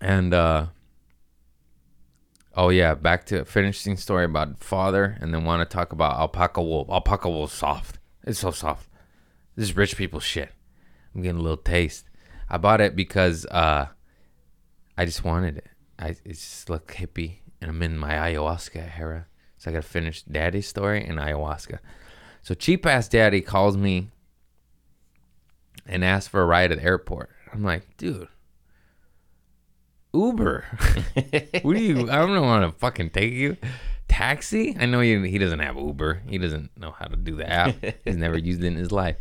And, 0.01 0.35
uh, 0.35 0.67
oh 2.57 2.71
yeah, 2.71 2.97
back 2.97 3.25
to 3.27 3.45
finishing 3.45 3.97
story 3.97 4.25
about 4.25 4.59
father 4.59 5.17
and 5.21 5.33
then 5.33 5.45
want 5.45 5.61
to 5.61 5.73
talk 5.73 5.93
about 5.93 6.19
alpaca 6.19 6.61
wool. 6.61 6.87
Alpaca 6.91 7.31
wool 7.31 7.47
soft. 7.47 8.01
It's 8.25 8.41
so 8.41 8.51
soft. 8.51 8.89
This 9.55 9.69
is 9.69 9.77
rich 9.77 9.97
people 9.97 10.19
shit. 10.19 10.51
I'm 11.15 11.23
getting 11.23 11.39
a 11.39 11.43
little 11.43 11.57
taste. 11.57 12.05
I 12.49 12.59
bought 12.59 12.81
it 12.81 12.97
because 12.97 13.47
uh, 13.47 13.87
I 14.99 15.05
just 15.05 15.23
wanted 15.23 15.59
it. 15.59 15.69
I 16.01 16.17
it 16.25 16.33
just 16.33 16.69
looked 16.69 16.97
hippie, 16.97 17.37
and 17.61 17.71
I'm 17.71 17.81
in 17.81 17.97
my 17.97 18.15
ayahuasca 18.15 18.99
era, 18.99 19.29
so 19.61 19.71
I 19.71 19.75
gotta 19.75 19.87
finish 19.87 20.23
Daddy's 20.23 20.67
story 20.67 21.05
and 21.05 21.19
ayahuasca. 21.19 21.81
So 22.41 22.55
cheap 22.55 22.87
ass 22.87 23.09
Daddy 23.09 23.43
calls 23.43 23.77
me 23.77 24.09
and 25.85 26.03
asks 26.03 26.29
for 26.29 26.41
a 26.41 26.47
ride 26.47 26.73
at 26.73 26.79
the 26.79 26.85
airport. 26.85 27.29
I'm 27.53 27.63
like, 27.63 27.95
dude, 27.99 28.29
Uber. 30.15 30.65
what 31.61 31.77
do 31.77 31.83
you? 31.83 32.11
I 32.11 32.17
don't 32.17 32.41
want 32.41 32.73
to 32.73 32.79
fucking 32.79 33.11
take 33.11 33.35
you. 33.35 33.59
Taxi? 34.09 34.75
I 34.81 34.87
know 34.87 35.01
he, 35.01 35.29
he 35.29 35.37
doesn't 35.37 35.59
have 35.59 35.77
Uber. 35.77 36.23
He 36.27 36.39
doesn't 36.39 36.71
know 36.79 36.93
how 36.93 37.05
to 37.05 37.17
do 37.17 37.37
the 37.37 37.47
app. 37.47 37.75
He's 38.07 38.17
never 38.17 38.39
used 38.39 38.65
it 38.65 38.69
in 38.69 38.77
his 38.77 38.91
life. 38.91 39.17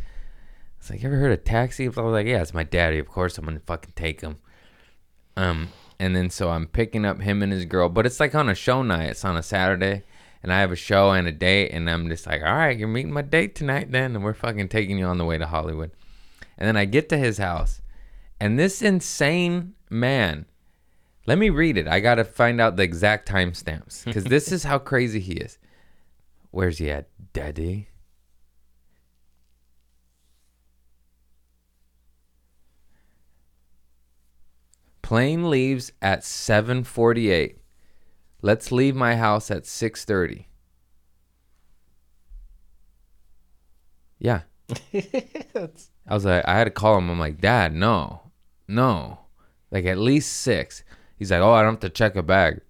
It's 0.78 0.88
like, 0.88 1.02
you 1.02 1.08
ever 1.10 1.18
heard 1.18 1.32
of 1.32 1.44
taxi? 1.44 1.84
I 1.84 1.88
was 1.88 1.98
like, 1.98 2.26
yeah, 2.26 2.40
it's 2.40 2.54
my 2.54 2.64
daddy. 2.64 2.98
Of 2.98 3.08
course, 3.08 3.36
I'm 3.36 3.44
gonna 3.44 3.60
fucking 3.60 3.92
take 3.94 4.22
him. 4.22 4.38
Um, 5.36 5.68
and 5.98 6.16
then 6.16 6.30
so 6.30 6.48
I'm 6.48 6.66
picking 6.66 7.04
up 7.04 7.20
him 7.20 7.42
and 7.42 7.52
his 7.52 7.66
girl, 7.66 7.90
but 7.90 8.06
it's 8.06 8.18
like 8.18 8.34
on 8.34 8.48
a 8.48 8.54
show 8.54 8.82
night. 8.82 9.10
It's 9.10 9.24
on 9.24 9.36
a 9.36 9.42
Saturday, 9.42 10.04
and 10.42 10.52
I 10.52 10.60
have 10.60 10.72
a 10.72 10.76
show 10.76 11.10
and 11.10 11.28
a 11.28 11.32
date, 11.32 11.70
and 11.72 11.88
I'm 11.88 12.08
just 12.08 12.26
like, 12.26 12.42
all 12.42 12.54
right, 12.54 12.78
you're 12.78 12.88
meeting 12.88 13.12
my 13.12 13.22
date 13.22 13.54
tonight, 13.54 13.90
then, 13.90 14.14
and 14.14 14.24
we're 14.24 14.34
fucking 14.34 14.68
taking 14.68 14.98
you 14.98 15.06
on 15.06 15.18
the 15.18 15.24
way 15.24 15.38
to 15.38 15.46
Hollywood. 15.46 15.90
And 16.56 16.66
then 16.66 16.76
I 16.76 16.84
get 16.84 17.08
to 17.10 17.16
his 17.16 17.38
house, 17.38 17.82
and 18.38 18.58
this 18.58 18.82
insane 18.82 19.74
man. 19.88 20.46
Let 21.26 21.38
me 21.38 21.50
read 21.50 21.76
it. 21.76 21.86
I 21.86 22.00
gotta 22.00 22.24
find 22.24 22.60
out 22.60 22.76
the 22.76 22.82
exact 22.82 23.28
timestamps 23.28 24.04
because 24.04 24.24
this 24.24 24.50
is 24.50 24.64
how 24.64 24.78
crazy 24.78 25.20
he 25.20 25.34
is. 25.34 25.58
Where's 26.50 26.78
he 26.78 26.90
at, 26.90 27.08
Daddy? 27.32 27.88
Plane 35.02 35.50
leaves 35.50 35.92
at 36.00 36.20
7:48. 36.22 37.59
Let's 38.42 38.72
leave 38.72 38.94
my 38.94 39.16
house 39.16 39.50
at 39.50 39.64
6:30. 39.64 40.46
Yeah. 44.18 44.42
I 44.94 46.14
was 46.14 46.24
like 46.24 46.46
I 46.46 46.58
had 46.58 46.64
to 46.64 46.70
call 46.70 46.98
him. 46.98 47.10
I'm 47.10 47.18
like, 47.18 47.40
"Dad, 47.40 47.74
no. 47.74 48.30
No. 48.68 49.20
Like 49.70 49.84
at 49.84 49.98
least 49.98 50.32
6." 50.38 50.84
He's 51.16 51.30
like, 51.30 51.40
"Oh, 51.40 51.52
I 51.52 51.62
don't 51.62 51.74
have 51.74 51.80
to 51.80 51.90
check 51.90 52.16
a 52.16 52.22
bag." 52.22 52.60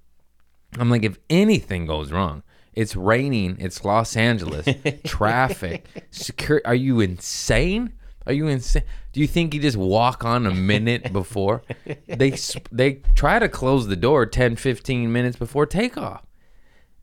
I'm 0.79 0.91
like, 0.91 1.05
"If 1.05 1.19
anything 1.29 1.87
goes 1.87 2.13
wrong, 2.13 2.43
it's 2.73 2.97
raining, 2.97 3.57
it's 3.59 3.85
Los 3.85 4.17
Angeles, 4.17 4.67
traffic, 5.05 5.87
secure 6.11 6.63
are 6.65 6.75
you 6.75 7.01
insane? 7.01 7.93
Are 8.27 8.33
you 8.33 8.49
insane? 8.49 8.83
Do 9.13 9.21
you 9.21 9.27
think 9.27 9.55
you 9.55 9.61
just 9.61 9.77
walk 9.77 10.25
on 10.25 10.47
a 10.47 10.55
minute 10.55 11.13
before? 11.13 11.63
They 12.07 12.37
they 12.71 13.01
try 13.15 13.39
to 13.39 13.49
close 13.49 13.87
the 13.87 13.97
door 13.97 14.27
10, 14.27 14.57
15 14.57 15.13
minutes 15.13 15.37
before 15.37 15.67
takeoff. 15.67 16.25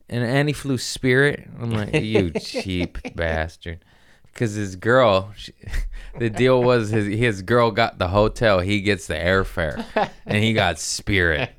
And 0.09 0.23
Annie 0.23 0.53
flew 0.53 0.77
Spirit. 0.77 1.49
I'm 1.59 1.71
like, 1.71 1.93
you 1.95 2.31
cheap 2.31 2.97
bastard. 3.15 3.83
Because 4.31 4.53
his 4.53 4.75
girl, 4.75 5.33
she, 5.35 5.51
the 6.19 6.29
deal 6.29 6.63
was 6.63 6.89
his 6.89 7.07
his 7.07 7.41
girl 7.41 7.71
got 7.71 7.97
the 7.97 8.09
hotel, 8.09 8.59
he 8.59 8.81
gets 8.81 9.07
the 9.07 9.15
airfare, 9.15 9.83
and 10.25 10.43
he 10.43 10.53
got 10.53 10.79
Spirit. 10.79 11.51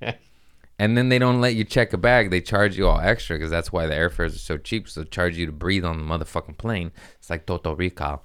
And 0.78 0.96
then 0.96 1.08
they 1.08 1.18
don't 1.18 1.40
let 1.40 1.56
you 1.56 1.64
check 1.64 1.92
a 1.92 1.98
bag. 1.98 2.30
They 2.30 2.40
charge 2.40 2.78
you 2.78 2.86
all 2.86 3.00
extra 3.00 3.36
because 3.36 3.50
that's 3.50 3.72
why 3.72 3.86
the 3.86 3.94
airfares 3.94 4.36
are 4.36 4.38
so 4.38 4.56
cheap. 4.56 4.88
So 4.88 5.02
they 5.02 5.08
charge 5.08 5.36
you 5.36 5.44
to 5.46 5.52
breathe 5.52 5.84
on 5.84 5.98
the 5.98 6.04
motherfucking 6.04 6.56
plane. 6.56 6.92
It's 7.18 7.28
like 7.28 7.46
Toto 7.46 7.74
Rical. 7.74 8.20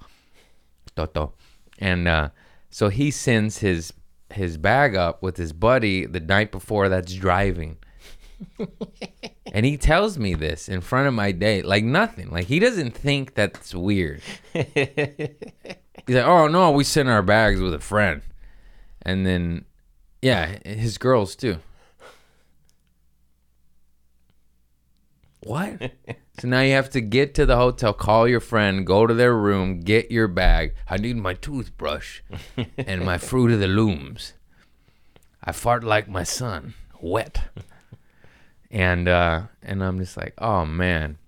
Toto. 0.96 1.34
And 1.78 2.06
uh, 2.08 2.30
so 2.70 2.88
he 2.88 3.10
sends 3.10 3.58
his 3.58 3.92
his 4.32 4.56
bag 4.56 4.96
up 4.96 5.22
with 5.22 5.36
his 5.36 5.52
buddy 5.52 6.06
the 6.06 6.20
night 6.20 6.50
before 6.50 6.88
that's 6.88 7.14
driving. 7.14 7.76
and 9.52 9.64
he 9.64 9.76
tells 9.76 10.18
me 10.18 10.34
this 10.34 10.68
in 10.68 10.80
front 10.80 11.06
of 11.06 11.14
my 11.14 11.32
date, 11.32 11.64
like 11.64 11.84
nothing. 11.84 12.30
Like 12.30 12.46
he 12.46 12.58
doesn't 12.58 12.92
think 12.92 13.34
that's 13.34 13.74
weird. 13.74 14.22
He's 14.52 16.16
like, 16.16 16.26
"Oh 16.26 16.48
no, 16.48 16.70
we 16.70 16.84
sent 16.84 17.08
our 17.08 17.22
bags 17.22 17.60
with 17.60 17.74
a 17.74 17.78
friend," 17.78 18.22
and 19.02 19.24
then, 19.24 19.64
yeah, 20.20 20.58
his 20.64 20.98
girls 20.98 21.36
too. 21.36 21.58
What? 25.44 25.92
So 26.40 26.48
now 26.48 26.60
you 26.62 26.72
have 26.72 26.90
to 26.90 27.00
get 27.00 27.34
to 27.34 27.46
the 27.46 27.56
hotel, 27.56 27.92
call 27.92 28.26
your 28.26 28.40
friend, 28.40 28.84
go 28.84 29.06
to 29.06 29.14
their 29.14 29.36
room, 29.36 29.80
get 29.80 30.10
your 30.10 30.26
bag. 30.26 30.74
I 30.88 30.96
need 30.96 31.16
my 31.16 31.34
toothbrush 31.34 32.22
and 32.76 33.04
my 33.04 33.18
fruit 33.18 33.52
of 33.52 33.60
the 33.60 33.68
looms. 33.68 34.32
I 35.42 35.52
fart 35.52 35.84
like 35.84 36.08
my 36.08 36.24
son, 36.24 36.74
wet. 37.00 37.42
And 38.70 39.06
uh, 39.06 39.42
and 39.62 39.84
I'm 39.84 39.98
just 39.98 40.16
like, 40.16 40.34
oh 40.38 40.64
man. 40.64 41.18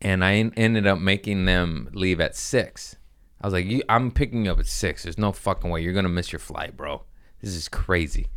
And 0.00 0.24
I 0.24 0.34
en- 0.34 0.54
ended 0.56 0.86
up 0.86 0.98
making 0.98 1.44
them 1.44 1.90
leave 1.92 2.20
at 2.20 2.34
six. 2.34 2.96
I 3.40 3.46
was 3.46 3.52
like, 3.52 3.66
you, 3.66 3.82
I'm 3.88 4.10
picking 4.10 4.46
you 4.46 4.52
up 4.52 4.58
at 4.58 4.66
six. 4.66 5.02
There's 5.02 5.18
no 5.18 5.32
fucking 5.32 5.68
way 5.68 5.82
you're 5.82 5.92
gonna 5.92 6.08
miss 6.08 6.32
your 6.32 6.38
flight, 6.38 6.76
bro. 6.76 7.02
This 7.42 7.54
is 7.54 7.68
crazy. 7.68 8.28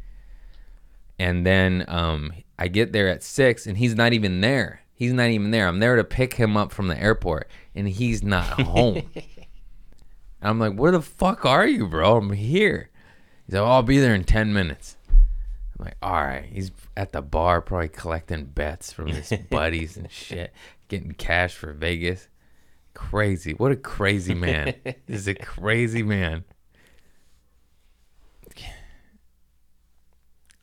And 1.17 1.45
then 1.45 1.85
um, 1.87 2.33
I 2.59 2.67
get 2.67 2.91
there 2.91 3.07
at 3.07 3.23
six, 3.23 3.65
and 3.67 3.77
he's 3.77 3.95
not 3.95 4.11
even 4.11 4.41
there. 4.41 4.81
He's 5.01 5.13
not 5.13 5.29
even 5.29 5.49
there. 5.49 5.67
I'm 5.67 5.79
there 5.79 5.95
to 5.95 6.03
pick 6.03 6.35
him 6.35 6.55
up 6.55 6.71
from 6.71 6.87
the 6.87 6.95
airport, 6.95 7.49
and 7.73 7.89
he's 7.89 8.21
not 8.21 8.45
home. 8.61 9.09
I'm 10.43 10.59
like, 10.59 10.75
where 10.75 10.91
the 10.91 11.01
fuck 11.01 11.43
are 11.43 11.65
you, 11.65 11.87
bro? 11.87 12.17
I'm 12.17 12.31
here. 12.31 12.91
He's 13.47 13.55
like, 13.55 13.63
oh, 13.63 13.65
I'll 13.65 13.81
be 13.81 13.97
there 13.97 14.13
in 14.13 14.23
10 14.23 14.53
minutes. 14.53 14.97
I'm 15.09 15.85
like, 15.85 15.95
all 16.03 16.21
right. 16.21 16.45
He's 16.45 16.69
at 16.95 17.13
the 17.13 17.23
bar, 17.23 17.61
probably 17.61 17.87
collecting 17.89 18.45
bets 18.45 18.93
from 18.93 19.07
his 19.07 19.33
buddies 19.49 19.97
and 19.97 20.11
shit, 20.11 20.53
getting 20.87 21.13
cash 21.13 21.55
for 21.55 21.73
Vegas. 21.73 22.27
Crazy. 22.93 23.53
What 23.53 23.71
a 23.71 23.77
crazy 23.77 24.35
man. 24.35 24.75
this 24.83 25.21
is 25.21 25.27
a 25.27 25.33
crazy 25.33 26.03
man. 26.03 26.43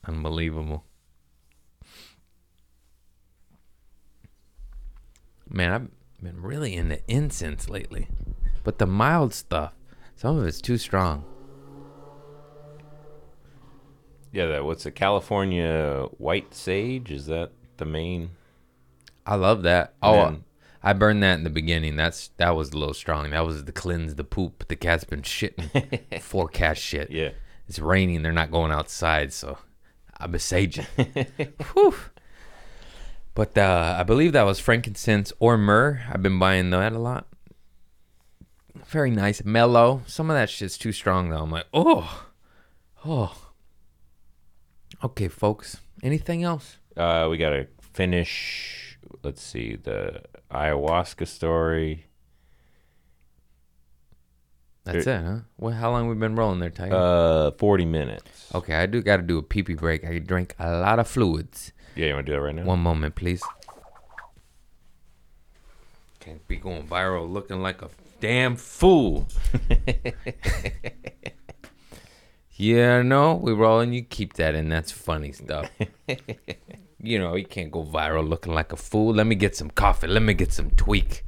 Unbelievable. 0.06 0.84
Man, 5.50 5.72
I've 5.72 6.22
been 6.22 6.42
really 6.42 6.74
into 6.74 7.00
incense 7.08 7.68
lately. 7.68 8.08
But 8.64 8.78
the 8.78 8.86
mild 8.86 9.32
stuff, 9.32 9.72
some 10.16 10.38
of 10.38 10.44
it's 10.44 10.60
too 10.60 10.78
strong. 10.78 11.24
Yeah, 14.32 14.46
that 14.46 14.64
what's 14.64 14.84
it? 14.84 14.94
California 14.94 16.06
white 16.18 16.54
sage? 16.54 17.10
Is 17.10 17.26
that 17.26 17.50
the 17.78 17.86
main? 17.86 18.30
I 19.24 19.36
love 19.36 19.62
that. 19.62 19.94
Oh, 20.02 20.16
Man. 20.16 20.44
I 20.82 20.92
burned 20.92 21.22
that 21.22 21.38
in 21.38 21.44
the 21.44 21.50
beginning. 21.50 21.96
That's 21.96 22.28
that 22.36 22.54
was 22.54 22.70
a 22.70 22.78
little 22.78 22.94
strong. 22.94 23.30
That 23.30 23.44
was 23.46 23.64
the 23.64 23.72
cleanse 23.72 24.14
the 24.14 24.24
poop. 24.24 24.68
The 24.68 24.76
cat's 24.76 25.04
been 25.04 25.22
shitting. 25.22 26.20
Forecast 26.20 26.80
shit. 26.80 27.10
Yeah. 27.10 27.30
It's 27.68 27.78
raining. 27.78 28.22
They're 28.22 28.32
not 28.32 28.50
going 28.50 28.70
outside, 28.70 29.32
so 29.32 29.58
I'm 30.18 30.34
a 30.34 30.38
sage. 30.38 30.76
Whew. 31.74 31.94
But 33.38 33.56
uh, 33.56 33.94
I 33.96 34.02
believe 34.02 34.32
that 34.32 34.42
was 34.42 34.58
frankincense 34.58 35.32
or 35.38 35.56
myrrh. 35.56 36.00
I've 36.10 36.24
been 36.24 36.40
buying 36.40 36.70
that 36.70 36.92
a 36.92 36.98
lot. 36.98 37.28
Very 38.88 39.12
nice, 39.12 39.44
mellow. 39.44 40.02
Some 40.08 40.28
of 40.28 40.34
that 40.34 40.50
shit's 40.50 40.76
too 40.76 40.90
strong 40.90 41.30
though. 41.30 41.44
I'm 41.44 41.50
like, 41.52 41.66
oh, 41.72 42.26
oh. 43.04 43.48
Okay, 45.04 45.28
folks. 45.28 45.76
Anything 46.02 46.42
else? 46.42 46.78
Uh, 46.96 47.28
we 47.30 47.36
gotta 47.38 47.68
finish. 47.92 48.98
Let's 49.22 49.40
see 49.40 49.76
the 49.76 50.22
ayahuasca 50.50 51.28
story. 51.28 52.06
That's 54.82 55.06
it, 55.06 55.22
huh? 55.22 55.38
Well, 55.58 55.74
how 55.74 55.92
long 55.92 56.08
we 56.08 56.16
been 56.16 56.34
rolling 56.34 56.58
there, 56.58 56.70
Tiger? 56.70 56.96
Uh, 56.96 57.50
forty 57.52 57.84
minutes. 57.84 58.52
okay, 58.52 58.74
I 58.74 58.86
do 58.86 59.00
got 59.00 59.18
to 59.18 59.22
do 59.22 59.38
a 59.38 59.44
pee 59.44 59.62
pee 59.62 59.74
break. 59.74 60.04
I 60.04 60.18
drink 60.18 60.56
a 60.58 60.72
lot 60.80 60.98
of 60.98 61.06
fluids. 61.06 61.72
Yeah, 61.94 62.06
you 62.06 62.14
want 62.14 62.26
to 62.26 62.32
do 62.32 62.36
that 62.36 62.42
right 62.42 62.54
now? 62.54 62.64
One 62.64 62.80
moment, 62.80 63.14
please. 63.14 63.42
Can't 66.20 66.46
be 66.46 66.56
going 66.56 66.86
viral 66.86 67.30
looking 67.30 67.62
like 67.62 67.82
a 67.82 67.88
damn 68.20 68.56
fool. 68.56 69.28
yeah, 72.52 73.02
no, 73.02 73.34
we're 73.34 73.54
rolling. 73.54 73.92
You 73.92 74.02
keep 74.02 74.34
that 74.34 74.54
in. 74.54 74.68
That's 74.68 74.92
funny 74.92 75.32
stuff. 75.32 75.70
you 77.02 77.18
know, 77.18 77.34
you 77.34 77.46
can't 77.46 77.70
go 77.70 77.84
viral 77.84 78.28
looking 78.28 78.52
like 78.52 78.72
a 78.72 78.76
fool. 78.76 79.14
Let 79.14 79.26
me 79.26 79.34
get 79.34 79.56
some 79.56 79.70
coffee. 79.70 80.06
Let 80.06 80.22
me 80.22 80.34
get 80.34 80.52
some 80.52 80.70
tweak. 80.70 81.24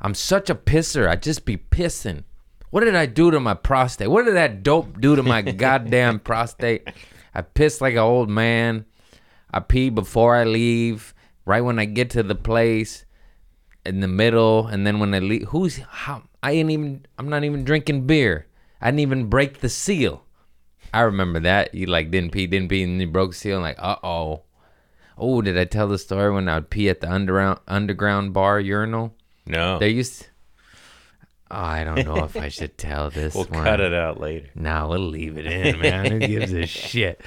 I'm 0.00 0.14
such 0.14 0.50
a 0.50 0.54
pisser. 0.54 1.08
I 1.08 1.16
just 1.16 1.44
be 1.44 1.56
pissing. 1.56 2.24
What 2.70 2.84
did 2.84 2.94
I 2.94 3.06
do 3.06 3.30
to 3.30 3.40
my 3.40 3.54
prostate? 3.54 4.10
What 4.10 4.24
did 4.24 4.34
that 4.34 4.62
dope 4.62 5.00
do 5.00 5.16
to 5.16 5.22
my 5.22 5.42
goddamn 5.42 6.20
prostate? 6.20 6.88
I 7.34 7.42
piss 7.42 7.80
like 7.80 7.94
an 7.94 8.00
old 8.00 8.28
man. 8.28 8.84
I 9.56 9.60
pee 9.60 9.88
before 9.90 10.36
I 10.36 10.44
leave, 10.44 11.14
right 11.44 11.60
when 11.62 11.78
I 11.78 11.84
get 11.86 12.10
to 12.10 12.22
the 12.22 12.34
place, 12.34 13.04
in 13.84 14.00
the 14.00 14.08
middle, 14.08 14.66
and 14.66 14.86
then 14.86 14.98
when 14.98 15.14
I 15.14 15.20
leave. 15.20 15.48
Who's 15.48 15.78
how? 15.78 16.22
I 16.42 16.52
ain't 16.52 16.70
even. 16.70 17.06
I'm 17.18 17.28
not 17.28 17.44
even 17.44 17.64
drinking 17.64 18.06
beer. 18.06 18.46
I 18.80 18.86
didn't 18.90 19.00
even 19.00 19.26
break 19.26 19.60
the 19.60 19.68
seal. 19.68 20.24
I 20.92 21.00
remember 21.00 21.40
that. 21.40 21.74
You 21.74 21.86
like 21.86 22.10
didn't 22.10 22.32
pee, 22.32 22.46
didn't 22.46 22.68
pee, 22.68 22.82
and 22.82 23.00
you 23.00 23.06
broke 23.06 23.30
the 23.32 23.36
seal. 23.36 23.60
Like, 23.60 23.76
uh 23.78 23.96
oh. 24.02 24.42
Oh, 25.18 25.40
did 25.40 25.56
I 25.56 25.64
tell 25.64 25.88
the 25.88 25.98
story 25.98 26.30
when 26.32 26.48
I 26.48 26.56
would 26.56 26.68
pee 26.70 26.88
at 26.90 27.00
the 27.00 27.10
underground 27.10 27.60
underground 27.66 28.32
bar 28.34 28.60
urinal? 28.60 29.14
no, 29.46 29.78
There 29.78 29.88
used. 29.88 30.26
Oh, 31.50 31.56
I 31.56 31.84
don't 31.84 32.04
know 32.04 32.24
if 32.24 32.36
I 32.36 32.48
should 32.48 32.76
tell 32.76 33.08
this 33.08 33.34
we'll 33.36 33.44
one. 33.44 33.62
cut 33.62 33.80
it 33.80 33.94
out 33.94 34.18
later. 34.20 34.48
Nah, 34.56 34.88
we'll 34.88 34.98
leave 34.98 35.38
it 35.38 35.46
in, 35.46 35.78
man. 35.80 36.10
Who 36.10 36.18
gives 36.18 36.52
a 36.52 36.66
shit? 36.66 37.20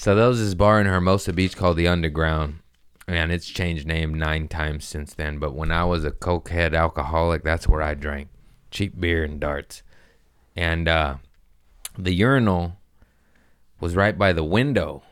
So 0.00 0.14
there 0.14 0.28
was 0.28 0.40
this 0.40 0.54
bar 0.54 0.80
in 0.80 0.86
Hermosa 0.86 1.30
Beach 1.30 1.54
called 1.54 1.76
the 1.76 1.86
Underground. 1.86 2.60
and 3.06 3.30
it's 3.30 3.46
changed 3.46 3.86
name 3.86 4.14
nine 4.14 4.48
times 4.48 4.86
since 4.86 5.12
then. 5.12 5.38
But 5.38 5.54
when 5.54 5.70
I 5.70 5.84
was 5.84 6.06
a 6.06 6.10
cokehead 6.10 6.74
alcoholic, 6.74 7.44
that's 7.44 7.68
where 7.68 7.82
I 7.82 7.92
drank 7.92 8.28
cheap 8.70 8.98
beer 8.98 9.22
and 9.24 9.38
darts. 9.38 9.82
And 10.56 10.88
uh, 10.88 11.16
the 11.98 12.14
urinal 12.14 12.78
was 13.78 13.94
right 13.94 14.16
by 14.16 14.32
the 14.32 14.42
window 14.42 15.02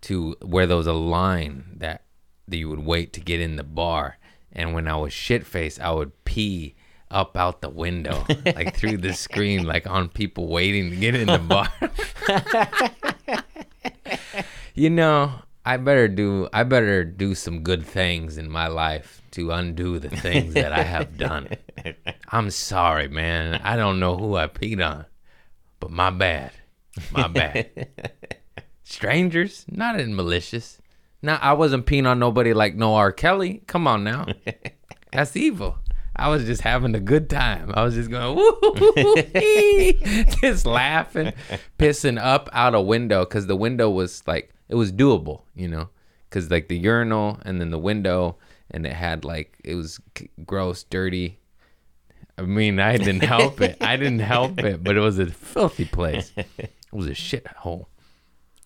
to 0.00 0.34
where 0.40 0.66
there 0.66 0.78
was 0.78 0.86
a 0.86 0.94
line 0.94 1.76
that, 1.76 2.04
that 2.48 2.56
you 2.56 2.70
would 2.70 2.86
wait 2.86 3.12
to 3.12 3.20
get 3.20 3.42
in 3.42 3.56
the 3.56 3.64
bar. 3.64 4.16
And 4.50 4.72
when 4.72 4.88
I 4.88 4.96
was 4.96 5.12
shit 5.12 5.44
faced, 5.44 5.78
I 5.78 5.90
would 5.90 6.24
pee 6.24 6.74
up 7.10 7.36
out 7.36 7.60
the 7.60 7.68
window, 7.68 8.24
like 8.46 8.74
through 8.74 8.96
the 8.96 9.12
screen, 9.12 9.66
like 9.66 9.86
on 9.86 10.08
people 10.08 10.48
waiting 10.48 10.88
to 10.88 10.96
get 10.96 11.14
in 11.14 11.26
the 11.26 11.38
bar. 11.38 11.68
you 14.80 14.88
know, 14.88 15.30
I 15.62 15.76
better 15.76 16.08
do 16.08 16.48
I 16.54 16.62
better 16.62 17.04
do 17.04 17.34
some 17.34 17.62
good 17.62 17.84
things 17.84 18.38
in 18.38 18.50
my 18.50 18.66
life 18.68 19.20
to 19.32 19.50
undo 19.50 19.98
the 19.98 20.08
things 20.08 20.54
that 20.54 20.72
I 20.72 20.82
have 20.82 21.18
done. 21.18 21.50
I'm 22.28 22.50
sorry, 22.50 23.06
man. 23.06 23.60
I 23.62 23.76
don't 23.76 24.00
know 24.00 24.16
who 24.16 24.36
I 24.36 24.46
peed 24.46 24.82
on, 24.82 25.04
but 25.80 25.90
my 25.90 26.08
bad. 26.08 26.52
My 27.12 27.28
bad. 27.28 27.88
Strangers, 28.82 29.66
not 29.70 30.00
in 30.00 30.16
malicious. 30.16 30.78
Now 31.20 31.38
I 31.42 31.52
wasn't 31.52 31.84
peeing 31.84 32.08
on 32.08 32.18
nobody 32.18 32.54
like 32.54 32.74
no 32.74 32.94
R. 32.94 33.12
Kelly. 33.12 33.62
Come 33.66 33.86
on 33.86 34.02
now. 34.02 34.28
That's 35.12 35.36
evil. 35.36 35.76
I 36.16 36.28
was 36.30 36.46
just 36.46 36.62
having 36.62 36.94
a 36.94 37.00
good 37.00 37.28
time. 37.28 37.70
I 37.74 37.84
was 37.84 37.96
just 37.96 38.10
going, 38.10 38.38
just 40.40 40.64
laughing, 40.64 41.34
pissing 41.78 42.18
up 42.18 42.48
out 42.54 42.74
a 42.74 42.80
window 42.80 43.26
because 43.26 43.46
the 43.46 43.56
window 43.56 43.90
was 43.90 44.26
like, 44.26 44.54
it 44.70 44.76
was 44.76 44.92
doable, 44.92 45.42
you 45.54 45.68
know, 45.68 45.88
because 46.28 46.50
like 46.50 46.68
the 46.68 46.78
urinal 46.78 47.38
and 47.44 47.60
then 47.60 47.70
the 47.70 47.78
window, 47.78 48.36
and 48.70 48.86
it 48.86 48.92
had 48.92 49.24
like, 49.24 49.58
it 49.64 49.74
was 49.74 50.00
gross, 50.46 50.84
dirty. 50.84 51.38
I 52.38 52.42
mean, 52.42 52.78
I 52.78 52.96
didn't 52.96 53.24
help 53.24 53.60
it. 53.60 53.76
I 53.82 53.96
didn't 53.96 54.20
help 54.20 54.60
it, 54.60 54.82
but 54.82 54.96
it 54.96 55.00
was 55.00 55.18
a 55.18 55.26
filthy 55.26 55.84
place. 55.84 56.32
It 56.36 56.70
was 56.92 57.06
a 57.06 57.10
shithole. 57.10 57.86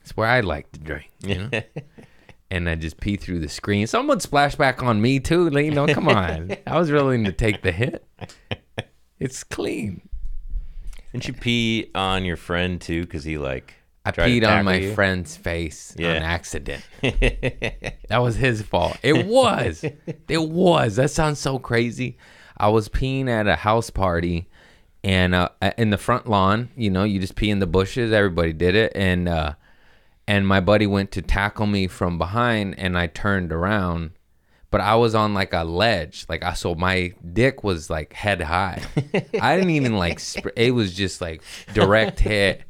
It's 0.03 0.17
where 0.17 0.29
I 0.29 0.41
like 0.41 0.71
to 0.73 0.81
drink, 0.81 1.11
you 1.21 1.37
know? 1.37 1.63
and 2.51 2.69
I 2.69 2.75
just 2.75 3.01
pee 3.01 3.17
through 3.17 3.41
the 3.41 3.49
screen. 3.49 3.87
Someone 3.87 4.21
splash 4.21 4.55
back 4.55 4.83
on 4.83 5.01
me 5.01 5.19
too. 5.21 5.49
like, 5.51 5.65
You 5.65 5.71
know, 5.73 5.87
come 5.87 6.09
on. 6.09 6.55
I 6.67 6.79
was 6.79 6.91
willing 6.91 7.25
to 7.25 7.33
take 7.33 7.63
the 7.63 7.73
hit. 7.73 8.07
It's 9.19 9.43
clean. 9.43 10.09
Didn't 11.13 11.29
you 11.29 11.35
pee 11.35 11.91
on 11.95 12.25
your 12.25 12.37
friend 12.37 12.81
too? 12.81 13.03
Because 13.03 13.25
he 13.25 13.39
like 13.39 13.75
I 14.07 14.11
peed 14.13 14.47
on 14.47 14.65
my 14.67 14.77
you? 14.77 14.95
friend's 14.95 15.37
face 15.37 15.95
Yeah. 15.99 16.17
on 16.17 16.23
accident. 16.23 16.83
That 18.09 18.19
was 18.19 18.37
his 18.37 18.63
fault. 18.63 18.97
It 19.03 19.27
was. 19.27 19.83
it 20.29 20.43
was. 20.43 20.97
That 20.97 21.11
sounds 21.11 21.39
so 21.39 21.59
crazy. 21.59 22.17
I 22.57 22.69
was 22.69 22.89
peeing 22.89 23.29
at 23.29 23.47
a 23.49 23.57
house 23.57 23.91
party 23.91 24.49
and 25.03 25.35
uh, 25.35 25.49
in 25.79 25.91
the 25.91 25.99
front 25.99 26.29
lawn, 26.29 26.69
you 26.77 26.91
know, 26.91 27.03
you 27.05 27.19
just 27.19 27.35
pee 27.35 27.51
in 27.51 27.59
the 27.59 27.67
bushes. 27.67 28.13
Everybody 28.13 28.53
did 28.53 28.75
it. 28.75 28.93
And, 28.95 29.29
uh, 29.29 29.55
and 30.29 30.47
my 30.47 30.61
buddy 30.61 30.87
went 30.87 31.11
to 31.13 31.23
tackle 31.23 31.67
me 31.67 31.87
from 31.89 32.19
behind 32.19 32.79
and 32.79 32.97
I 32.97 33.07
turned 33.09 33.53
around, 33.53 34.13
but 34.71 34.81
I 34.81 34.95
was 34.97 35.15
on 35.15 35.35
like 35.35 35.53
a 35.53 35.65
ledge. 35.65 36.27
Like 36.29 36.45
I, 36.45 36.53
so 36.55 36.75
my 36.75 37.15
dick 37.33 37.65
was 37.65 37.91
like 37.91 38.13
head 38.13 38.43
high. 38.43 38.83
I 39.41 39.57
didn't 39.57 39.71
even 39.71 39.97
like, 39.97 40.21
sp- 40.23 40.55
it 40.57 40.73
was 40.73 40.95
just 40.95 41.21
like 41.21 41.43
direct 41.73 42.21
hit. 42.21 42.63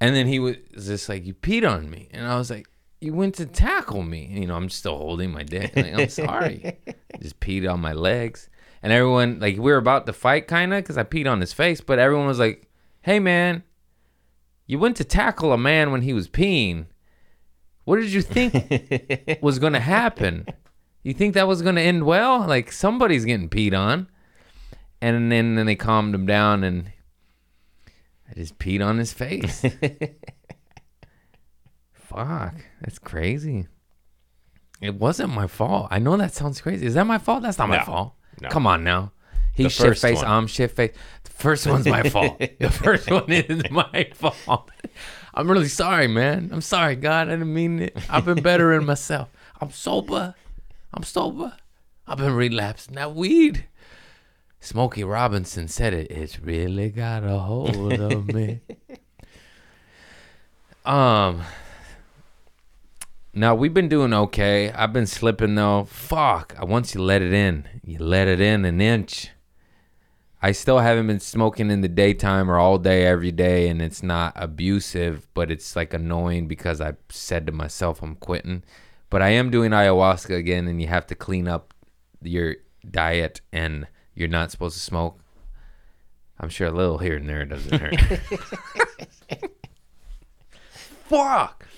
And 0.00 0.14
then 0.14 0.26
he 0.26 0.38
was 0.38 0.56
just 0.74 1.08
like, 1.08 1.24
"You 1.24 1.34
peed 1.34 1.68
on 1.68 1.90
me," 1.90 2.08
and 2.12 2.26
I 2.26 2.36
was 2.36 2.50
like, 2.50 2.68
you 3.00 3.14
went 3.14 3.34
to 3.36 3.46
tackle 3.46 4.02
me. 4.02 4.28
You 4.30 4.46
know, 4.46 4.56
I'm 4.56 4.70
still 4.70 4.96
holding 4.96 5.32
my 5.32 5.42
dick. 5.42 5.74
Like, 5.76 5.98
I'm 5.98 6.08
sorry. 6.08 6.78
Just 7.20 7.40
peed 7.40 7.70
on 7.70 7.80
my 7.80 7.92
legs. 7.92 8.48
And 8.82 8.92
everyone, 8.92 9.38
like, 9.40 9.56
we 9.56 9.70
were 9.70 9.76
about 9.76 10.06
to 10.06 10.12
fight, 10.12 10.46
kind 10.48 10.72
of, 10.72 10.82
because 10.82 10.98
I 10.98 11.04
peed 11.04 11.30
on 11.30 11.40
his 11.40 11.52
face. 11.52 11.80
But 11.80 11.98
everyone 11.98 12.26
was 12.26 12.38
like, 12.38 12.68
hey, 13.02 13.18
man, 13.20 13.62
you 14.66 14.78
went 14.78 14.96
to 14.96 15.04
tackle 15.04 15.52
a 15.52 15.58
man 15.58 15.90
when 15.90 16.02
he 16.02 16.12
was 16.12 16.28
peeing. 16.28 16.86
What 17.84 17.96
did 17.96 18.12
you 18.12 18.22
think 18.22 19.38
was 19.42 19.58
going 19.58 19.74
to 19.74 19.80
happen? 19.80 20.46
You 21.02 21.14
think 21.14 21.34
that 21.34 21.46
was 21.46 21.62
going 21.62 21.76
to 21.76 21.82
end 21.82 22.04
well? 22.04 22.46
Like, 22.46 22.72
somebody's 22.72 23.24
getting 23.24 23.48
peed 23.48 23.78
on. 23.78 24.08
And 25.00 25.30
then, 25.30 25.54
then 25.54 25.66
they 25.66 25.76
calmed 25.76 26.14
him 26.14 26.26
down 26.26 26.64
and 26.64 26.90
I 28.28 28.34
just 28.34 28.58
peed 28.58 28.84
on 28.84 28.98
his 28.98 29.12
face. 29.12 29.60
Fuck, 31.92 32.54
that's 32.80 32.98
crazy. 32.98 33.66
It 34.80 34.94
wasn't 34.94 35.32
my 35.32 35.46
fault. 35.46 35.88
I 35.90 35.98
know 35.98 36.16
that 36.16 36.34
sounds 36.34 36.60
crazy. 36.60 36.86
Is 36.86 36.94
that 36.94 37.06
my 37.06 37.18
fault? 37.18 37.42
That's 37.42 37.58
not 37.58 37.68
my 37.68 37.82
fault. 37.82 38.14
no. 38.40 38.48
Come 38.48 38.66
on 38.66 38.84
now. 38.84 39.12
He's 39.54 39.72
shit 39.72 39.98
face. 39.98 40.22
I'm 40.22 40.46
shit 40.46 40.72
face. 40.72 40.94
The 41.24 41.30
first 41.30 41.66
one's 41.66 41.86
my 41.86 42.08
fault. 42.10 42.38
the 42.60 42.70
first 42.70 43.10
one 43.10 43.30
is 43.32 43.70
my 43.70 44.10
fault. 44.14 44.70
I'm 45.32 45.50
really 45.50 45.68
sorry, 45.68 46.08
man. 46.08 46.50
I'm 46.52 46.60
sorry, 46.60 46.94
God. 46.94 47.28
I 47.28 47.32
didn't 47.32 47.54
mean 47.54 47.80
it. 47.80 47.96
I've 48.10 48.26
been 48.26 48.42
bettering 48.42 48.84
myself. 48.84 49.30
I'm 49.60 49.70
sober. 49.70 50.34
I'm 50.92 51.02
sober. 51.02 51.56
I've 52.06 52.18
been 52.18 52.34
relapsing 52.34 52.94
that 52.96 53.14
weed. 53.14 53.66
Smokey 54.60 55.04
Robinson 55.04 55.68
said 55.68 55.94
it. 55.94 56.10
It's 56.10 56.40
really 56.40 56.90
got 56.90 57.24
a 57.24 57.38
hold 57.38 57.92
of 57.92 58.32
me. 58.32 58.60
um. 60.84 61.42
Now 63.32 63.54
we've 63.54 63.74
been 63.74 63.88
doing 63.88 64.14
okay. 64.14 64.72
I've 64.72 64.94
been 64.94 65.06
slipping 65.06 65.56
though. 65.56 65.84
Fuck. 65.84 66.54
Once 66.60 66.94
you 66.94 67.02
let 67.02 67.20
it 67.20 67.34
in, 67.34 67.68
you 67.84 67.98
let 67.98 68.28
it 68.28 68.40
in 68.40 68.64
an 68.64 68.80
inch. 68.80 69.28
I 70.40 70.52
still 70.52 70.78
haven't 70.78 71.06
been 71.06 71.20
smoking 71.20 71.70
in 71.70 71.80
the 71.80 71.88
daytime 71.88 72.50
or 72.50 72.56
all 72.56 72.78
day 72.78 73.04
every 73.04 73.32
day, 73.32 73.68
and 73.68 73.82
it's 73.82 74.02
not 74.02 74.32
abusive, 74.36 75.28
but 75.34 75.50
it's 75.50 75.74
like 75.74 75.92
annoying 75.92 76.46
because 76.46 76.80
I 76.80 76.94
said 77.08 77.46
to 77.46 77.52
myself 77.52 78.02
I'm 78.02 78.16
quitting. 78.16 78.62
But 79.10 79.22
I 79.22 79.30
am 79.30 79.50
doing 79.50 79.70
ayahuasca 79.72 80.36
again, 80.36 80.68
and 80.68 80.80
you 80.80 80.88
have 80.88 81.06
to 81.08 81.14
clean 81.14 81.48
up 81.48 81.74
your 82.22 82.56
diet, 82.90 83.40
and 83.52 83.86
you're 84.16 84.28
not 84.28 84.50
supposed 84.50 84.74
to 84.74 84.82
smoke. 84.82 85.20
I'm 86.40 86.48
sure 86.48 86.66
a 86.66 86.72
little 86.72 86.98
here 86.98 87.16
and 87.16 87.28
there 87.28 87.44
doesn't 87.44 87.80
hurt. 87.80 88.00
Fuck. 91.08 91.68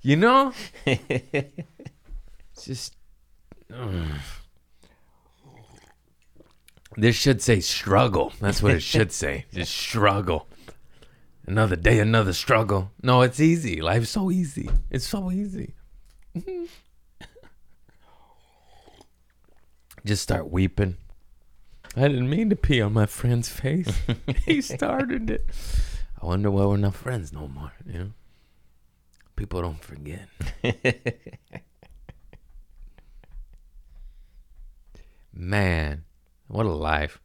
You 0.00 0.16
know? 0.16 0.52
It's 0.86 1.54
just. 2.64 2.94
ugh. 3.74 4.20
This 6.96 7.16
should 7.16 7.42
say 7.42 7.60
struggle. 7.60 8.32
That's 8.40 8.62
what 8.62 8.72
it 8.74 8.82
should 8.82 9.12
say. 9.12 9.44
Just 9.52 9.72
struggle. 9.72 10.48
Another 11.46 11.76
day, 11.76 12.00
another 12.00 12.32
struggle. 12.32 12.90
No, 13.02 13.22
it's 13.22 13.38
easy. 13.38 13.80
Life's 13.80 14.10
so 14.10 14.32
easy. 14.32 14.68
It's 14.90 15.06
so 15.06 15.30
easy. 15.30 15.74
Just 20.04 20.24
start 20.24 20.50
weeping. 20.50 20.96
I 21.98 22.06
didn't 22.06 22.30
mean 22.30 22.48
to 22.50 22.56
pee 22.56 22.80
on 22.80 22.92
my 22.92 23.06
friend's 23.06 23.48
face. 23.48 23.90
he 24.46 24.60
started 24.62 25.28
it. 25.30 25.44
I 26.22 26.26
wonder 26.26 26.48
why 26.48 26.64
we're 26.66 26.76
not 26.76 26.94
friends 26.94 27.32
no 27.32 27.48
more, 27.48 27.72
you 27.84 27.98
know? 27.98 28.10
People 29.34 29.62
don't 29.62 29.82
forget. 29.82 30.28
Man, 35.32 36.04
what 36.46 36.66
a 36.66 36.70
life. 36.70 37.20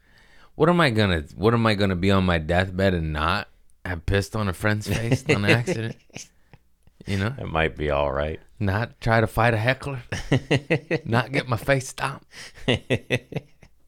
What 0.55 0.69
am 0.69 0.82
I 0.82 0.89
gonna 0.89 1.26
what 1.36 1.53
am 1.53 1.67
I 1.67 1.76
gonna 1.76 1.95
be 1.95 2.09
on 2.09 2.24
my 2.26 2.39
deathbed 2.39 2.95
and 2.95 3.13
not 3.13 3.49
have 3.86 4.07
pissed 4.07 4.36
on 4.36 4.47
a 4.47 4.53
friend's 4.53 4.88
face 4.88 5.24
on 5.30 5.45
accident? 5.45 5.95
You 7.05 7.17
know? 7.17 7.34
It 7.38 7.49
might 7.49 7.76
be 7.76 7.89
all 7.89 8.13
right. 8.13 8.39
Not 8.61 9.01
try 9.01 9.19
to 9.19 9.28
fight 9.28 9.53
a 9.53 9.57
heckler. 9.57 10.03
not 11.03 11.34
get 11.34 11.49
my 11.49 11.57
face 11.57 11.89
stomped. 11.89 12.26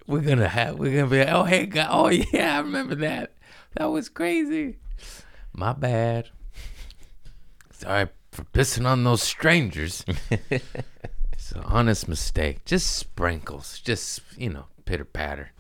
We're 0.08 0.22
gonna 0.22 0.47
have 0.47 0.78
we're 0.78 0.95
gonna 0.95 1.10
be 1.10 1.20
like, 1.20 1.34
oh 1.34 1.43
hey 1.43 1.66
God 1.66 1.88
oh 1.89 2.10
yeah 2.34 2.58
I 2.58 2.60
remember 2.60 2.95
that. 2.95 3.34
That 3.76 3.86
was 3.86 4.10
crazy. 4.10 4.78
My 5.53 5.74
bad. 5.74 6.30
Sorry 7.72 8.08
for 8.32 8.43
pissing 8.45 8.86
on 8.86 9.03
those 9.03 9.24
strangers. 9.24 10.06
it's 10.39 11.51
an 11.53 11.64
honest 11.64 12.08
mistake. 12.08 12.66
Just 12.66 12.95
sprinkles. 12.95 13.80
Just 13.80 14.22
you 14.38 14.49
know, 14.49 14.66
pitter 14.86 15.06
patter. 15.06 15.51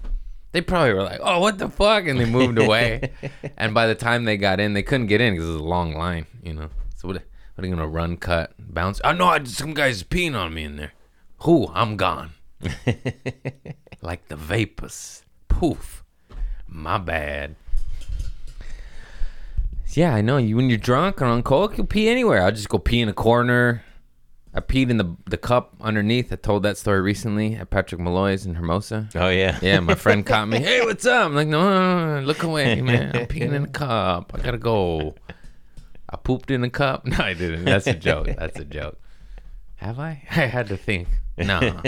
They 0.51 0.61
probably 0.61 0.93
were 0.93 1.03
like, 1.03 1.19
"Oh, 1.21 1.39
what 1.39 1.57
the 1.57 1.69
fuck," 1.69 2.05
and 2.07 2.19
they 2.19 2.25
moved 2.25 2.57
away. 2.57 3.11
and 3.57 3.73
by 3.73 3.87
the 3.87 3.95
time 3.95 4.23
they 4.23 4.37
got 4.37 4.59
in, 4.59 4.73
they 4.73 4.83
couldn't 4.83 5.07
get 5.07 5.19
in 5.19 5.33
because 5.33 5.49
it 5.49 5.51
was 5.53 5.61
a 5.61 5.63
long 5.63 5.95
line. 5.95 6.27
You 6.43 6.53
know, 6.53 6.69
so 6.95 7.09
what? 7.09 7.21
What 7.55 7.63
are 7.63 7.67
you 7.67 7.75
gonna 7.75 7.87
run, 7.87 8.17
cut, 8.17 8.53
bounce? 8.57 8.99
Oh 9.03 9.13
no, 9.13 9.27
I, 9.27 9.43
some 9.43 9.73
guy's 9.73 10.03
peeing 10.03 10.35
on 10.35 10.53
me 10.53 10.63
in 10.63 10.75
there. 10.75 10.93
Who? 11.39 11.69
I'm 11.73 11.95
gone. 11.97 12.31
Like 14.05 14.27
the 14.27 14.35
vapors. 14.35 15.23
Poof. 15.47 16.03
My 16.67 16.99
bad. 16.99 17.55
Yeah, 19.93 20.13
I 20.13 20.21
know. 20.21 20.37
You 20.37 20.57
when 20.57 20.69
you're 20.69 20.77
drunk 20.77 21.23
or 21.23 21.25
on 21.25 21.41
coke, 21.41 21.77
you 21.79 21.83
pee 21.85 22.07
anywhere. 22.07 22.41
I'll 22.43 22.51
just 22.51 22.69
go 22.69 22.77
pee 22.77 23.01
in 23.01 23.09
a 23.09 23.13
corner. 23.13 23.83
I 24.53 24.59
peed 24.59 24.91
in 24.91 24.97
the 24.97 25.15
the 25.25 25.37
cup 25.37 25.73
underneath. 25.81 26.31
I 26.31 26.35
told 26.35 26.61
that 26.63 26.77
story 26.77 27.01
recently 27.01 27.55
at 27.55 27.71
Patrick 27.71 27.99
Molloy's 27.99 28.45
in 28.45 28.53
Hermosa. 28.53 29.09
Oh 29.15 29.29
yeah. 29.29 29.57
Yeah, 29.63 29.79
my 29.79 29.95
friend 29.95 30.23
caught 30.23 30.49
me. 30.49 30.59
Hey, 30.63 30.81
what's 30.81 31.05
up? 31.07 31.25
I'm 31.25 31.35
like, 31.35 31.47
no, 31.47 31.63
no, 31.63 32.05
no, 32.05 32.19
no, 32.19 32.25
look 32.27 32.43
away, 32.43 32.79
man. 32.81 33.15
I'm 33.15 33.25
peeing 33.25 33.53
in 33.53 33.63
a 33.63 33.67
cup. 33.67 34.31
I 34.35 34.37
gotta 34.39 34.59
go. 34.59 35.15
I 36.09 36.17
pooped 36.17 36.51
in 36.51 36.63
a 36.63 36.69
cup. 36.69 37.05
No, 37.07 37.17
I 37.17 37.33
didn't. 37.33 37.65
That's 37.65 37.87
a 37.87 37.95
joke. 37.95 38.27
That's 38.37 38.59
a 38.59 38.65
joke. 38.65 38.99
Have 39.77 39.99
I? 39.99 40.21
I 40.29 40.45
had 40.45 40.67
to 40.67 40.77
think. 40.77 41.07
No. 41.39 41.81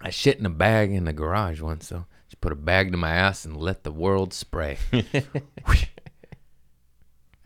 I 0.00 0.10
shit 0.10 0.38
in 0.38 0.46
a 0.46 0.50
bag 0.50 0.90
in 0.92 1.04
the 1.04 1.12
garage 1.12 1.60
once, 1.60 1.88
though. 1.88 2.06
Just 2.28 2.40
put 2.40 2.52
a 2.52 2.56
bag 2.56 2.90
to 2.92 2.96
my 2.98 3.10
ass 3.10 3.44
and 3.44 3.56
let 3.56 3.84
the 3.84 3.92
world 3.92 4.32
spray. 4.32 4.78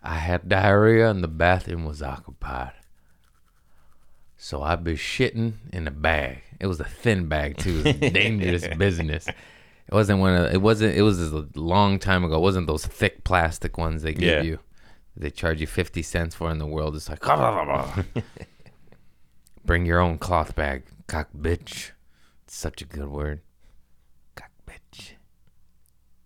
I 0.02 0.16
had 0.16 0.48
diarrhea 0.48 1.10
and 1.10 1.24
the 1.24 1.28
bathroom 1.28 1.84
was 1.84 2.02
occupied. 2.02 2.72
So 4.36 4.62
I'd 4.62 4.84
be 4.84 4.94
shitting 4.94 5.54
in 5.72 5.88
a 5.88 5.90
bag. 5.90 6.42
It 6.60 6.66
was 6.66 6.78
a 6.80 6.84
thin 6.84 7.28
bag 7.28 7.56
too. 7.56 7.82
It 7.84 8.00
was 8.02 8.10
dangerous 8.12 8.66
business. 8.76 9.26
It 9.26 9.92
wasn't 9.92 10.20
one 10.20 10.34
of 10.34 10.52
it 10.52 10.60
wasn't 10.60 10.94
it 10.96 11.02
was 11.02 11.32
a 11.32 11.46
long 11.54 11.98
time 11.98 12.24
ago. 12.24 12.36
It 12.36 12.40
wasn't 12.40 12.66
those 12.66 12.84
thick 12.84 13.24
plastic 13.24 13.78
ones 13.78 14.02
they 14.02 14.12
give 14.12 14.22
Yeah. 14.22 14.42
you. 14.42 14.58
They 15.16 15.30
charge 15.30 15.60
you 15.62 15.66
fifty 15.66 16.02
cents 16.02 16.34
for 16.34 16.50
in 16.50 16.58
the 16.58 16.66
world. 16.66 16.94
It's 16.96 17.08
like 17.08 17.20
bring 19.64 19.86
your 19.86 20.00
own 20.00 20.18
cloth 20.18 20.54
bag, 20.54 20.84
cock 21.06 21.28
bitch. 21.38 21.92
Such 22.46 22.82
a 22.82 22.84
good 22.84 23.08
word. 23.08 23.40
Cock 24.34 24.50
bitch. 24.66 25.12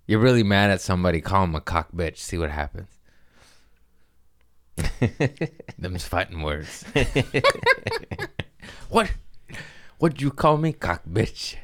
You're 0.07 0.21
really 0.21 0.43
mad 0.43 0.71
at 0.71 0.81
somebody, 0.81 1.21
call 1.21 1.45
him 1.45 1.55
a 1.55 1.61
cock 1.61 1.93
bitch, 1.93 2.19
see 2.19 2.39
what 2.39 2.51
happens. 2.51 2.89
Them's 5.79 6.07
fighting 6.07 6.43
words. 6.43 6.85
what? 8.89 9.11
What'd 9.99 10.23
you 10.23 10.31
call 10.31 10.57
me, 10.57 10.73
cock 10.73 11.03
bitch? 11.11 11.57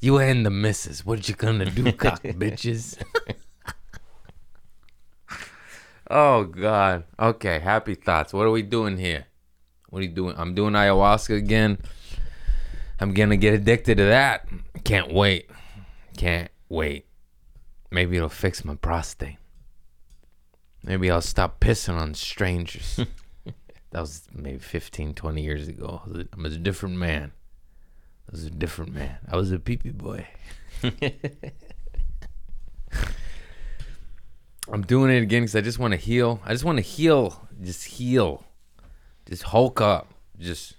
You 0.00 0.18
and 0.18 0.44
the 0.44 0.50
missus. 0.50 1.04
What 1.04 1.28
you 1.28 1.34
gonna 1.34 1.64
do, 1.64 1.90
cock 1.92 2.22
bitches? 2.22 3.02
oh 6.10 6.44
God. 6.44 7.04
Okay, 7.18 7.58
happy 7.58 7.94
thoughts. 7.94 8.32
What 8.32 8.46
are 8.46 8.50
we 8.50 8.62
doing 8.62 8.98
here? 8.98 9.26
What 9.88 10.00
are 10.00 10.02
you 10.02 10.10
doing? 10.10 10.34
I'm 10.36 10.54
doing 10.54 10.74
ayahuasca 10.74 11.36
again. 11.36 11.78
I'm 13.00 13.12
gonna 13.14 13.36
get 13.36 13.54
addicted 13.54 13.96
to 13.98 14.04
that. 14.04 14.48
Can't 14.84 15.12
wait. 15.12 15.50
Can't 16.16 16.50
wait. 16.68 17.06
Maybe 17.90 18.16
it'll 18.16 18.28
fix 18.28 18.64
my 18.64 18.74
prostate. 18.76 19.36
Maybe 20.82 21.10
I'll 21.10 21.20
stop 21.20 21.60
pissing 21.60 21.96
on 21.98 22.14
strangers. 22.14 23.00
that 23.90 24.00
was 24.00 24.22
maybe 24.32 24.58
15, 24.58 25.14
20 25.14 25.42
years 25.42 25.66
ago. 25.68 26.02
I 26.04 26.08
was 26.08 26.18
a- 26.20 26.28
I 26.36 26.42
was 26.42 26.54
a 26.54 26.58
different 26.58 26.96
man. 26.96 27.32
I 28.28 28.30
was 28.32 28.44
a 28.44 28.50
different 28.50 28.92
man. 28.94 29.16
I 29.30 29.36
was 29.36 29.52
a 29.52 29.58
pee-pee 29.58 29.90
boy. 29.90 30.26
I'm 34.72 34.82
doing 34.82 35.10
it 35.10 35.22
again 35.22 35.42
because 35.42 35.56
I 35.56 35.60
just 35.60 35.78
want 35.78 35.92
to 35.92 35.98
heal. 35.98 36.40
I 36.44 36.52
just 36.52 36.64
want 36.64 36.78
to 36.78 36.82
heal. 36.82 37.46
Just 37.62 37.84
heal. 37.84 38.44
Just 39.28 39.42
hulk 39.44 39.80
up. 39.80 40.08
Just, 40.38 40.74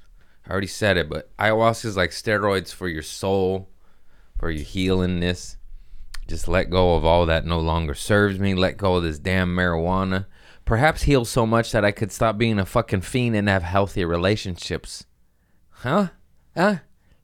I 0.47 0.51
already 0.51 0.67
said 0.67 0.97
it, 0.97 1.09
but 1.09 1.35
ayahuasca 1.37 1.85
is 1.85 1.97
like 1.97 2.11
steroids 2.11 2.73
for 2.73 2.87
your 2.87 3.01
soul, 3.01 3.69
for 4.37 4.51
your 4.51 4.63
healingness. 4.63 5.57
Just 6.27 6.47
let 6.47 6.69
go 6.69 6.95
of 6.95 7.05
all 7.05 7.25
that 7.25 7.45
no 7.45 7.59
longer 7.59 7.93
serves 7.93 8.39
me. 8.39 8.53
Let 8.53 8.77
go 8.77 8.95
of 8.95 9.03
this 9.03 9.19
damn 9.19 9.55
marijuana. 9.55 10.25
Perhaps 10.65 11.03
heal 11.03 11.25
so 11.25 11.45
much 11.45 11.71
that 11.71 11.85
I 11.85 11.91
could 11.91 12.11
stop 12.11 12.37
being 12.37 12.57
a 12.57 12.65
fucking 12.65 13.01
fiend 13.01 13.35
and 13.35 13.47
have 13.47 13.63
healthy 13.63 14.03
relationships. 14.03 15.05
Huh? 15.69 16.09
Huh? 16.55 16.77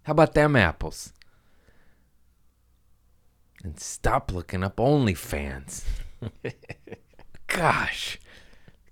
How 0.03 0.11
about 0.11 0.33
them 0.33 0.55
apples? 0.55 1.13
And 3.63 3.79
stop 3.79 4.31
looking 4.31 4.63
up 4.63 4.77
OnlyFans. 4.77 5.83
Gosh. 7.47 8.19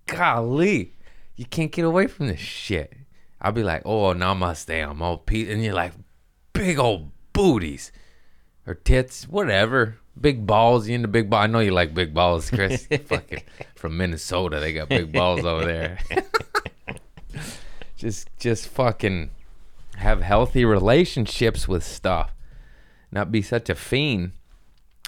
Golly. 0.07 0.95
You 1.35 1.45
can't 1.45 1.71
get 1.71 1.85
away 1.85 2.07
from 2.07 2.27
this 2.27 2.39
shit. 2.39 2.93
I'll 3.41 3.51
be 3.51 3.63
like, 3.63 3.83
oh, 3.85 4.13
namaste. 4.13 4.89
I'm 4.89 5.01
all 5.01 5.17
peace. 5.17 5.49
And 5.49 5.63
you're 5.63 5.73
like, 5.73 5.93
big 6.53 6.77
old 6.77 7.11
booties 7.33 7.91
or 8.67 8.73
tits, 8.73 9.27
whatever. 9.27 9.97
Big 10.19 10.45
balls. 10.45 10.87
You 10.87 10.95
into 10.95 11.07
big 11.07 11.29
balls? 11.29 11.43
I 11.43 11.47
know 11.47 11.59
you 11.59 11.71
like 11.71 11.93
big 11.93 12.13
balls, 12.13 12.49
Chris. 12.49 12.87
Fucking 13.05 13.43
from 13.75 13.97
Minnesota, 13.97 14.59
they 14.59 14.73
got 14.73 14.89
big 14.89 15.13
balls 15.13 15.45
over 15.45 15.65
there. 15.65 15.99
just, 17.97 18.29
just 18.37 18.67
fucking 18.67 19.29
have 19.97 20.21
healthy 20.21 20.65
relationships 20.65 21.67
with 21.67 21.83
stuff. 21.83 22.33
Not 23.11 23.31
be 23.31 23.41
such 23.41 23.69
a 23.69 23.75
fiend. 23.75 24.33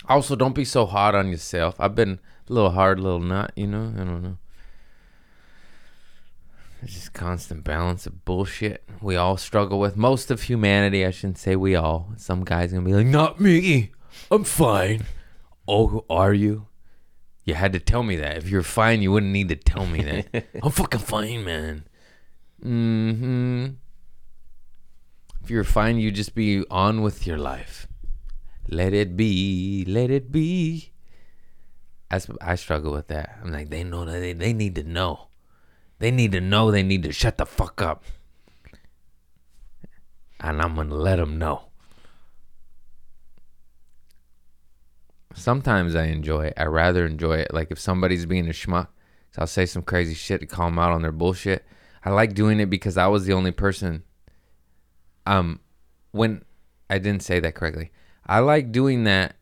Also, 0.08 0.36
don't 0.36 0.56
be 0.56 0.66
so 0.66 0.86
hard 0.86 1.14
on 1.16 1.30
yourself. 1.30 1.76
I've 1.80 1.96
been 1.96 2.20
a 2.50 2.54
little 2.54 2.72
hard, 2.72 3.00
little 3.00 3.20
nut. 3.20 3.52
You 3.56 3.68
know, 3.68 3.94
I 3.94 4.04
don't 4.04 4.24
know. 4.24 4.38
It's 6.82 6.94
just 6.94 7.14
constant 7.14 7.64
balance 7.64 8.08
of 8.08 8.26
bullshit 8.26 8.84
we 9.02 9.16
all 9.16 9.38
struggle 9.38 9.80
with. 9.80 9.96
Most 9.96 10.32
of 10.32 10.44
humanity, 10.44 11.06
I 11.06 11.12
shouldn't 11.12 11.38
say 11.38 11.56
we 11.56 11.76
all. 11.76 12.12
Some 12.18 12.44
guys 12.44 12.72
gonna 12.72 12.86
be 12.86 12.94
like, 12.94 13.06
"Not 13.06 13.40
me. 13.40 13.92
I'm 14.32 14.44
fine." 14.44 15.06
Oh, 15.68 15.88
who 15.88 16.06
are 16.10 16.34
you? 16.34 16.68
You 17.46 17.54
had 17.54 17.74
to 17.74 17.80
tell 17.80 18.04
me 18.04 18.16
that. 18.18 18.38
If 18.38 18.50
you're 18.50 18.64
fine, 18.64 19.02
you 19.02 19.12
wouldn't 19.12 19.32
need 19.32 19.50
to 19.50 19.56
tell 19.56 19.86
me 19.86 20.02
that. 20.04 20.46
I'm 20.64 20.72
fucking 20.72 21.00
fine, 21.00 21.44
man. 21.44 21.86
Mm-hmm. 22.64 23.68
If 25.44 25.50
you're 25.50 25.64
fine, 25.64 25.98
you 25.98 26.12
just 26.12 26.36
be 26.36 26.64
on 26.70 27.02
with 27.02 27.26
your 27.26 27.38
life. 27.38 27.88
Let 28.68 28.94
it 28.94 29.18
be. 29.18 29.86
Let 29.88 30.12
it 30.12 30.32
be. 30.32 30.92
That's, 32.10 32.28
I 32.42 32.56
struggle 32.56 32.92
with 32.92 33.08
that. 33.08 33.40
I'm 33.42 33.52
like, 33.52 33.70
they 33.70 33.84
know 33.84 34.06
that 34.06 34.20
they, 34.20 34.34
they 34.34 34.54
need 34.54 34.76
to 34.76 34.84
know. 34.84 35.28
They 36.02 36.10
need 36.10 36.32
to 36.32 36.42
know 36.42 36.72
they 36.72 36.82
need 36.82 37.04
to 37.04 37.12
shut 37.12 37.38
the 37.38 37.46
fuck 37.46 37.80
up. 37.80 38.04
And 40.40 40.60
I'm 40.60 40.74
going 40.74 40.90
to 40.90 40.96
let 40.96 41.18
them 41.18 41.38
know. 41.38 41.66
Sometimes 45.36 45.96
I 45.96 46.06
enjoy 46.06 46.48
it. 46.48 46.56
I 46.58 46.64
rather 46.64 47.06
enjoy 47.06 47.38
it. 47.38 47.54
Like 47.54 47.70
if 47.70 47.80
somebody's 47.80 48.26
being 48.26 48.48
a 48.48 48.52
schmuck, 48.52 48.88
so 49.30 49.42
I'll 49.42 49.48
say 49.48 49.68
some 49.68 49.84
crazy 49.84 50.16
shit 50.16 50.40
to 50.40 50.48
call 50.48 50.70
them 50.70 50.80
out 50.80 50.92
on 50.92 51.04
their 51.04 51.12
bullshit. 51.12 51.64
I 52.04 52.10
like 52.10 52.34
doing 52.34 52.60
it 52.60 52.72
because 52.72 52.98
I 52.98 53.06
was 53.06 53.28
the 53.28 53.34
only 53.34 53.52
person. 53.52 54.02
Um, 55.28 55.60
when 56.14 56.44
I 56.90 56.98
didn't 56.98 57.22
say 57.22 57.40
that 57.42 57.54
correctly, 57.54 57.92
I 58.26 58.40
like 58.40 58.72
doing 58.72 59.04
that. 59.04 59.36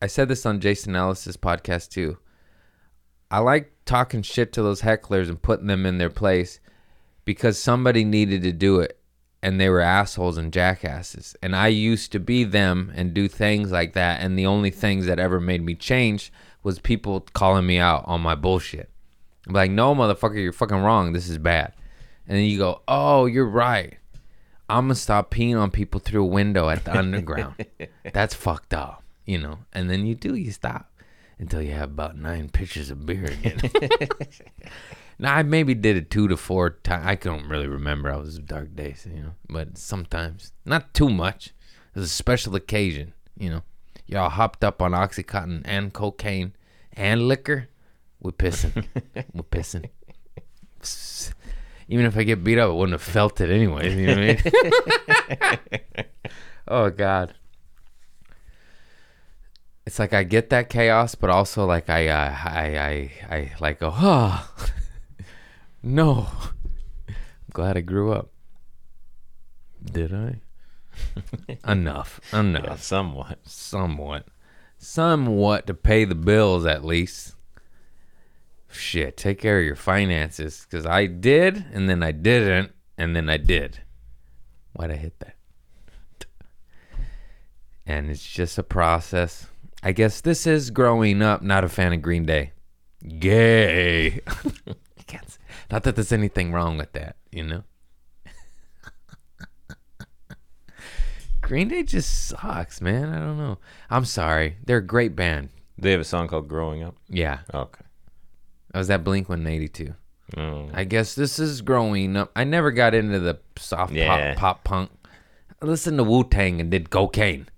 I 0.00 0.06
said 0.06 0.28
this 0.28 0.46
on 0.46 0.60
Jason 0.60 0.94
Ellis's 0.94 1.36
podcast 1.36 1.88
too. 1.88 2.18
I 3.32 3.40
like 3.40 3.71
talking 3.84 4.22
shit 4.22 4.52
to 4.52 4.62
those 4.62 4.82
hecklers 4.82 5.28
and 5.28 5.40
putting 5.40 5.66
them 5.66 5.86
in 5.86 5.98
their 5.98 6.10
place 6.10 6.60
because 7.24 7.58
somebody 7.58 8.04
needed 8.04 8.42
to 8.42 8.52
do 8.52 8.80
it 8.80 8.98
and 9.42 9.60
they 9.60 9.68
were 9.68 9.80
assholes 9.80 10.38
and 10.38 10.52
jackasses. 10.52 11.34
And 11.42 11.56
I 11.56 11.68
used 11.68 12.12
to 12.12 12.20
be 12.20 12.44
them 12.44 12.92
and 12.94 13.12
do 13.12 13.26
things 13.26 13.72
like 13.72 13.94
that. 13.94 14.20
And 14.20 14.38
the 14.38 14.46
only 14.46 14.70
things 14.70 15.06
that 15.06 15.18
ever 15.18 15.40
made 15.40 15.62
me 15.62 15.74
change 15.74 16.32
was 16.62 16.78
people 16.78 17.26
calling 17.32 17.66
me 17.66 17.78
out 17.78 18.04
on 18.06 18.20
my 18.20 18.36
bullshit. 18.36 18.88
I'm 19.48 19.54
like, 19.54 19.72
no, 19.72 19.94
motherfucker, 19.94 20.40
you're 20.40 20.52
fucking 20.52 20.76
wrong. 20.76 21.12
This 21.12 21.28
is 21.28 21.38
bad. 21.38 21.72
And 22.28 22.38
then 22.38 22.44
you 22.44 22.56
go, 22.56 22.82
oh, 22.86 23.26
you're 23.26 23.48
right. 23.48 23.98
I'm 24.68 24.86
going 24.86 24.94
to 24.94 25.00
stop 25.00 25.34
peeing 25.34 25.60
on 25.60 25.72
people 25.72 25.98
through 25.98 26.22
a 26.22 26.26
window 26.26 26.68
at 26.68 26.84
the 26.84 26.96
underground. 26.96 27.66
That's 28.12 28.34
fucked 28.34 28.72
up, 28.72 29.02
you 29.26 29.38
know? 29.38 29.58
And 29.72 29.90
then 29.90 30.06
you 30.06 30.14
do, 30.14 30.36
you 30.36 30.52
stop 30.52 30.91
until 31.42 31.60
you 31.60 31.72
have 31.72 31.90
about 31.90 32.16
nine 32.16 32.48
pitchers 32.48 32.88
of 32.88 33.04
beer 33.04 33.24
again. 33.24 33.58
now 35.18 35.34
I 35.34 35.42
maybe 35.42 35.74
did 35.74 35.96
it 35.96 36.08
two 36.08 36.28
to 36.28 36.36
four 36.36 36.70
times. 36.70 37.04
I 37.04 37.16
don't 37.16 37.48
really 37.48 37.66
remember. 37.66 38.12
I 38.12 38.16
was 38.16 38.38
dark 38.38 38.76
days, 38.76 39.06
you 39.12 39.22
know. 39.22 39.32
But 39.50 39.76
sometimes, 39.76 40.52
not 40.64 40.94
too 40.94 41.10
much. 41.10 41.48
It 41.48 41.98
was 41.98 42.04
a 42.04 42.14
special 42.14 42.54
occasion, 42.54 43.12
you 43.36 43.50
know. 43.50 43.62
Y'all 44.06 44.30
hopped 44.30 44.62
up 44.62 44.80
on 44.80 44.92
oxycontin 44.92 45.62
and 45.64 45.92
cocaine 45.92 46.52
and 46.92 47.26
liquor. 47.26 47.68
We're 48.20 48.30
pissing. 48.30 48.86
We're 49.34 49.42
pissing. 49.42 49.90
Even 51.88 52.06
if 52.06 52.16
I 52.16 52.22
get 52.22 52.44
beat 52.44 52.58
up, 52.58 52.70
I 52.70 52.72
wouldn't 52.72 52.92
have 52.92 53.02
felt 53.02 53.40
it 53.40 53.50
anyway. 53.50 53.94
You 53.94 54.06
know 54.06 54.14
what 54.14 54.46
I 55.40 55.58
mean? 55.66 56.06
oh 56.68 56.90
God 56.90 57.34
it's 59.92 59.98
like 59.98 60.14
I 60.14 60.22
get 60.22 60.48
that 60.48 60.70
chaos, 60.70 61.14
but 61.14 61.28
also 61.28 61.66
like 61.66 61.90
I 61.90 62.08
uh, 62.08 62.34
I 62.46 63.10
I 63.28 63.36
I 63.36 63.52
like 63.60 63.80
go, 63.80 63.92
oh 63.94 64.50
no. 65.82 66.28
I'm 67.08 67.14
glad 67.52 67.76
I 67.76 67.82
grew 67.82 68.10
up. 68.10 68.30
Did 69.84 70.14
I? 70.14 70.40
enough, 71.70 72.20
enough, 72.32 72.64
Yeah, 72.64 72.76
somewhat. 72.76 73.40
somewhat, 73.44 74.28
somewhat 74.78 75.66
to 75.66 75.74
pay 75.74 76.06
the 76.06 76.14
bills 76.14 76.64
at 76.64 76.86
least. 76.86 77.34
Shit, 78.70 79.18
take 79.18 79.40
care 79.40 79.58
of 79.58 79.66
your 79.66 79.76
finances, 79.76 80.66
cause 80.70 80.86
I 80.86 81.04
did, 81.04 81.66
and 81.70 81.90
then 81.90 82.02
I 82.02 82.12
didn't, 82.12 82.72
and 82.96 83.14
then 83.14 83.28
I 83.28 83.36
did. 83.36 83.80
Why'd 84.72 84.90
I 84.90 84.96
hit 84.96 85.20
that? 85.20 85.36
And 87.84 88.08
it's 88.08 88.24
just 88.24 88.56
a 88.56 88.62
process. 88.62 89.48
I 89.82 89.92
guess 89.92 90.20
this 90.20 90.46
is 90.46 90.70
growing 90.70 91.22
up, 91.22 91.42
not 91.42 91.64
a 91.64 91.68
fan 91.68 91.92
of 91.92 92.02
Green 92.02 92.24
Day. 92.24 92.52
Gay. 93.18 94.20
Not 95.70 95.84
that 95.84 95.96
there's 95.96 96.12
anything 96.12 96.52
wrong 96.52 96.76
with 96.76 96.92
that, 96.92 97.16
you 97.30 97.42
know? 97.44 97.62
Green 101.40 101.68
Day 101.68 101.82
just 101.82 102.26
sucks, 102.28 102.80
man. 102.80 103.08
I 103.08 103.18
don't 103.18 103.38
know. 103.38 103.58
I'm 103.90 104.04
sorry. 104.04 104.56
They're 104.64 104.76
a 104.78 104.86
great 104.86 105.16
band. 105.16 105.48
They 105.78 105.90
have 105.92 106.00
a 106.00 106.04
song 106.04 106.28
called 106.28 106.46
"Growing 106.48 106.82
Up." 106.82 106.94
Yeah. 107.08 107.38
Okay. 107.52 107.84
I 108.74 108.78
was 108.78 108.90
at 108.90 109.02
Blink 109.04 109.28
182. 109.28 109.94
Oh. 110.36 110.70
I 110.72 110.84
guess 110.84 111.14
this 111.14 111.38
is 111.38 111.60
growing 111.62 112.16
up. 112.16 112.30
I 112.36 112.44
never 112.44 112.70
got 112.70 112.94
into 112.94 113.18
the 113.18 113.38
soft 113.56 113.92
Yeah. 113.92 114.34
pop, 114.34 114.38
pop 114.38 114.64
punk. 114.64 114.90
I 115.60 115.66
listened 115.66 115.98
to 115.98 116.04
Wu 116.04 116.24
Tang 116.24 116.60
and 116.60 116.70
did 116.70 116.90
cocaine. 116.90 117.48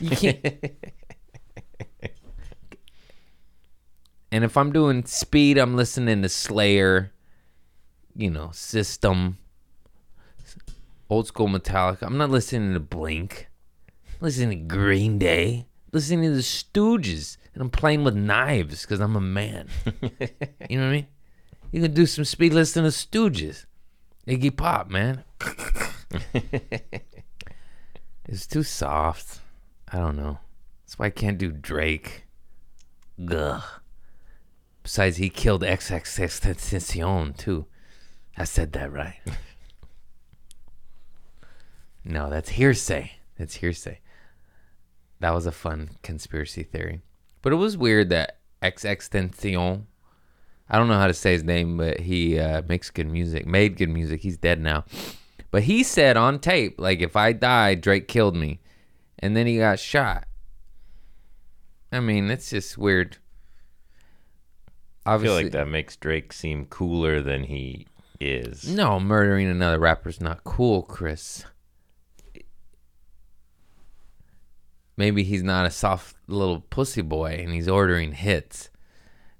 You 0.00 0.10
can't. 0.10 0.44
and 4.32 4.44
if 4.44 4.56
I'm 4.56 4.72
doing 4.72 5.04
speed, 5.04 5.58
I'm 5.58 5.76
listening 5.76 6.22
to 6.22 6.28
Slayer, 6.28 7.12
you 8.14 8.30
know, 8.30 8.50
System, 8.52 9.38
old 11.08 11.28
school 11.28 11.48
Metallica. 11.48 12.02
I'm 12.02 12.18
not 12.18 12.30
listening 12.30 12.74
to 12.74 12.80
Blink. 12.80 13.48
I'm 14.08 14.18
listening 14.20 14.50
to 14.50 14.74
Green 14.74 15.18
Day. 15.18 15.66
Listening 15.92 16.24
to 16.24 16.36
the 16.36 16.42
Stooges. 16.42 17.36
And 17.54 17.62
I'm 17.62 17.70
playing 17.70 18.04
with 18.04 18.16
knives 18.16 18.82
because 18.82 19.00
I'm 19.00 19.16
a 19.16 19.20
man. 19.20 19.68
you 19.86 20.78
know 20.78 20.84
what 20.84 20.88
I 20.88 20.90
mean? 20.90 21.06
You 21.72 21.82
can 21.82 21.94
do 21.94 22.06
some 22.06 22.24
speed 22.24 22.52
listening 22.52 22.90
to 22.90 22.96
Stooges. 22.96 23.64
Iggy 24.26 24.56
Pop, 24.56 24.90
man. 24.90 25.24
it's 28.24 28.46
too 28.46 28.62
soft. 28.62 29.40
I 29.92 29.98
don't 29.98 30.16
know. 30.16 30.38
That's 30.84 30.98
why 30.98 31.06
I 31.06 31.10
can't 31.10 31.38
do 31.38 31.52
Drake. 31.52 32.24
Gah. 33.24 33.62
Besides, 34.86 35.16
he 35.16 35.30
killed 35.30 35.62
XXXTentacion 35.62 37.36
too. 37.36 37.66
I 38.38 38.44
said 38.44 38.72
that 38.74 38.92
right. 38.92 39.18
no, 42.04 42.30
that's 42.30 42.50
hearsay. 42.50 43.14
That's 43.36 43.56
hearsay. 43.56 43.98
That 45.18 45.34
was 45.34 45.44
a 45.44 45.50
fun 45.50 45.90
conspiracy 46.04 46.62
theory. 46.62 47.00
But 47.42 47.52
it 47.52 47.56
was 47.56 47.76
weird 47.76 48.10
that 48.10 48.38
XXTentacion, 48.62 49.86
I 50.70 50.78
don't 50.78 50.86
know 50.86 51.00
how 51.00 51.08
to 51.08 51.14
say 51.14 51.32
his 51.32 51.42
name, 51.42 51.78
but 51.78 51.98
he 51.98 52.38
uh, 52.38 52.62
makes 52.68 52.90
good 52.90 53.10
music, 53.10 53.44
made 53.44 53.78
good 53.78 53.90
music. 53.90 54.20
He's 54.20 54.36
dead 54.36 54.60
now. 54.60 54.84
But 55.50 55.64
he 55.64 55.82
said 55.82 56.16
on 56.16 56.38
tape, 56.38 56.76
like, 56.78 57.00
if 57.00 57.16
I 57.16 57.32
died, 57.32 57.80
Drake 57.80 58.06
killed 58.06 58.36
me. 58.36 58.60
And 59.18 59.36
then 59.36 59.48
he 59.48 59.58
got 59.58 59.80
shot. 59.80 60.28
I 61.90 61.98
mean, 61.98 62.30
it's 62.30 62.50
just 62.50 62.78
weird. 62.78 63.16
I 65.06 65.18
feel 65.18 65.34
like 65.34 65.52
that 65.52 65.68
makes 65.68 65.96
Drake 65.96 66.32
seem 66.32 66.66
cooler 66.66 67.20
than 67.22 67.44
he 67.44 67.86
is. 68.20 68.68
No, 68.68 68.98
murdering 68.98 69.46
another 69.46 69.78
rapper's 69.78 70.20
not 70.20 70.42
cool, 70.44 70.82
Chris. 70.82 71.44
Maybe 74.96 75.22
he's 75.24 75.42
not 75.42 75.66
a 75.66 75.70
soft 75.70 76.16
little 76.26 76.60
pussy 76.60 77.02
boy 77.02 77.36
and 77.40 77.52
he's 77.52 77.68
ordering 77.68 78.12
hits. 78.12 78.70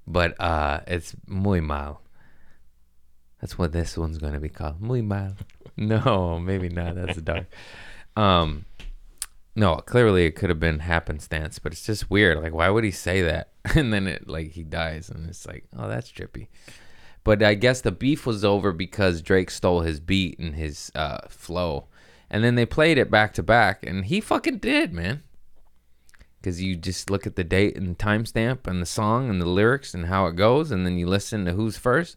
but 0.07 0.39
uh, 0.41 0.81
it's 0.87 1.17
muy 1.27 1.61
mal. 1.61 2.03
That's 3.41 3.59
what 3.59 3.73
this 3.73 3.97
one's 3.97 4.19
gonna 4.19 4.41
be 4.41 4.49
called. 4.49 4.81
Muy 4.81 5.03
mal. 5.03 5.35
No, 5.79 6.39
maybe 6.39 6.71
not. 6.71 6.95
That's 6.95 7.21
dark. 7.21 7.45
Um, 8.17 8.65
no, 9.57 9.77
clearly 9.77 10.27
it 10.27 10.37
could 10.37 10.51
have 10.51 10.61
been 10.61 10.81
happenstance, 10.81 11.59
but 11.59 11.73
it's 11.73 11.87
just 11.87 12.11
weird. 12.11 12.43
Like, 12.43 12.53
why 12.53 12.69
would 12.69 12.85
he 12.85 12.91
say 12.91 13.23
that? 13.23 13.51
And 13.75 13.93
then 13.93 14.07
it 14.07 14.29
like 14.29 14.53
he 14.53 14.63
dies, 14.63 15.09
and 15.09 15.29
it's 15.29 15.45
like, 15.45 15.65
oh, 15.77 15.89
that's 15.89 16.13
trippy. 16.13 16.47
But 17.25 17.43
I 17.43 17.55
guess 17.55 17.81
the 17.81 17.91
beef 17.91 18.25
was 18.25 18.45
over 18.45 18.73
because 18.73 19.23
Drake 19.23 19.51
stole 19.51 19.81
his 19.81 19.99
beat 19.99 20.39
and 20.39 20.55
his 20.55 20.93
uh, 20.95 21.27
flow, 21.29 21.89
and 22.31 22.45
then 22.45 22.55
they 22.55 22.65
played 22.65 22.97
it 22.97 23.11
back 23.11 23.35
to 23.35 23.43
back, 23.43 23.85
and 23.85 24.05
he 24.05 24.21
fucking 24.21 24.59
did, 24.59 24.93
man. 24.93 25.25
Because 26.39 26.63
you 26.63 26.77
just 26.77 27.11
look 27.11 27.27
at 27.27 27.35
the 27.35 27.43
date 27.43 27.77
and 27.77 27.99
timestamp 27.99 28.69
and 28.69 28.81
the 28.81 28.87
song 28.87 29.29
and 29.29 29.43
the 29.43 29.47
lyrics 29.47 29.95
and 29.95 30.07
how 30.07 30.27
it 30.27 30.37
goes, 30.37 30.71
and 30.71 30.87
then 30.87 30.97
you 30.97 31.09
listen 31.09 31.45
to 31.47 31.55
who's 31.55 31.77
first, 31.77 32.17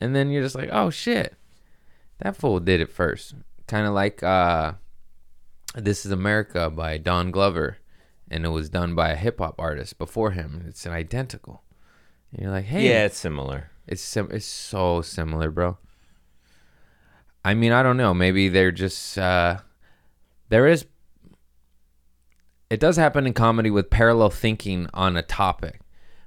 and 0.00 0.16
then 0.16 0.28
you're 0.28 0.42
just 0.42 0.56
like, 0.56 0.70
oh 0.72 0.90
shit, 0.90 1.36
that 2.18 2.34
fool 2.34 2.58
did 2.58 2.80
it 2.80 2.90
first. 2.90 3.34
Kind 3.68 3.86
of 3.86 3.94
like 3.94 4.24
uh, 4.24 4.72
"This 5.74 6.04
Is 6.06 6.12
America" 6.12 6.70
by 6.70 6.98
Don 6.98 7.30
Glover, 7.30 7.78
and 8.30 8.44
it 8.44 8.48
was 8.50 8.68
done 8.68 8.94
by 8.94 9.10
a 9.10 9.16
hip 9.16 9.38
hop 9.38 9.54
artist 9.58 9.98
before 9.98 10.32
him. 10.32 10.64
It's 10.68 10.86
an 10.86 10.92
identical. 10.92 11.62
And 12.32 12.42
you're 12.42 12.50
like, 12.52 12.66
hey, 12.66 12.88
Yeah, 12.88 13.04
it's 13.06 13.18
similar. 13.18 13.70
it's 13.86 14.02
sim- 14.02 14.30
it's 14.30 14.46
so 14.46 15.02
similar, 15.02 15.50
bro. 15.50 15.78
I 17.44 17.54
mean, 17.54 17.72
I 17.72 17.82
don't 17.82 17.96
know. 17.96 18.12
Maybe 18.14 18.48
they're 18.48 18.70
just 18.72 19.16
uh 19.18 19.58
there 20.48 20.66
is 20.66 20.86
it 22.68 22.78
does 22.80 22.96
happen 22.96 23.26
in 23.26 23.32
comedy 23.32 23.70
with 23.70 23.90
parallel 23.90 24.30
thinking 24.30 24.88
on 24.94 25.16
a 25.16 25.22
topic. 25.22 25.80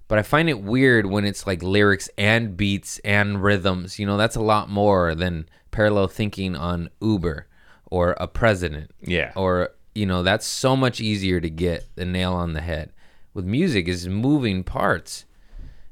But 0.10 0.20
I 0.20 0.24
find 0.24 0.50
it 0.50 0.62
weird 0.62 1.06
when 1.06 1.24
it's 1.24 1.48
like 1.48 1.64
lyrics 1.64 2.10
and 2.18 2.58
beats 2.58 3.00
and 3.06 3.42
rhythms. 3.42 3.98
You 3.98 4.06
know, 4.06 4.18
that's 4.18 4.36
a 4.36 4.42
lot 4.42 4.70
more 4.70 5.16
than 5.16 5.48
parallel 5.72 6.08
thinking 6.08 6.56
on 6.56 6.90
Uber 7.02 7.48
or 7.94 8.18
a 8.20 8.28
president. 8.28 8.90
Yeah. 9.02 9.32
or 9.36 9.70
you 9.94 10.08
know 10.08 10.24
that's 10.24 10.48
so 10.48 10.76
much 10.76 11.00
easier 11.00 11.40
to 11.40 11.50
get 11.50 11.86
the 11.96 12.06
nail 12.06 12.34
on 12.34 12.54
the 12.54 12.62
head. 12.62 12.92
With 13.36 13.46
music 13.46 13.88
is 13.88 14.08
moving 14.08 14.64
parts. 14.64 15.26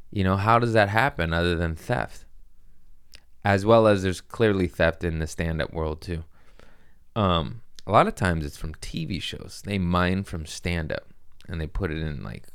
You 0.09 0.23
know 0.23 0.35
how 0.35 0.57
does 0.57 0.73
that 0.73 0.89
happen 0.89 1.31
other 1.31 1.55
than 1.55 1.75
theft? 1.75 2.25
As 3.45 3.67
well 3.67 3.85
as 3.85 4.01
there's 4.01 4.19
clearly 4.19 4.67
theft 4.67 5.03
in 5.03 5.19
the 5.19 5.27
stand-up 5.27 5.73
world 5.73 6.01
too. 6.01 6.23
Um 7.15 7.61
a 7.85 7.91
lot 7.91 8.07
of 8.07 8.15
times 8.15 8.45
it's 8.45 8.57
from 8.57 8.73
tv 8.75 9.21
shows. 9.21 9.61
They 9.63 9.77
mine 9.77 10.23
from 10.23 10.47
stand-up 10.47 11.07
and 11.47 11.61
they 11.61 11.67
put 11.67 11.91
it 11.91 12.01
in 12.01 12.23
like 12.23 12.47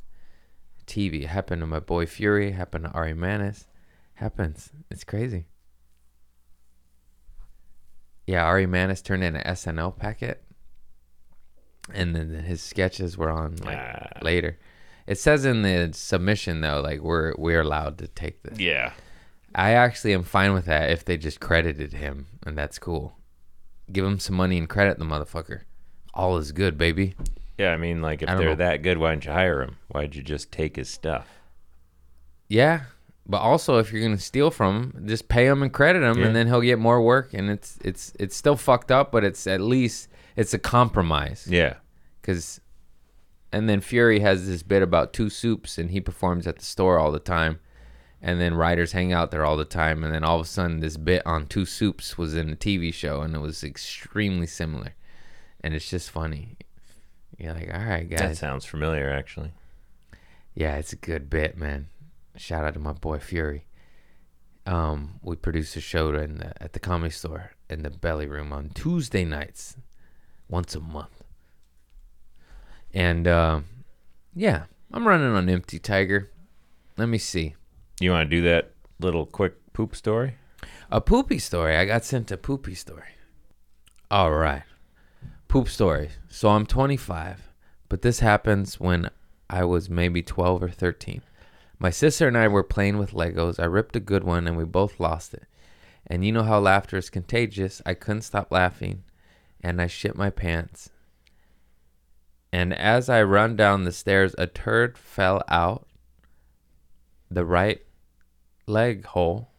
tv 0.89 1.23
it 1.23 1.29
happened 1.29 1.61
to 1.61 1.67
my 1.67 1.81
boy 1.81 2.07
fury 2.07 2.51
happened 2.51 2.85
to 2.87 2.91
ari 2.91 3.15
manis 3.15 3.69
happens. 4.15 4.73
It's 4.91 5.05
crazy 5.05 5.47
yeah 8.27 8.45
ari 8.45 8.67
manis 8.67 9.03
turned 9.03 9.23
in 9.25 9.37
an 9.37 9.55
snl 9.55 9.97
packet 9.97 10.43
and 11.93 12.15
then 12.17 12.31
his 12.45 12.61
sketches 12.63 13.17
were 13.17 13.31
on 13.31 13.57
like 13.57 13.79
Ah. 13.79 14.09
later. 14.23 14.59
It 15.07 15.19
says 15.19 15.45
in 15.45 15.63
the 15.63 15.91
submission 15.95 16.61
though, 16.61 16.81
like 16.81 17.01
we're 17.01 17.33
we're 17.39 17.61
allowed 17.61 17.99
to 17.99 18.09
take 18.09 18.43
this. 18.43 18.59
Yeah. 18.59 18.93
I 19.55 19.71
actually 19.71 20.13
am 20.13 20.25
fine 20.25 20.53
with 20.53 20.65
that 20.65 20.91
if 20.91 21.05
they 21.05 21.17
just 21.17 21.39
credited 21.39 21.93
him, 21.93 22.27
and 22.45 22.59
that's 22.59 22.81
cool. 22.81 23.17
Give 23.93 24.05
him 24.05 24.19
some 24.19 24.35
money 24.35 24.59
and 24.59 24.69
credit 24.69 24.99
the 24.99 25.05
motherfucker. 25.05 25.61
All 26.13 26.37
is 26.39 26.51
good, 26.51 26.77
baby. 26.77 27.15
Yeah, 27.57 27.71
I 27.71 27.77
mean, 27.77 28.03
like, 28.03 28.21
if 28.23 28.29
I 28.29 28.35
they're 28.35 28.49
know. 28.51 28.55
that 28.57 28.83
good, 28.83 28.99
why 28.99 29.11
didn't 29.11 29.25
you 29.27 29.33
hire 29.33 29.63
him? 29.63 29.77
Why'd 29.89 30.15
you 30.17 30.23
just 30.23 30.51
take 30.51 30.75
his 30.77 30.91
stuff? 30.91 31.29
Yeah, 32.49 32.81
but 33.29 33.39
also 33.39 33.79
if 33.79 33.93
you're 33.93 34.03
gonna 34.03 34.19
steal 34.19 34.51
from 34.51 34.93
him, 34.95 35.07
just 35.07 35.29
pay 35.29 35.47
him 35.47 35.63
and 35.63 35.73
credit 35.73 36.03
him, 36.03 36.19
Yeah. 36.19 36.27
and 36.27 36.37
then 36.37 36.47
he'll 36.47 36.61
get 36.61 36.79
more 36.79 37.01
work. 37.03 37.35
And 37.35 37.51
it's 37.51 37.79
it's 37.85 38.13
it's 38.19 38.37
still 38.37 38.57
fucked 38.57 38.91
up, 38.91 39.11
but 39.13 39.25
it's 39.25 39.47
at 39.47 39.61
least 39.61 40.09
it's 40.37 40.55
a 40.55 40.59
compromise. 40.59 41.47
Yeah. 41.51 41.75
Cause, 42.23 42.61
and 43.53 43.69
then 43.69 43.81
Fury 43.81 44.21
has 44.21 44.47
this 44.49 44.63
bit 44.63 44.83
about 44.83 45.13
two 45.13 45.31
soups, 45.31 45.79
and 45.79 45.91
he 45.91 46.01
performs 46.01 46.47
at 46.47 46.59
the 46.59 46.65
store 46.65 46.99
all 46.99 47.13
the 47.13 47.19
time, 47.21 47.61
and 48.21 48.41
then 48.41 48.55
writers 48.55 48.93
hang 48.93 49.13
out 49.13 49.31
there 49.31 49.45
all 49.47 49.57
the 49.57 49.65
time, 49.65 50.03
and 50.05 50.13
then 50.13 50.25
all 50.25 50.41
of 50.41 50.47
a 50.47 50.49
sudden 50.49 50.81
this 50.81 50.97
bit 50.97 51.23
on 51.25 51.47
two 51.47 51.65
soups 51.65 52.19
was 52.19 52.35
in 52.35 52.51
a 52.51 52.57
TV 52.57 52.93
show, 52.93 53.23
and 53.23 53.35
it 53.35 53.39
was 53.39 53.63
extremely 53.65 54.47
similar, 54.47 54.95
and 55.63 55.73
it's 55.75 55.89
just 55.89 56.11
funny. 56.11 56.57
You're 57.39 57.55
like, 57.55 57.73
all 57.73 57.85
right, 57.85 58.09
guys. 58.09 58.19
That 58.19 58.37
sounds 58.37 58.65
familiar, 58.65 59.11
actually. 59.11 59.53
yeah, 60.55 60.77
it's 60.77 60.93
a 60.93 60.97
good 60.97 61.31
bit, 61.31 61.57
man. 61.57 61.87
Shout 62.37 62.65
out 62.65 62.75
to 62.75 62.81
my 62.81 62.93
boy 62.93 63.19
Fury. 63.19 63.67
Um, 64.67 65.21
we 65.23 65.37
produce 65.37 65.77
a 65.77 65.81
show 65.81 66.13
in 66.15 66.39
the, 66.39 66.63
at 66.63 66.73
the 66.73 66.81
comedy 66.81 67.11
store 67.13 67.53
in 67.71 67.83
the 67.83 67.91
belly 67.91 68.27
room 68.27 68.53
on 68.53 68.71
Tuesday 68.71 69.25
nights, 69.25 69.77
once 70.49 70.75
a 70.75 70.81
month. 70.81 71.23
And 72.93 73.29
uh, 73.29 73.61
yeah, 74.35 74.65
I'm 74.93 75.07
running 75.07 75.35
on 75.35 75.49
empty 75.49 75.79
tiger. 75.79 76.31
Let 76.97 77.09
me 77.09 77.19
see 77.19 77.55
You 78.01 78.13
want 78.13 78.29
to 78.31 78.37
do 78.37 78.43
that 78.43 78.73
little 78.99 79.27
quick 79.27 79.55
poop 79.73 79.95
story? 79.95 80.37
a 80.91 81.01
poopy 81.01 81.39
story. 81.39 81.77
I 81.77 81.85
got 81.85 82.05
sent 82.05 82.31
a 82.31 82.37
poopy 82.37 82.75
story. 82.75 83.15
All 84.11 84.33
right, 84.33 84.63
poop 85.49 85.69
story. 85.69 86.11
So 86.29 86.49
I'm 86.51 86.65
25, 86.67 87.53
but 87.89 88.03
this 88.03 88.21
happens 88.21 88.79
when 88.81 89.11
I 89.51 89.65
was 89.65 89.91
maybe 89.91 90.23
12 90.23 90.63
or 90.63 90.69
13. 90.71 91.23
My 91.79 91.91
sister 91.91 92.27
and 92.27 92.39
I 92.39 92.49
were 92.49 92.63
playing 92.63 92.99
with 92.99 93.13
Legos. 93.13 93.61
I 93.61 93.67
ripped 93.67 93.97
a 93.97 94.01
good 94.01 94.25
one 94.25 94.47
and 94.47 94.57
we 94.57 94.65
both 94.65 94.99
lost 94.99 95.35
it. 95.35 95.45
And 96.07 96.25
you 96.25 96.33
know 96.33 96.43
how 96.43 96.59
laughter 96.59 96.97
is 96.97 97.11
contagious. 97.11 97.83
I 97.85 97.95
couldn't 97.95 98.23
stop 98.23 98.51
laughing 98.51 99.05
and 99.61 99.83
I 99.83 99.87
shit 99.87 100.17
my 100.17 100.31
pants. 100.31 100.91
And 102.53 102.73
as 102.73 103.09
I 103.09 103.23
run 103.23 103.57
down 103.57 103.85
the 103.85 103.93
stairs, 103.93 104.35
a 104.39 104.47
turd 104.47 104.97
fell 104.97 105.43
out 105.49 105.87
the 107.31 107.45
right 107.45 107.83
leg 108.67 109.05
hole. 109.05 109.51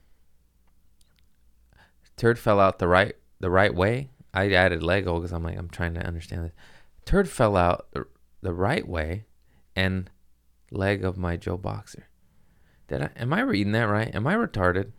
Turd 2.16 2.40
fell 2.40 2.60
out 2.60 2.80
the 2.80 2.88
right 2.88 3.16
the 3.40 3.52
right 3.52 3.76
way. 3.76 4.10
I 4.34 4.52
added 4.52 4.82
Lego 4.82 5.16
because 5.16 5.32
I'm 5.32 5.44
like 5.44 5.58
I'm 5.58 5.70
trying 5.70 5.94
to 5.96 6.06
understand 6.06 6.46
this. 6.46 6.54
Turd 7.06 7.30
fell 7.30 7.56
out 7.56 7.88
the, 7.92 8.08
the 8.42 8.54
right 8.54 8.88
way, 8.88 9.26
and 9.76 10.10
leg 10.72 11.04
of 11.04 11.18
my 11.18 11.38
Joe 11.38 11.58
Boxer. 11.58 12.07
Did 12.88 13.02
I? 13.04 13.10
Am 13.18 13.34
I 13.34 13.42
reading 13.42 13.74
that 13.74 13.84
right? 13.84 14.14
Am 14.14 14.26
I 14.28 14.36
retarded? 14.36 14.92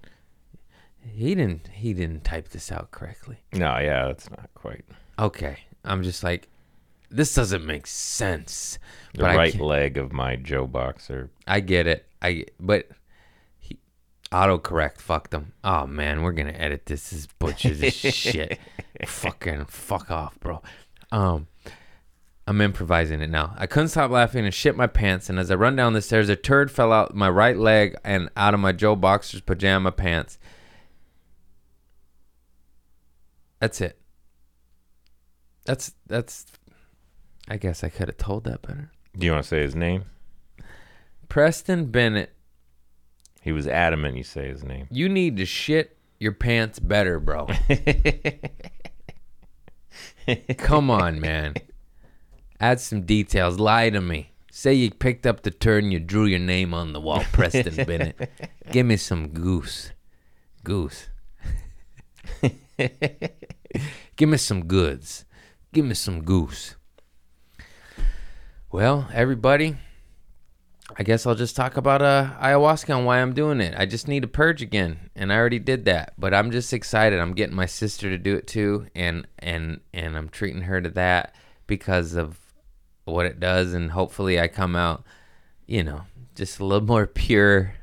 He 1.00 1.34
didn't. 1.34 1.68
He 1.68 1.94
didn't 1.94 2.24
type 2.24 2.48
this 2.48 2.70
out 2.70 2.90
correctly. 2.90 3.38
No, 3.52 3.78
yeah, 3.78 4.06
that's 4.06 4.28
not 4.30 4.50
quite. 4.54 4.84
Okay, 5.18 5.58
I'm 5.84 6.02
just 6.02 6.22
like, 6.22 6.48
this 7.10 7.34
doesn't 7.34 7.64
make 7.64 7.86
sense. 7.86 8.78
The 9.14 9.22
But 9.22 9.36
right 9.36 9.58
leg 9.58 9.96
of 9.96 10.12
my 10.12 10.36
Joe 10.36 10.66
Boxer. 10.66 11.30
I 11.46 11.60
get 11.60 11.86
it. 11.86 12.06
I 12.20 12.44
but 12.60 12.88
he 13.58 13.78
autocorrect 14.30 15.00
fucked 15.00 15.32
him. 15.32 15.52
Oh 15.64 15.86
man, 15.86 16.22
we're 16.22 16.32
gonna 16.32 16.50
edit 16.52 16.86
this. 16.86 17.10
This 17.10 17.20
is 17.20 17.26
butchered 17.38 17.82
as 17.82 17.94
shit. 17.94 18.58
Fucking 19.06 19.64
fuck 19.66 20.10
off, 20.10 20.38
bro. 20.40 20.62
Um, 21.10 21.46
I'm 22.48 22.62
improvising 22.62 23.20
it 23.20 23.28
now. 23.28 23.54
I 23.58 23.66
couldn't 23.66 23.90
stop 23.90 24.10
laughing 24.10 24.46
and 24.46 24.54
shit 24.54 24.74
my 24.74 24.86
pants. 24.86 25.28
And 25.28 25.38
as 25.38 25.50
I 25.50 25.54
run 25.54 25.76
down 25.76 25.92
the 25.92 26.00
stairs, 26.00 26.30
a 26.30 26.36
turd 26.36 26.70
fell 26.70 26.94
out 26.94 27.14
my 27.14 27.28
right 27.28 27.58
leg 27.58 27.94
and 28.02 28.30
out 28.38 28.54
of 28.54 28.60
my 28.60 28.72
Joe 28.72 28.96
Boxer's 28.96 29.42
pajama 29.42 29.92
pants. 29.92 30.38
That's 33.60 33.82
it. 33.82 33.98
That's 35.66 35.92
that's. 36.06 36.46
I 37.48 37.58
guess 37.58 37.84
I 37.84 37.90
could 37.90 38.08
have 38.08 38.16
told 38.16 38.44
that 38.44 38.62
better. 38.62 38.92
Do 39.14 39.26
you 39.26 39.32
want 39.32 39.44
to 39.44 39.48
say 39.48 39.60
his 39.60 39.74
name? 39.74 40.06
Preston 41.28 41.90
Bennett 41.90 42.32
He 43.42 43.52
was 43.52 43.66
adamant 43.68 44.16
you 44.16 44.24
say 44.24 44.48
his 44.48 44.64
name. 44.64 44.86
You 44.90 45.10
need 45.10 45.36
to 45.36 45.44
shit 45.44 45.98
your 46.18 46.32
pants 46.32 46.78
better, 46.78 47.20
bro. 47.20 47.48
Come 50.56 50.88
on, 50.90 51.20
man. 51.20 51.52
Add 52.60 52.80
some 52.80 53.02
details. 53.02 53.58
Lie 53.58 53.90
to 53.90 54.00
me. 54.00 54.32
Say 54.50 54.74
you 54.74 54.90
picked 54.90 55.26
up 55.26 55.42
the 55.42 55.50
turd 55.50 55.84
and 55.84 55.92
you 55.92 56.00
drew 56.00 56.24
your 56.24 56.40
name 56.40 56.74
on 56.74 56.92
the 56.92 57.00
wall, 57.00 57.22
Preston 57.32 57.84
Bennett. 57.86 58.30
Give 58.72 58.86
me 58.86 58.96
some 58.96 59.28
goose. 59.28 59.92
Goose. 60.64 61.08
Give 64.16 64.28
me 64.28 64.36
some 64.36 64.64
goods. 64.64 65.24
Give 65.72 65.84
me 65.84 65.94
some 65.94 66.24
goose. 66.24 66.74
Well, 68.72 69.08
everybody, 69.12 69.76
I 70.96 71.04
guess 71.04 71.24
I'll 71.26 71.34
just 71.34 71.54
talk 71.54 71.76
about 71.76 72.02
uh, 72.02 72.30
ayahuasca 72.40 72.96
and 72.96 73.06
why 73.06 73.20
I'm 73.20 73.34
doing 73.34 73.60
it. 73.60 73.74
I 73.78 73.86
just 73.86 74.08
need 74.08 74.22
to 74.22 74.28
purge 74.28 74.60
again, 74.60 75.10
and 75.14 75.32
I 75.32 75.36
already 75.36 75.58
did 75.58 75.84
that. 75.84 76.14
But 76.18 76.34
I'm 76.34 76.50
just 76.50 76.72
excited. 76.72 77.20
I'm 77.20 77.34
getting 77.34 77.54
my 77.56 77.66
sister 77.66 78.10
to 78.10 78.18
do 78.18 78.34
it 78.34 78.46
too, 78.46 78.86
and 78.94 79.26
and 79.38 79.80
and 79.94 80.16
I'm 80.16 80.28
treating 80.28 80.62
her 80.62 80.80
to 80.80 80.90
that 80.90 81.34
because 81.66 82.14
of 82.14 82.40
what 83.08 83.26
it 83.26 83.40
does, 83.40 83.74
and 83.74 83.90
hopefully 83.90 84.40
I 84.40 84.48
come 84.48 84.76
out, 84.76 85.04
you 85.66 85.82
know, 85.82 86.02
just 86.34 86.60
a 86.60 86.64
little 86.64 86.86
more 86.86 87.06
pure 87.06 87.74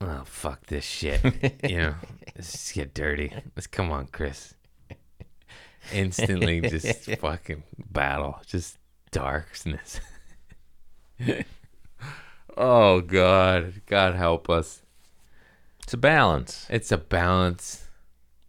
oh 0.00 0.22
fuck 0.24 0.66
this 0.66 0.84
shit. 0.84 1.20
you 1.68 1.76
know, 1.78 1.94
let's 2.36 2.52
just 2.52 2.74
get 2.74 2.94
dirty. 2.94 3.32
Let's 3.54 3.66
come 3.66 3.90
on, 3.90 4.08
Chris. 4.08 4.54
Instantly, 5.92 6.60
just 6.62 7.10
fucking 7.20 7.62
battle, 7.90 8.40
just 8.46 8.78
darkness. 9.10 10.00
oh 12.56 13.00
God, 13.00 13.82
God 13.86 14.14
help 14.14 14.50
us. 14.50 14.82
It's 15.82 15.94
a 15.94 15.98
balance. 15.98 16.66
It's 16.68 16.90
a 16.90 16.98
balance. 16.98 17.84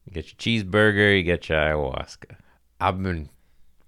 You 0.05 0.13
get 0.13 0.27
your 0.27 0.63
cheeseburger, 0.63 1.15
you 1.15 1.23
get 1.23 1.49
your 1.49 1.59
ayahuasca. 1.59 2.37
I've 2.79 3.01
been 3.01 3.29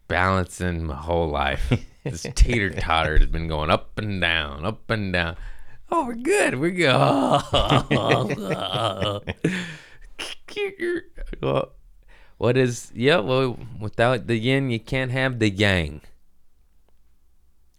balancing 0.09 0.85
my 0.85 0.95
whole 0.95 1.29
life. 1.29 1.71
This 2.05 2.25
tater 2.33 2.69
totter 2.69 3.17
has 3.19 3.27
been 3.27 3.49
going 3.49 3.69
up 3.69 3.99
and 3.99 4.21
down, 4.21 4.65
up 4.65 4.89
and 4.89 5.11
down. 5.11 5.35
Oh, 5.91 6.05
we're 6.07 6.15
good. 6.15 6.57
We're 6.57 6.71
good. 6.71 6.89
What 12.37 12.55
is, 12.55 12.89
yeah, 12.95 13.19
well, 13.19 13.59
without 13.81 14.27
the 14.27 14.37
yin, 14.37 14.71
you 14.71 14.79
can't 14.79 15.11
have 15.11 15.39
the 15.39 15.49
yang. 15.49 15.99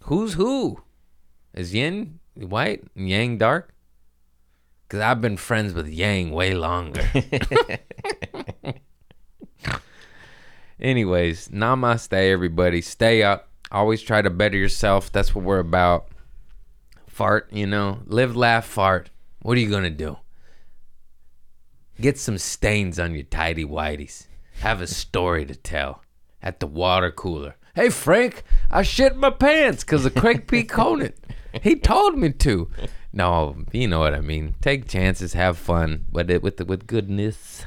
Who's 0.04 0.34
who? 0.34 0.82
Is 1.54 1.72
yin 1.74 2.20
white 2.34 2.84
and 2.94 3.08
yang 3.08 3.38
dark? 3.38 3.74
Because 4.86 5.00
I've 5.00 5.22
been 5.22 5.38
friends 5.38 5.72
with 5.72 5.88
yang 5.88 6.30
way 6.30 6.52
longer. 6.52 7.08
Anyways, 10.80 11.48
namaste, 11.48 12.12
everybody. 12.12 12.80
Stay 12.80 13.22
up. 13.22 13.48
Always 13.70 14.00
try 14.00 14.22
to 14.22 14.30
better 14.30 14.56
yourself. 14.56 15.12
That's 15.12 15.34
what 15.34 15.44
we're 15.44 15.58
about. 15.58 16.08
Fart, 17.06 17.52
you 17.52 17.66
know, 17.66 17.98
live, 18.06 18.34
laugh, 18.34 18.64
fart. 18.64 19.10
What 19.42 19.58
are 19.58 19.60
you 19.60 19.68
going 19.68 19.84
to 19.84 19.90
do? 19.90 20.16
Get 22.00 22.18
some 22.18 22.38
stains 22.38 22.98
on 22.98 23.14
your 23.14 23.24
tidy 23.24 23.64
whities. 23.64 24.26
Have 24.60 24.80
a 24.80 24.86
story 24.86 25.44
to 25.44 25.54
tell 25.54 26.02
at 26.42 26.60
the 26.60 26.66
water 26.66 27.10
cooler. 27.10 27.56
Hey, 27.74 27.90
Frank, 27.90 28.42
I 28.70 28.82
shit 28.82 29.16
my 29.16 29.30
pants 29.30 29.84
because 29.84 30.06
of 30.06 30.14
Craig 30.14 30.46
P. 30.46 30.64
Conant. 30.64 31.14
He 31.62 31.76
told 31.76 32.16
me 32.16 32.30
to. 32.32 32.70
No, 33.12 33.64
you 33.72 33.86
know 33.86 34.00
what 34.00 34.14
I 34.14 34.20
mean. 34.20 34.54
Take 34.62 34.88
chances, 34.88 35.34
have 35.34 35.58
fun, 35.58 36.06
but 36.10 36.30
it, 36.30 36.42
with 36.42 36.60
with 36.60 36.86
goodness. 36.86 37.66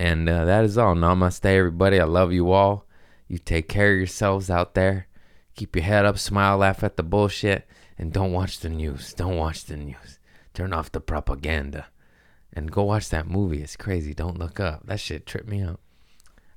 And 0.00 0.30
uh, 0.30 0.46
that 0.46 0.64
is 0.64 0.78
all. 0.78 0.94
Namaste, 0.94 1.44
everybody. 1.44 2.00
I 2.00 2.04
love 2.04 2.32
you 2.32 2.52
all. 2.52 2.86
You 3.28 3.36
take 3.36 3.68
care 3.68 3.92
of 3.92 3.98
yourselves 3.98 4.48
out 4.48 4.72
there. 4.72 5.08
Keep 5.56 5.76
your 5.76 5.84
head 5.84 6.06
up, 6.06 6.18
smile, 6.18 6.56
laugh 6.56 6.82
at 6.82 6.96
the 6.96 7.02
bullshit, 7.02 7.68
and 7.98 8.10
don't 8.10 8.32
watch 8.32 8.60
the 8.60 8.70
news. 8.70 9.12
Don't 9.12 9.36
watch 9.36 9.66
the 9.66 9.76
news. 9.76 10.18
Turn 10.54 10.72
off 10.72 10.90
the 10.90 11.02
propaganda. 11.02 11.88
And 12.50 12.72
go 12.72 12.84
watch 12.84 13.10
that 13.10 13.28
movie. 13.28 13.60
It's 13.60 13.76
crazy. 13.76 14.14
Don't 14.14 14.38
look 14.38 14.58
up. 14.58 14.86
That 14.86 15.00
shit 15.00 15.26
tripped 15.26 15.50
me 15.50 15.60
out. 15.60 15.80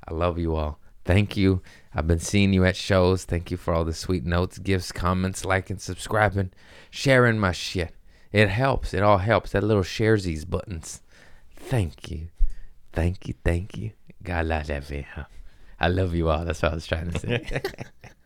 I 0.08 0.14
love 0.14 0.40
you 0.40 0.56
all. 0.56 0.80
Thank 1.04 1.36
you. 1.36 1.62
I've 1.94 2.08
been 2.08 2.20
seeing 2.20 2.54
you 2.54 2.64
at 2.64 2.78
shows. 2.78 3.26
Thank 3.26 3.52
you 3.52 3.58
for 3.58 3.74
all 3.74 3.84
the 3.84 3.94
sweet 3.94 4.24
notes, 4.24 4.58
gifts, 4.58 4.94
comments, 4.94 5.44
liking, 5.44 5.80
subscribing, 5.80 6.52
sharing 6.90 7.40
my 7.40 7.52
shit. 7.52 7.94
It 8.32 8.48
helps. 8.48 8.94
It 8.94 9.04
all 9.04 9.18
helps. 9.18 9.52
That 9.52 9.66
little 9.66 9.84
sharesies 9.84 10.50
buttons. 10.50 11.02
Thank 11.58 12.10
you. 12.10 12.30
Thank 12.94 13.28
you. 13.28 13.36
Thank 13.44 13.78
you. 13.78 13.92
God 14.24 14.46
love 14.48 14.92
you. 14.92 15.06
I 15.80 15.90
love 15.90 16.16
you 16.16 16.30
all. 16.30 16.46
That's 16.46 16.62
what 16.62 16.72
I 16.72 16.76
was 16.76 16.88
trying 16.88 17.12
to 17.12 17.20
say. 17.20 17.62